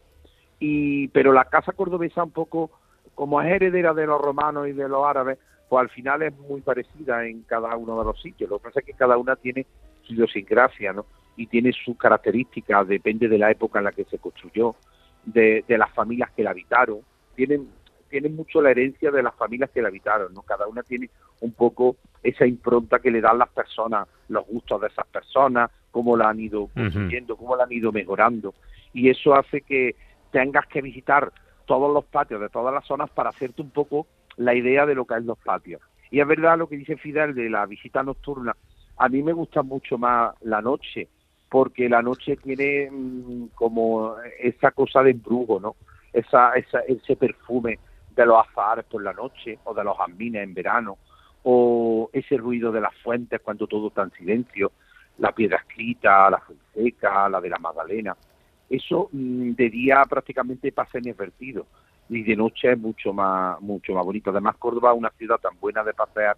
Y 0.59 1.09
pero 1.09 1.33
la 1.33 1.45
casa 1.45 1.73
cordobesa 1.73 2.25
un 2.25 2.33
poco 2.33 2.71
como 3.15 3.41
es 3.41 3.49
heredera 3.53 3.95
de 3.95 4.07
los 4.07 4.21
romanos 4.21 4.69
y 4.69 4.73
de 4.73 4.89
los 4.89 5.05
árabes, 5.07 5.39
pues 5.69 5.81
al 5.83 5.91
final 5.91 6.23
es 6.23 6.37
muy 6.37 6.61
parecida 6.61 7.25
en 7.27 7.43
cada 7.43 7.77
uno 7.77 7.99
de 7.99 8.05
los 8.05 8.21
sitios. 8.21 8.51
Lo 8.51 8.59
que 8.59 8.65
pasa 8.65 8.81
es 8.81 8.87
que 8.87 8.93
cada 8.95 9.17
una 9.17 9.37
tiene 9.37 9.67
su 10.03 10.15
idiosincrasia, 10.15 10.93
¿no? 10.93 11.07
Y 11.37 11.47
tiene 11.47 11.73
sus 11.73 11.97
características, 11.97 12.89
depende 12.89 13.29
de 13.29 13.39
la 13.39 13.51
época 13.51 13.79
en 13.79 13.85
la 13.87 13.93
que 13.93 14.05
se 14.05 14.19
construyó, 14.19 14.75
de, 15.25 15.65
de 15.67 15.79
las 15.79 15.93
familias 15.93 16.31
que 16.33 16.43
la 16.43 16.51
habitaron. 16.51 17.01
Tienen, 17.35 17.69
tienen 18.09 18.35
mucho 18.35 18.61
la 18.61 18.71
herencia 18.71 19.11
de 19.11 19.23
las 19.23 19.35
familias 19.35 19.71
que 19.71 19.83
la 19.83 19.89
habitaron, 19.89 20.35
¿no? 20.35 20.43
Cada 20.43 20.67
una 20.67 20.83
tiene 20.83 21.11
un 21.41 21.53
poco 21.53 21.97
esa 22.23 22.47
impronta 22.47 22.99
que 22.99 23.11
le 23.11 23.21
dan 23.21 23.39
las 23.39 23.49
personas, 23.51 24.09
los 24.29 24.47
gustos 24.47 24.81
de 24.81 24.89
esas 24.89 25.07
personas, 25.07 25.71
cómo 25.91 26.17
la 26.17 26.29
han 26.29 26.41
ido 26.41 26.69
construyendo, 26.75 27.37
cómo 27.37 27.57
la 27.57 27.65
han 27.65 27.73
ido 27.73 27.93
mejorando. 27.93 28.55
Y 28.93 29.09
eso 29.11 29.35
hace 29.35 29.61
que 29.61 29.95
tengas 30.31 30.67
que 30.67 30.83
visitar 30.83 31.33
todos 31.67 31.93
los 31.93 32.05
patios 32.07 32.41
de 32.41 32.49
todas 32.49 32.75
las 32.75 32.85
zonas 32.87 33.11
para 33.11 33.31
hacerte 33.31 33.63
un 33.63 33.71
poco 33.71 34.07
la 34.37 34.55
idea 34.55 34.87
de 34.87 34.95
lo 34.95 35.05
que 35.05 35.17
es 35.17 35.25
los 35.25 35.39
patios. 35.39 35.81
Y 36.11 36.21
es 36.21 36.27
verdad 36.27 36.59
lo 36.59 36.69
que 36.69 36.77
dice 36.77 36.97
Fidel 36.97 37.35
de 37.35 37.51
la 37.51 37.67
visita 37.67 38.03
nocturna. 38.03 38.57
A 38.97 39.09
mí 39.09 39.23
me 39.23 39.33
gusta 39.33 39.63
mucho 39.63 39.99
más 39.99 40.35
la 40.41 40.63
noche, 40.63 41.09
porque 41.49 41.89
la 41.89 42.03
noche 42.03 42.37
tiene 42.37 42.91
mm, 42.91 43.49
como 43.55 44.17
esa 44.39 44.71
cosa 44.73 45.03
de 45.03 45.13
embrujo, 45.13 45.61
¿no? 45.61 45.77
Esa, 46.13 46.53
esa, 46.55 46.81
ese 46.81 47.17
perfume 47.17 47.79
de 48.15 48.27
los 48.27 48.47
azahares 48.47 48.85
por 48.85 49.03
la 49.03 49.13
noche 49.13 49.59
o 49.65 49.75
de 49.75 49.85
los 49.85 49.97
jazmines 49.97 50.43
en 50.43 50.55
verano 50.55 50.99
o 51.45 52.11
ese 52.13 52.37
ruido 52.37 52.73
de 52.73 52.81
las 52.81 52.95
fuentes 53.03 53.41
cuando 53.41 53.67
todo 53.67 53.89
está 53.89 54.03
en 54.03 54.11
silencio, 54.13 54.73
la 55.19 55.33
piedra 55.33 55.59
escrita, 55.59 56.29
la 56.31 56.43
seca, 56.75 57.29
la 57.29 57.41
de 57.41 57.49
la 57.49 57.59
Magdalena. 57.59 58.17
Eso 58.69 59.09
mm, 59.13 59.53
de 59.53 59.71
día 59.71 60.03
prácticamente 60.09 60.73
pasa 60.73 60.99
inadvertido 60.99 61.67
y 62.09 62.23
de 62.23 62.37
noche 62.37 62.73
es 62.73 62.79
mucho 62.79 63.13
más 63.13 63.61
mucho 63.61 63.95
más 63.95 64.05
bonito. 64.05 64.31
Además 64.31 64.57
Córdoba 64.57 64.93
es 64.93 64.99
una 64.99 65.11
ciudad 65.11 65.39
tan 65.39 65.59
buena 65.61 65.85
de 65.85 65.95
pasear 65.95 66.37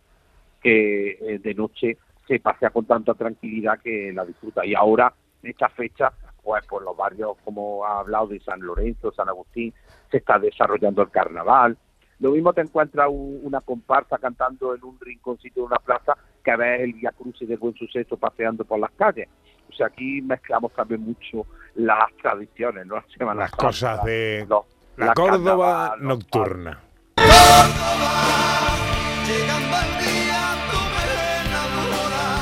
que 0.63 1.13
eh, 1.13 1.39
de 1.43 1.55
noche 1.55 1.97
se 2.31 2.39
pasea 2.39 2.71
con 2.71 2.85
tanta 2.85 3.13
tranquilidad 3.15 3.81
que 3.83 4.13
la 4.15 4.25
disfruta. 4.25 4.65
Y 4.65 4.73
ahora, 4.77 5.13
en 5.43 5.51
esta 5.51 5.69
fecha, 5.69 6.13
pues 6.45 6.65
por 6.67 6.81
los 6.85 6.97
barrios, 6.97 7.37
como 7.45 7.85
ha 7.85 7.99
hablado 7.99 8.29
de 8.29 8.39
San 8.39 8.61
Lorenzo, 8.61 9.11
San 9.11 9.29
Agustín, 9.29 9.75
se 10.13 10.19
está 10.19 10.39
desarrollando 10.39 11.03
el 11.03 11.11
carnaval. 11.11 11.77
Lo 12.21 12.31
mismo 12.31 12.53
te 12.53 12.61
encuentras 12.61 13.09
un- 13.11 13.41
una 13.43 13.61
comparsa 13.63 14.17
cantando 14.19 14.77
en 14.77 14.85
un 14.85 14.97
rinconcito 15.01 15.59
de 15.61 15.67
una 15.67 15.77
plaza 15.79 16.17
que 16.45 16.55
ves 16.55 16.83
el 16.83 16.93
Via 16.93 17.11
Crucis 17.11 17.49
del 17.49 17.59
Buen 17.59 17.75
Suceso 17.75 18.17
paseando 18.17 18.65
por 18.65 18.79
las 18.79 18.93
calles. 18.93 19.29
O 19.69 19.73
sea, 19.73 19.87
aquí 19.89 20.23
mezclamos 20.23 20.73
también 20.73 21.01
mucho 21.01 21.47
las 21.75 22.15
tradiciones, 22.23 22.87
¿no? 22.87 23.03
Las 23.35 23.51
cosas 23.51 24.05
de 24.05 24.47
los- 24.49 24.65
la 24.97 25.07
la 25.07 25.15
Córdoba 25.15 25.97
carnaval, 25.97 25.99
los 26.01 26.09
nocturna. 26.09 26.81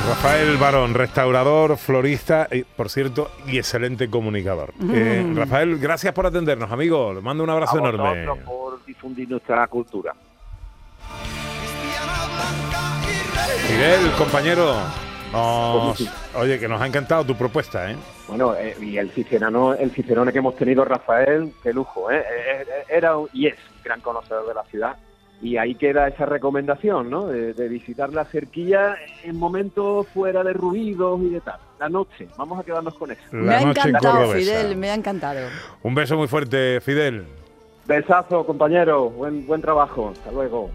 Rafael 0.09 0.57
Barón, 0.57 0.95
restaurador, 0.95 1.77
florista, 1.77 2.47
y, 2.51 2.63
por 2.63 2.89
cierto, 2.89 3.29
y 3.45 3.59
excelente 3.59 4.09
comunicador. 4.09 4.73
Eh, 4.91 5.23
Mm. 5.23 5.37
Rafael, 5.37 5.77
gracias 5.77 6.13
por 6.13 6.25
atendernos, 6.25 6.71
amigo. 6.71 7.13
Le 7.13 7.21
mando 7.21 7.43
un 7.43 7.49
abrazo 7.51 7.75
a 7.75 7.89
enorme. 7.89 8.25
por 8.43 8.83
difundir 8.85 9.29
nuestra 9.29 9.67
cultura. 9.67 10.15
Fidel, 13.67 14.11
compañero, 14.17 14.73
nos- 15.31 15.97
Pues 15.97 16.09
oye, 16.35 16.59
que 16.59 16.67
nos 16.67 16.81
ha 16.81 16.87
encantado 16.87 17.23
tu 17.23 17.35
propuesta, 17.35 17.91
¿eh? 17.91 17.95
Bueno, 18.27 18.55
eh, 18.55 18.75
y 18.81 18.97
el 18.97 19.11
cicerano, 19.11 19.75
el 19.75 19.91
cicerone 19.91 20.31
que 20.33 20.39
hemos 20.39 20.55
tenido, 20.55 20.83
Rafael, 20.85 21.53
qué 21.61 21.71
lujo, 21.71 22.09
¿eh? 22.09 22.17
Eh, 22.17 22.65
eh, 22.67 22.83
Era 22.89 23.15
un- 23.15 23.29
y 23.31 23.45
es 23.45 23.53
un 23.77 23.83
gran 23.83 24.01
conocedor 24.01 24.47
de 24.47 24.53
la 24.55 24.63
ciudad. 24.63 24.97
Y 25.41 25.57
ahí 25.57 25.75
queda 25.75 26.07
esa 26.07 26.25
recomendación, 26.25 27.09
¿no? 27.09 27.27
De, 27.27 27.53
de 27.53 27.67
visitar 27.69 28.11
la 28.11 28.25
cerquilla 28.25 28.95
en 29.23 29.37
momentos 29.37 30.07
fuera 30.09 30.43
de 30.43 30.51
ruidos 30.53 31.21
y 31.21 31.29
de 31.29 31.39
tal. 31.41 31.59
La 31.79 31.87
noche, 31.87 32.27
vamos 32.37 32.59
a 32.59 32.63
quedarnos 32.63 32.93
con 32.95 33.11
eso. 33.11 33.21
Me 33.31 33.55
ha 33.55 33.61
encantado, 33.61 34.33
Fidel, 34.33 34.75
me 34.75 34.89
ha 34.89 34.95
encantado. 34.95 35.47
Un 35.81 35.95
beso 35.95 36.17
muy 36.17 36.27
fuerte, 36.27 36.81
Fidel. 36.81 37.25
Besazo, 37.87 38.45
compañero, 38.45 39.09
buen, 39.09 39.47
buen 39.47 39.61
trabajo, 39.61 40.09
hasta 40.11 40.31
luego. 40.31 40.69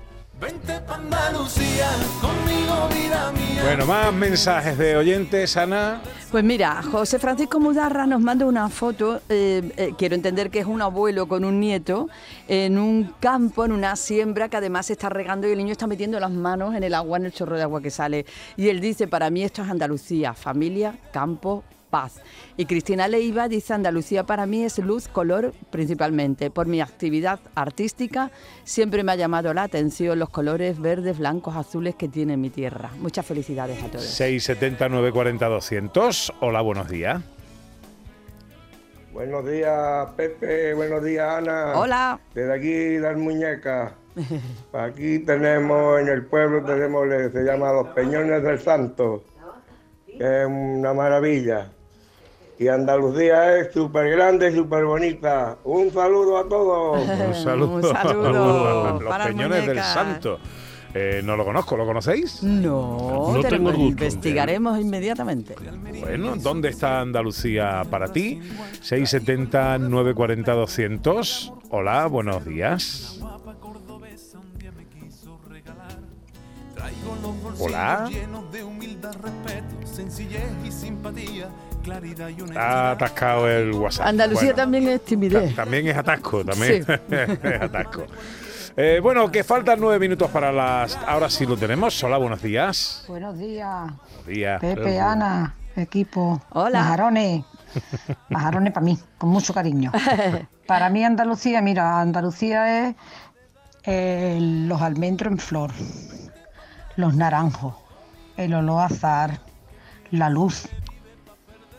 Andalucía, 0.89 1.89
conmigo 2.21 2.89
vida 2.89 3.33
mía. 3.33 3.63
Bueno, 3.63 3.87
más 3.87 4.13
mensajes 4.13 4.77
de 4.77 4.97
oyentes, 4.97 5.57
Ana. 5.57 6.03
Pues 6.31 6.45
mira, 6.45 6.83
José 6.83 7.19
Francisco 7.19 7.61
Mudarra 7.61 8.07
nos 8.07 8.21
manda 8.21 8.45
una 8.45 8.69
foto, 8.69 9.21
eh, 9.29 9.73
eh, 9.77 9.95
quiero 9.97 10.15
entender 10.15 10.51
que 10.51 10.59
es 10.59 10.67
un 10.67 10.83
abuelo 10.83 11.27
con 11.29 11.45
un 11.45 11.61
nieto, 11.61 12.09
en 12.49 12.77
un 12.77 13.15
campo, 13.21 13.65
en 13.65 13.73
una 13.73 13.97
siembra 13.97 14.49
que 14.49 14.57
además 14.57 14.87
se 14.87 14.95
está 14.95 15.09
regando 15.09 15.49
y 15.49 15.53
el 15.53 15.59
niño 15.59 15.73
está 15.73 15.87
metiendo 15.87 16.21
las 16.21 16.33
manos 16.33 16.75
en 16.75 16.83
el 16.83 16.93
agua, 16.93 17.19
en 17.19 17.27
el 17.27 17.33
chorro 17.33 17.57
de 17.57 17.63
agua 17.63 17.81
que 17.81 17.91
sale. 17.91 18.27
Y 18.57 18.69
él 18.69 18.81
dice, 18.81 19.07
para 19.07 19.31
mí 19.31 19.45
esto 19.45 19.63
es 19.63 19.71
Andalucía, 19.71 20.35
familia, 20.35 20.99
campo, 21.13 21.65
paz. 21.95 22.21
Y 22.57 22.67
Cristina 22.67 23.07
Leiva 23.07 23.47
dice, 23.47 23.73
Andalucía 23.73 24.25
para 24.25 24.47
mí 24.47 24.65
es 24.65 24.79
luz, 24.79 25.07
color 25.07 25.53
principalmente. 25.71 26.51
Por 26.51 26.67
mi 26.67 26.81
actividad 26.81 27.39
artística 27.55 28.33
siempre 28.65 29.05
me 29.05 29.13
ha 29.13 29.15
llamado 29.15 29.55
la 29.55 29.63
atención 29.63 30.19
los 30.19 30.29
colores 30.29 30.81
verdes, 30.81 31.19
blancos, 31.19 31.55
azules 31.55 31.95
que 31.95 32.09
tiene 32.09 32.37
mi 32.37 32.51
tierra. 32.51 32.91
Muchas 32.99 33.25
felicidades 33.25 33.81
a 33.81 33.87
todos. 33.87 34.07
670 34.07 34.89
940 34.89 35.47
200. 35.47 36.33
Hola, 36.41 36.63
buenos 36.63 36.89
días. 36.89 37.23
Buenos 39.13 39.47
días, 39.49 40.11
Pepe. 40.17 40.75
Buenos 40.75 41.05
días, 41.05 41.29
Ana. 41.33 41.75
Hola. 41.77 42.19
Desde 42.35 42.53
aquí, 42.53 42.99
las 42.99 43.17
muñecas. 43.17 43.93
Aquí 44.73 45.21
tenemos, 45.21 46.01
en 46.01 46.09
el 46.09 46.27
pueblo 46.27 46.65
tenemos, 46.65 47.07
se 47.09 47.45
llama 47.45 47.73
Los 47.73 47.87
Peñones 47.91 48.43
del 48.43 48.59
Santo, 48.59 49.23
que 50.07 50.43
es 50.43 50.47
una 50.47 50.93
maravilla. 50.93 51.71
Y 52.59 52.69
Andalucía 52.69 53.59
es 53.59 53.73
súper 53.73 54.11
grande 54.11 54.55
súper 54.55 54.85
bonita. 54.85 55.57
Un 55.65 55.91
saludo 55.93 56.39
a 56.39 56.49
todos. 56.49 57.01
Un 57.29 57.35
saludo. 57.35 57.75
Un 57.77 57.83
saludo 57.83 58.99
Los 59.01 59.05
para 59.05 59.27
Peñones 59.27 59.67
del. 59.67 59.83
Santo. 59.83 60.39
Eh, 60.97 61.23
no 61.25 61.37
lo 61.37 61.45
conozco, 61.45 61.77
¿lo 61.77 61.85
conocéis? 61.85 62.41
No, 62.45 63.33
No 63.35 63.41
tengo 63.43 63.71
gusto. 63.73 63.83
investigaremos 63.83 64.79
inmediatamente. 64.79 65.57
Bueno, 66.01 66.37
¿dónde 66.37 66.69
está 66.69 67.01
Andalucía 67.01 67.83
para 67.91 68.07
ti? 68.13 68.41
670 68.81 69.79
940 69.79 70.53
200. 70.53 71.53
Hola, 71.71 72.07
buenos 72.07 72.45
días. 72.45 73.19
Hola. 77.59 78.09
Ha 82.57 82.91
atascado 82.93 83.49
el 83.49 83.73
WhatsApp. 83.73 84.07
Andalucía 84.07 84.49
Bueno, 84.53 84.57
también 84.57 84.89
es 84.89 85.05
timidez. 85.05 85.51
ta- 85.55 85.63
también 85.63 85.87
es 85.89 85.97
atasco, 85.97 86.45
también 86.45 86.85
Sí. 86.85 86.93
es 87.11 87.63
atasco. 87.63 88.05
Eh, 88.77 88.99
bueno, 89.03 89.31
que 89.31 89.45
faltan 89.45 89.79
nueve 89.81 89.99
minutos 90.01 90.31
para 90.31 90.51
las. 90.51 90.97
Ahora 91.07 91.31
sí 91.31 91.47
lo 91.47 91.57
tenemos. 91.57 92.03
Hola, 92.03 92.17
buenos 92.19 92.43
días. 92.43 93.05
Buenos 93.07 93.39
días, 93.39 93.69
Buenos 93.83 94.27
días. 94.27 94.61
Pepe, 94.61 94.99
Ana, 95.01 95.55
equipo. 95.77 96.43
Hola. 96.51 96.81
Majarones. 96.81 97.45
Majarones 98.29 98.73
para 98.73 98.85
mí, 98.85 98.99
con 99.19 99.31
mucho 99.31 99.53
cariño. 99.53 99.91
Para 100.67 100.89
mí 100.89 101.05
Andalucía, 101.05 101.61
mira, 101.61 102.01
Andalucía 102.01 102.89
es 102.89 102.95
eh, 103.85 104.39
los 104.41 104.81
almendros 104.81 105.31
en 105.33 105.39
flor, 105.39 105.73
los 106.97 107.15
naranjos, 107.15 107.75
el 108.39 108.55
olor 108.55 108.81
a 108.81 108.85
azar, 108.87 109.41
la 110.11 110.31
luz. 110.31 110.69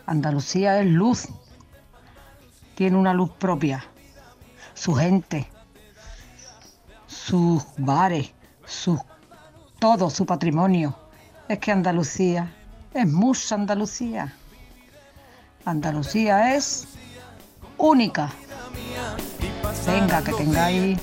Andalucía 0.06 0.80
es 0.80 0.86
luz, 0.86 1.28
tiene 2.76 2.96
una 2.96 3.12
luz 3.12 3.30
propia, 3.38 3.84
su 4.74 4.94
gente, 4.94 5.48
sus 7.06 7.64
bares, 7.78 8.32
su 8.64 9.00
todo, 9.78 10.08
su 10.08 10.24
patrimonio. 10.24 10.96
Es 11.48 11.58
que 11.58 11.72
Andalucía 11.72 12.52
es 12.94 13.06
mucha 13.06 13.54
Andalucía. 13.56 14.32
Andalucía 15.64 16.54
es 16.54 16.86
única. 17.76 18.30
Venga, 19.86 20.22
que 20.22 20.32
tengáis 20.32 20.98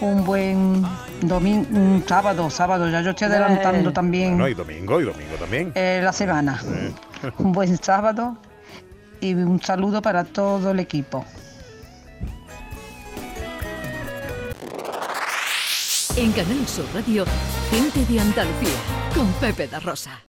un 0.00 0.24
buen 0.24 0.82
domingo, 1.20 1.68
un 1.70 2.04
sábado, 2.06 2.48
sábado, 2.50 2.88
ya 2.88 3.02
yo 3.02 3.10
estoy 3.10 3.28
adelantando 3.28 3.92
también 3.92 4.32
Bueno, 4.32 4.48
y 4.48 4.54
domingo, 4.54 5.00
y 5.00 5.04
domingo 5.04 5.34
también. 5.38 5.72
eh, 5.74 6.00
la 6.02 6.12
semana. 6.12 6.60
Eh. 6.66 6.92
Un 7.38 7.52
buen 7.52 7.76
sábado 7.82 8.36
y 9.20 9.34
un 9.34 9.60
saludo 9.62 10.02
para 10.02 10.24
todo 10.24 10.72
el 10.72 10.80
equipo. 10.80 11.24
En 16.16 16.32
Canal 16.32 16.66
Sur 16.68 16.84
Radio, 16.94 17.24
gente 17.70 18.04
de 18.04 18.20
Andalucía, 18.20 18.76
con 19.14 19.26
Pepe 19.34 19.66
da 19.68 19.80
Rosa. 19.80 20.20